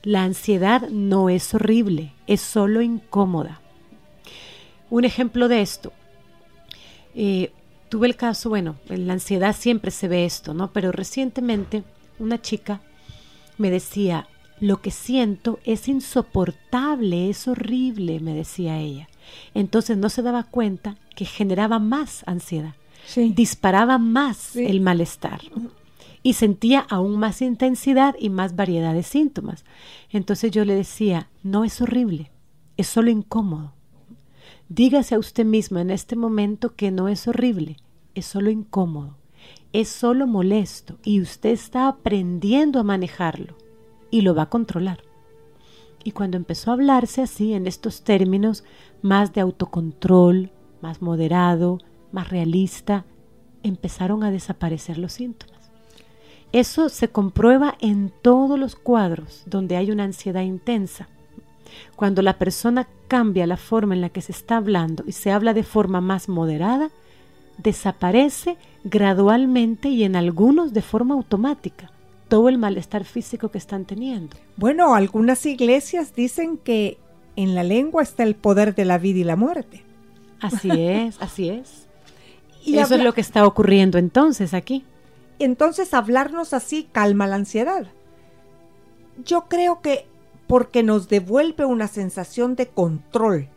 La 0.05 0.23
ansiedad 0.23 0.91
no 0.91 1.31
es 1.31 1.55
horrible, 1.55 2.13
es 2.27 2.43
solo 2.43 2.83
incómoda. 2.83 3.63
Un 4.91 5.07
ejemplo 5.07 5.49
de 5.49 5.63
esto. 5.63 5.95
Eh, 7.15 7.53
tuve 7.89 8.07
el 8.07 8.15
caso, 8.15 8.51
bueno, 8.51 8.77
en 8.91 9.07
la 9.07 9.15
ansiedad 9.15 9.57
siempre 9.57 9.91
se 9.91 10.07
ve 10.07 10.27
esto, 10.27 10.53
¿no? 10.53 10.73
Pero 10.73 10.93
recientemente 10.93 11.85
una 12.19 12.43
chica 12.43 12.83
me 13.57 13.71
decía, 13.71 14.29
lo 14.61 14.83
que 14.83 14.91
siento 14.91 15.59
es 15.65 15.89
insoportable, 15.89 17.31
es 17.31 17.49
horrible, 17.49 18.21
me 18.21 18.35
decía 18.35 18.79
ella. 18.79 19.09
Entonces 19.55 19.97
no 19.97 20.11
se 20.11 20.21
daba 20.21 20.43
cuenta 20.45 20.97
que 21.17 21.25
generaba 21.25 21.79
más 21.79 22.25
ansiedad, 22.27 22.75
disparaba 23.17 23.97
más 23.97 24.55
el 24.55 24.83
malestar 24.83 25.41
y 26.25 26.33
sentía 26.33 26.81
aún 26.81 27.19
más 27.19 27.43
intensidad 27.43 28.17
y 28.19 28.31
más 28.31 28.57
variedad 28.57 28.95
de 28.95 29.03
síntomas. 29.03 29.65
Entonces 30.11 30.51
yo 30.51 30.65
le 30.65 30.75
decía, 30.75 31.29
no 31.43 31.65
es 31.65 31.81
horrible, 31.83 32.33
es 32.79 32.89
solo 32.89 33.11
incómodo. 33.11 33.75
Dígase 34.71 35.15
a 35.15 35.19
usted 35.19 35.45
mismo 35.45 35.79
en 35.79 35.91
este 35.91 36.17
momento 36.17 36.75
que 36.75 36.91
no 36.91 37.09
es 37.09 37.29
horrible, 37.29 37.77
es 38.15 38.25
solo 38.25 38.51
incómodo, 38.51 39.19
es 39.75 39.91
solo 39.91 40.27
molesto 40.27 40.99
y 41.05 41.21
usted 41.21 41.51
está 41.51 41.89
aprendiendo 41.89 42.81
a 42.81 42.85
manejarlo 42.85 43.57
y 44.11 44.23
lo 44.23 44.35
va 44.35 44.45
a 44.45 44.51
controlar. 44.51 45.03
Y 46.05 46.13
cuando 46.13 46.39
empezó 46.39 46.71
a 46.71 46.75
hablarse 46.75 47.21
así, 47.21 47.53
en 47.53 47.67
estos 47.67 48.03
términos, 48.03 48.65
más 49.03 49.35
de 49.35 49.43
autocontrol, 49.43 50.53
más 50.81 51.03
moderado, 51.03 51.81
más 52.13 52.31
realista, 52.31 53.05
empezaron 53.63 54.25
a 54.25 54.31
desaparecer 54.31 54.97
los 54.97 55.13
síntomas. 55.13 55.54
Eso 56.55 56.89
se 56.89 57.09
comprueba 57.09 57.75
en 57.81 58.13
todos 58.23 58.57
los 58.57 58.77
cuadros 58.77 59.43
donde 59.45 59.77
hay 59.77 59.91
una 59.91 60.05
ansiedad 60.05 60.43
intensa. 60.43 61.09
Cuando 61.97 62.23
la 62.23 62.39
persona 62.39 62.87
cambia 63.09 63.45
la 63.49 63.57
forma 63.57 63.93
en 63.93 64.01
la 64.01 64.09
que 64.09 64.21
se 64.21 64.31
está 64.31 64.59
hablando 64.59 65.03
y 65.05 65.11
se 65.11 65.33
habla 65.33 65.53
de 65.53 65.65
forma 65.65 66.01
más 66.01 66.29
moderada, 66.29 66.91
desaparece 67.59 68.57
gradualmente 68.85 69.89
y 69.89 70.05
en 70.05 70.15
algunos 70.15 70.73
de 70.73 70.83
forma 70.83 71.15
automática 71.15 71.91
todo 72.29 72.49
el 72.49 72.57
malestar 72.57 73.03
físico 73.03 73.49
que 73.49 73.59
están 73.59 73.85
teniendo. 73.85 74.37
Bueno, 74.57 74.95
algunas 74.95 75.45
iglesias 75.47 76.15
dicen 76.15 76.57
que 76.57 76.99
en 77.35 77.57
la 77.57 77.65
lengua 77.65 78.05
está 78.05 78.23
el 78.23 78.37
poder 78.37 78.77
de 78.77 78.85
la 78.85 78.99
vida 78.99 79.19
y 79.19 79.25
la 79.25 79.35
muerte. 79.35 79.83
Así 80.39 80.71
es, 80.71 81.21
así 81.21 81.49
es. 81.49 81.89
y 82.65 82.79
eso 82.79 82.95
es 82.95 83.03
lo 83.03 83.13
que 83.13 83.23
está 83.23 83.45
ocurriendo 83.45 83.99
entonces 83.99 84.55
aquí. 84.55 84.85
Entonces 85.39 85.95
hablarnos 85.95 86.53
así 86.53 86.89
calma 86.93 87.27
la 87.27 87.37
ansiedad. 87.37 87.87
Yo 89.25 89.47
creo 89.49 89.81
que 89.81 90.07
porque 90.47 90.83
nos 90.83 91.09
devuelve 91.09 91.65
una 91.65 91.89
sensación 91.89 92.57
de 92.57 92.69
control, 92.69 93.49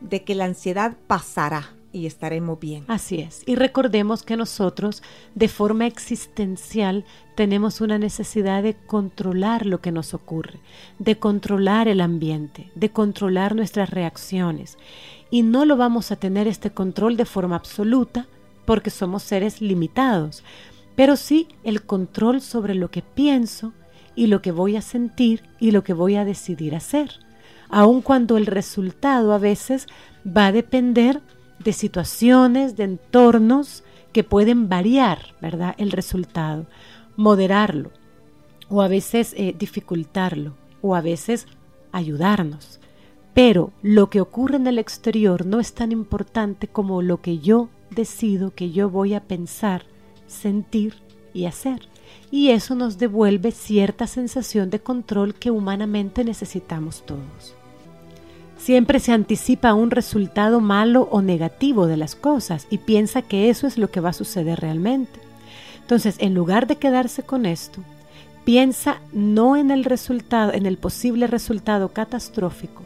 de 0.00 0.22
que 0.22 0.34
la 0.34 0.44
ansiedad 0.44 0.96
pasará 1.06 1.70
y 1.94 2.06
estaremos 2.06 2.58
bien. 2.58 2.84
Así 2.88 3.20
es. 3.20 3.42
Y 3.46 3.54
recordemos 3.54 4.24
que 4.24 4.36
nosotros, 4.36 5.02
de 5.34 5.48
forma 5.48 5.86
existencial, 5.86 7.04
tenemos 7.36 7.80
una 7.80 7.98
necesidad 7.98 8.62
de 8.62 8.74
controlar 8.74 9.64
lo 9.64 9.80
que 9.80 9.92
nos 9.92 10.12
ocurre, 10.12 10.58
de 10.98 11.18
controlar 11.18 11.86
el 11.86 12.00
ambiente, 12.00 12.70
de 12.74 12.90
controlar 12.90 13.54
nuestras 13.54 13.90
reacciones. 13.90 14.76
Y 15.30 15.42
no 15.42 15.64
lo 15.64 15.76
vamos 15.76 16.10
a 16.10 16.16
tener 16.16 16.48
este 16.48 16.70
control 16.70 17.16
de 17.16 17.26
forma 17.26 17.56
absoluta 17.56 18.26
porque 18.66 18.90
somos 18.90 19.22
seres 19.22 19.60
limitados, 19.60 20.42
pero 20.94 21.16
sí 21.16 21.48
el 21.64 21.82
control 21.82 22.40
sobre 22.40 22.74
lo 22.74 22.90
que 22.90 23.02
pienso 23.02 23.72
y 24.14 24.28
lo 24.28 24.42
que 24.42 24.52
voy 24.52 24.76
a 24.76 24.82
sentir 24.82 25.42
y 25.58 25.70
lo 25.70 25.82
que 25.82 25.92
voy 25.92 26.16
a 26.16 26.24
decidir 26.24 26.74
hacer, 26.74 27.10
aun 27.68 28.00
cuando 28.00 28.36
el 28.36 28.46
resultado 28.46 29.32
a 29.32 29.38
veces 29.38 29.86
va 30.24 30.46
a 30.46 30.52
depender 30.52 31.20
de 31.58 31.72
situaciones, 31.72 32.76
de 32.76 32.84
entornos 32.84 33.84
que 34.12 34.24
pueden 34.24 34.68
variar, 34.68 35.34
¿verdad? 35.40 35.74
El 35.78 35.90
resultado, 35.90 36.66
moderarlo, 37.16 37.90
o 38.68 38.82
a 38.82 38.88
veces 38.88 39.34
eh, 39.36 39.54
dificultarlo, 39.58 40.54
o 40.82 40.94
a 40.94 41.00
veces 41.00 41.46
ayudarnos. 41.90 42.80
Pero 43.34 43.72
lo 43.82 44.10
que 44.10 44.20
ocurre 44.20 44.56
en 44.56 44.68
el 44.68 44.78
exterior 44.78 45.44
no 45.44 45.58
es 45.58 45.74
tan 45.74 45.90
importante 45.90 46.68
como 46.68 47.02
lo 47.02 47.20
que 47.20 47.38
yo 47.38 47.68
decido 47.90 48.54
que 48.54 48.70
yo 48.70 48.88
voy 48.88 49.14
a 49.14 49.24
pensar, 49.24 49.84
sentir 50.34 50.94
y 51.32 51.46
hacer. 51.46 51.80
Y 52.30 52.50
eso 52.50 52.74
nos 52.74 52.98
devuelve 52.98 53.52
cierta 53.52 54.06
sensación 54.06 54.70
de 54.70 54.80
control 54.80 55.34
que 55.34 55.50
humanamente 55.50 56.24
necesitamos 56.24 57.04
todos. 57.06 57.54
Siempre 58.56 58.98
se 58.98 59.12
anticipa 59.12 59.74
un 59.74 59.90
resultado 59.90 60.60
malo 60.60 61.08
o 61.10 61.22
negativo 61.22 61.86
de 61.86 61.96
las 61.96 62.14
cosas 62.14 62.66
y 62.70 62.78
piensa 62.78 63.22
que 63.22 63.50
eso 63.50 63.66
es 63.66 63.78
lo 63.78 63.90
que 63.90 64.00
va 64.00 64.10
a 64.10 64.14
suceder 64.14 64.60
realmente. 64.60 65.20
Entonces, 65.80 66.16
en 66.18 66.34
lugar 66.34 66.66
de 66.66 66.76
quedarse 66.76 67.24
con 67.24 67.44
esto, 67.44 67.82
piensa 68.44 69.00
no 69.12 69.56
en 69.56 69.70
el 69.70 69.84
resultado, 69.84 70.52
en 70.52 70.66
el 70.66 70.78
posible 70.78 71.26
resultado 71.26 71.90
catastrófico, 71.90 72.82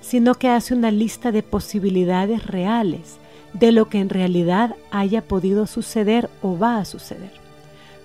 sino 0.00 0.34
que 0.34 0.48
hace 0.48 0.74
una 0.74 0.90
lista 0.90 1.32
de 1.32 1.42
posibilidades 1.42 2.46
reales 2.46 3.18
de 3.54 3.72
lo 3.72 3.88
que 3.88 4.00
en 4.00 4.10
realidad 4.10 4.76
haya 4.90 5.22
podido 5.22 5.66
suceder 5.66 6.28
o 6.42 6.58
va 6.58 6.78
a 6.78 6.84
suceder. 6.84 7.32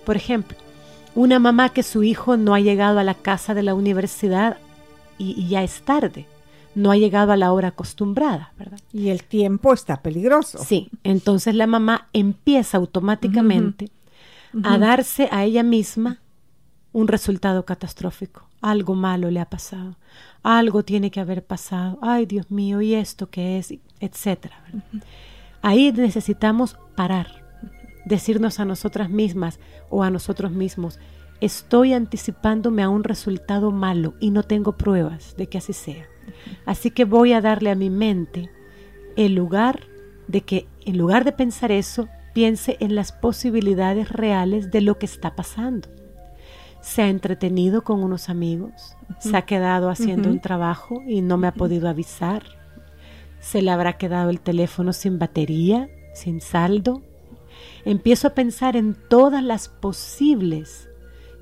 Por 0.05 0.15
ejemplo, 0.15 0.57
una 1.15 1.39
mamá 1.39 1.69
que 1.69 1.83
su 1.83 2.03
hijo 2.03 2.37
no 2.37 2.53
ha 2.53 2.59
llegado 2.59 2.99
a 2.99 3.03
la 3.03 3.15
casa 3.15 3.53
de 3.53 3.63
la 3.63 3.73
universidad 3.73 4.57
y, 5.17 5.31
y 5.31 5.49
ya 5.49 5.63
es 5.63 5.81
tarde 5.81 6.25
no 6.75 6.91
ha 6.91 6.97
llegado 6.97 7.31
a 7.31 7.37
la 7.37 7.51
hora 7.51 7.69
acostumbrada, 7.69 8.53
¿verdad? 8.57 8.79
Y 8.93 9.09
el 9.09 9.23
tiempo 9.23 9.73
está 9.73 10.01
peligroso. 10.01 10.59
Sí, 10.63 10.89
entonces 11.03 11.55
la 11.55 11.67
mamá 11.67 12.07
empieza 12.13 12.77
automáticamente 12.77 13.89
a 14.63 14.77
darse 14.77 15.29
a 15.31 15.43
ella 15.43 15.63
misma 15.63 16.19
un 16.91 17.07
resultado 17.07 17.65
catastrófico. 17.65 18.47
Algo 18.61 18.95
malo 18.95 19.29
le 19.29 19.39
ha 19.39 19.49
pasado, 19.49 19.95
algo 20.43 20.83
tiene 20.83 21.11
que 21.11 21.19
haber 21.19 21.45
pasado, 21.45 21.97
ay 22.01 22.25
Dios 22.25 22.49
mío, 22.51 22.81
¿y 22.81 22.93
esto 22.93 23.29
qué 23.29 23.57
es? 23.57 23.73
etcétera. 23.99 24.63
Ahí 25.61 25.91
necesitamos 25.91 26.77
parar, 26.95 27.45
decirnos 28.05 28.59
a 28.59 28.65
nosotras 28.65 29.09
mismas 29.09 29.59
o 29.89 30.03
a 30.03 30.09
nosotros 30.09 30.51
mismos, 30.51 30.99
estoy 31.41 31.93
anticipándome 31.93 32.83
a 32.83 32.89
un 32.89 33.03
resultado 33.03 33.71
malo 33.71 34.13
y 34.19 34.31
no 34.31 34.43
tengo 34.43 34.77
pruebas 34.77 35.35
de 35.37 35.47
que 35.47 35.57
así 35.57 35.73
sea. 35.73 36.05
Así 36.65 36.91
que 36.91 37.05
voy 37.05 37.33
a 37.33 37.41
darle 37.41 37.71
a 37.71 37.75
mi 37.75 37.89
mente 37.89 38.49
el 39.15 39.35
lugar 39.35 39.81
de 40.27 40.41
que, 40.41 40.67
en 40.85 40.97
lugar 40.97 41.25
de 41.25 41.31
pensar 41.31 41.71
eso, 41.71 42.07
piense 42.33 42.77
en 42.79 42.95
las 42.95 43.11
posibilidades 43.11 44.09
reales 44.09 44.71
de 44.71 44.81
lo 44.81 44.97
que 44.99 45.05
está 45.05 45.35
pasando. 45.35 45.89
Se 46.81 47.01
ha 47.01 47.09
entretenido 47.09 47.83
con 47.83 48.03
unos 48.03 48.29
amigos, 48.29 48.95
se 49.19 49.35
ha 49.35 49.41
quedado 49.41 49.89
haciendo 49.89 50.29
un 50.29 50.39
trabajo 50.39 51.01
y 51.05 51.21
no 51.21 51.37
me 51.37 51.47
ha 51.47 51.53
podido 51.53 51.89
avisar. 51.89 52.58
Se 53.39 53.61
le 53.61 53.71
habrá 53.71 53.97
quedado 53.97 54.29
el 54.29 54.39
teléfono 54.39 54.93
sin 54.93 55.19
batería, 55.19 55.89
sin 56.13 56.41
saldo. 56.41 57.01
Empiezo 57.85 58.27
a 58.27 58.35
pensar 58.35 58.75
en 58.75 58.95
todas 59.09 59.43
las 59.43 59.69
posibles 59.69 60.89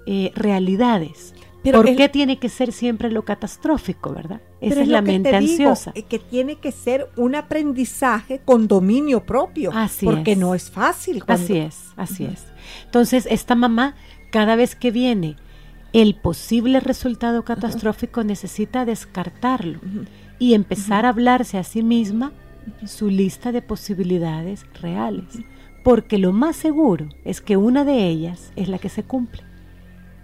eh, 0.05 0.31
realidades 0.35 1.33
¿Por 1.71 1.95
qué 1.95 2.09
tiene 2.09 2.37
que 2.37 2.49
ser 2.49 2.71
siempre 2.71 3.11
lo 3.11 3.23
catastrófico, 3.23 4.13
verdad? 4.13 4.41
Esa 4.61 4.81
es, 4.81 4.87
la 4.87 5.01
mente 5.01 5.35
ansiosa. 5.35 5.91
Eh, 5.95 6.03
que 6.03 6.19
tiene 6.19 6.55
que 6.55 6.71
ser 6.71 7.09
un 7.15 7.35
aprendizaje 7.35 8.41
con 8.43 8.67
dominio 8.67 9.25
propio. 9.25 9.71
Así 9.73 10.05
porque 10.05 10.35
no 10.35 10.55
es 10.55 10.69
fácil. 10.69 11.23
Así 11.27 11.57
es, 11.57 11.87
así 11.95 12.25
es. 12.25 12.45
Entonces, 12.85 13.27
esta 13.29 13.55
mamá, 13.55 13.95
cada 14.31 14.55
vez 14.55 14.75
que 14.75 14.91
viene 14.91 15.35
el 15.93 16.15
posible 16.15 16.79
resultado 16.79 17.43
catastrófico, 17.43 18.23
necesita 18.23 18.85
descartarlo 18.85 19.79
y 20.39 20.53
empezar 20.53 21.05
a 21.05 21.09
hablarse 21.09 21.57
a 21.57 21.63
sí 21.63 21.83
misma 21.83 22.31
su 22.85 23.09
lista 23.09 23.51
de 23.51 23.61
posibilidades 23.61 24.65
reales. 24.81 25.25
porque 25.83 26.17
lo 26.17 26.33
más 26.33 26.57
seguro 26.57 27.07
es 27.23 27.39
que 27.39 27.55
una 27.55 27.85
de 27.85 28.09
ellas 28.09 28.51
es 28.57 28.67
la 28.67 28.77
que 28.77 28.89
se 28.89 29.03
cumple. 29.03 29.43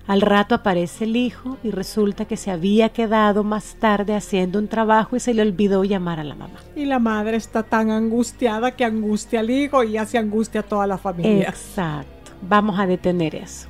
Al 0.06 0.20
rato 0.20 0.56
aparece 0.56 1.06
el 1.06 1.16
hijo 1.16 1.58
y 1.64 1.72
resulta 1.72 2.26
que 2.26 2.36
se 2.36 2.52
había 2.52 2.90
quedado 2.90 3.46
más 3.46 3.76
tarde 3.76 4.14
haciendo 4.14 4.60
un 4.60 4.68
trabajo 4.68 5.16
y 5.16 5.22
se 5.22 5.34
le 5.34 5.42
olvidó 5.42 5.86
llamar 5.86 6.20
a 6.20 6.26
la 6.26 6.36
mamá. 6.36 6.60
Y 6.76 6.84
la 6.84 7.00
madre 7.00 7.38
está 7.38 7.64
tan 7.64 7.90
angustiada 7.90 8.72
que 8.72 8.84
angustia 8.84 9.40
al 9.40 9.50
hijo 9.50 9.86
y 9.86 9.96
hace 9.96 10.18
angustia 10.18 10.60
a 10.60 10.64
toda 10.64 10.86
la 10.86 10.98
familia. 10.98 11.48
Exacto. 11.48 12.34
Vamos 12.42 12.78
a 12.78 12.86
detener 12.86 13.36
eso. 13.36 13.70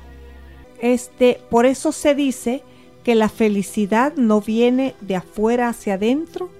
Este, 0.80 1.40
por 1.48 1.64
eso 1.64 1.92
se 1.92 2.16
dice 2.16 2.64
que 3.04 3.14
la 3.14 3.28
felicidad 3.28 4.14
no 4.16 4.40
viene 4.40 4.94
de 5.00 5.16
afuera 5.16 5.68
hacia 5.68 5.94
adentro, 5.94 6.50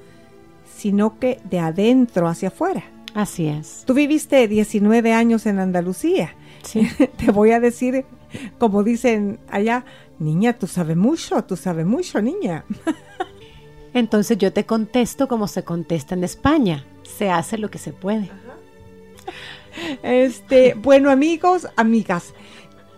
sino 0.76 1.18
que 1.18 1.40
de 1.44 1.58
adentro 1.58 2.28
hacia 2.28 2.48
afuera. 2.48 2.84
Así 3.14 3.46
es. 3.46 3.84
Tú 3.86 3.94
viviste 3.94 4.46
19 4.46 5.12
años 5.12 5.46
en 5.46 5.58
Andalucía. 5.58 6.34
Sí. 6.62 6.88
Te 7.16 7.32
voy 7.32 7.52
a 7.52 7.60
decir, 7.60 8.04
como 8.58 8.82
dicen 8.82 9.38
allá, 9.48 9.84
niña, 10.18 10.52
tú 10.52 10.66
sabes 10.66 10.96
mucho, 10.96 11.42
tú 11.44 11.56
sabes 11.56 11.86
mucho, 11.86 12.20
niña. 12.20 12.64
Entonces 13.94 14.36
yo 14.38 14.52
te 14.52 14.66
contesto 14.66 15.28
como 15.28 15.46
se 15.46 15.62
contesta 15.62 16.14
en 16.14 16.24
España. 16.24 16.84
Se 17.04 17.30
hace 17.30 17.58
lo 17.58 17.70
que 17.70 17.78
se 17.78 17.92
puede. 17.92 18.30
Este, 20.04 20.74
bueno, 20.74 21.10
amigos, 21.10 21.66
amigas, 21.74 22.32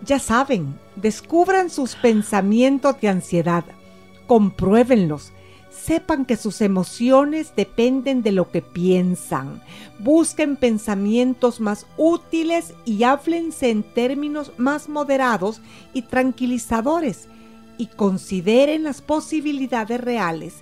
ya 0.03 0.19
saben, 0.19 0.79
descubran 0.97 1.71
sus 1.71 1.95
pensamientos 1.95 3.01
de 3.01 3.09
ansiedad, 3.09 3.65
compruébenlos, 4.27 5.33
sepan 5.71 6.25
que 6.25 6.37
sus 6.37 6.61
emociones 6.63 7.53
dependen 7.55 8.23
de 8.23 8.33
lo 8.33 8.51
que 8.51 8.63
piensan. 8.63 9.63
Busquen 9.99 10.57
pensamientos 10.57 11.61
más 11.61 11.87
útiles 11.97 12.75
y 12.85 13.05
háblense 13.05 13.71
en 13.71 13.83
términos 13.83 14.53
más 14.57 14.89
moderados 14.89 15.61
y 15.93 16.03
tranquilizadores 16.03 17.29
y 17.79 17.87
consideren 17.87 18.85
las 18.85 19.03
posibilidades 19.03 20.01
reales 20.01 20.55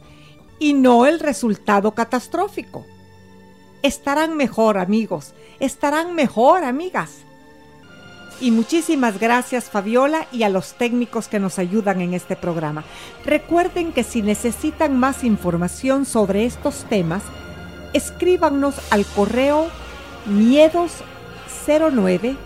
y 0.59 0.75
no 0.75 1.07
el 1.07 1.21
resultado 1.21 1.93
catastrófico. 1.95 2.85
Estarán 3.83 4.37
mejor 4.37 4.79
amigos, 4.79 5.35
estarán 5.61 6.15
mejor 6.15 6.65
amigas. 6.65 7.24
Y 8.41 8.51
muchísimas 8.51 9.21
gracias 9.21 9.71
Fabiola 9.71 10.27
y 10.33 10.43
a 10.43 10.49
los 10.49 10.73
técnicos 10.75 11.29
que 11.29 11.39
nos 11.39 11.59
ayudan 11.59 12.01
en 12.01 12.15
este 12.15 12.37
programa. 12.37 12.85
Recuerden 13.25 13.93
que 13.93 14.03
si 14.03 14.23
necesitan 14.23 14.99
más 14.99 15.23
información 15.25 16.05
sobre 16.05 16.45
estos 16.45 16.85
temas, 16.89 17.23
escríbanos 17.93 18.75
al 18.91 19.07
correo 19.07 19.69
miedos09 20.29 22.37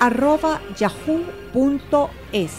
arroba 0.00 0.62
yahoo.es 0.78 2.52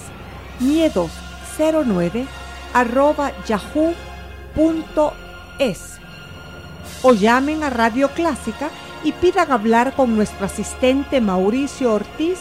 miedos09 0.60 2.28
arroba 2.74 3.32
yahoo.es 3.46 3.96
o 7.02 7.14
llamen 7.14 7.64
a 7.64 7.70
Radio 7.70 8.10
Clásica 8.10 8.70
y 9.04 9.14
pidan 9.14 9.52
hablar 9.52 9.96
con 9.96 10.16
nuestro 10.16 10.46
asistente 10.46 11.22
Mauricio 11.22 11.94
Ortiz 11.94 12.40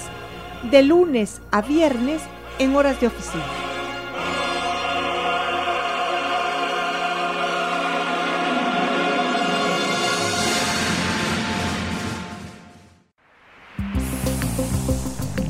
de 0.64 0.82
lunes 0.82 1.40
a 1.50 1.62
viernes 1.62 2.22
en 2.59 2.74
horas 2.74 3.00
de 3.00 3.06
oficina. 3.06 3.44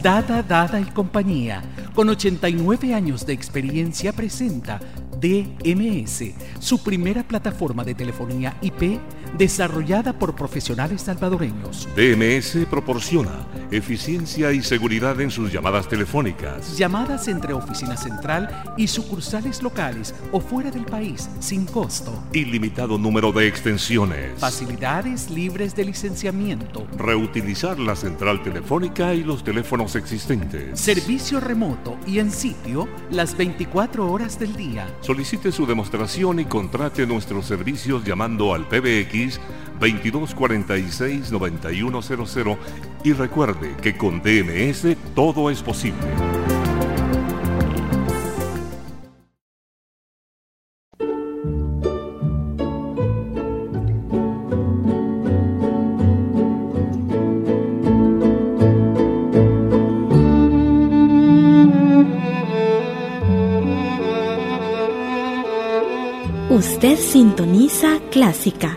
Dada, 0.02 0.42
Dada 0.42 0.80
y 0.80 0.84
compañía, 0.84 1.62
con 1.94 2.08
89 2.08 2.94
años 2.94 3.26
de 3.26 3.32
experiencia, 3.32 4.12
presenta 4.12 4.80
DMS, 5.20 6.32
su 6.60 6.82
primera 6.82 7.24
plataforma 7.24 7.84
de 7.84 7.94
telefonía 7.94 8.56
IP 8.62 9.00
desarrollada 9.36 10.12
por 10.12 10.34
profesionales 10.34 11.02
salvadoreños. 11.02 11.88
DMS 11.96 12.66
proporciona 12.70 13.46
eficiencia 13.70 14.52
y 14.52 14.62
seguridad 14.62 15.20
en 15.20 15.30
sus 15.30 15.52
llamadas 15.52 15.88
telefónicas. 15.88 16.76
Llamadas 16.76 17.28
entre 17.28 17.52
oficina 17.52 17.96
central 17.96 18.74
y 18.76 18.86
sucursales 18.86 19.62
locales 19.62 20.14
o 20.32 20.40
fuera 20.40 20.70
del 20.70 20.84
país 20.84 21.28
sin 21.40 21.66
costo. 21.66 22.22
Ilimitado 22.32 22.98
número 22.98 23.32
de 23.32 23.46
extensiones. 23.46 24.38
Facilidades 24.38 25.30
libres 25.30 25.74
de 25.74 25.84
licenciamiento. 25.84 26.86
Reutilizar 26.96 27.78
la 27.78 27.96
central 27.96 28.42
telefónica 28.42 29.14
y 29.14 29.24
los 29.24 29.44
teléfonos 29.44 29.96
existentes. 29.96 30.78
Servicio 30.78 31.40
remoto 31.40 31.96
y 32.06 32.18
en 32.18 32.30
sitio 32.30 32.88
las 33.10 33.36
24 33.36 34.10
horas 34.10 34.38
del 34.38 34.54
día. 34.56 34.86
Solicite 35.00 35.52
su 35.52 35.66
demostración 35.66 36.40
y 36.40 36.44
contrate 36.44 37.06
nuestros 37.06 37.46
servicios 37.46 38.04
llamando 38.04 38.54
al 38.54 38.66
PBX 38.66 39.17
2246-9100 39.80 42.58
y 43.04 43.12
recuerde 43.12 43.76
que 43.80 43.96
con 43.96 44.20
DMS 44.22 44.96
todo 45.14 45.50
es 45.50 45.62
posible. 45.62 45.96
Usted 66.50 66.98
sintoniza 66.98 68.00
Clásica 68.10 68.76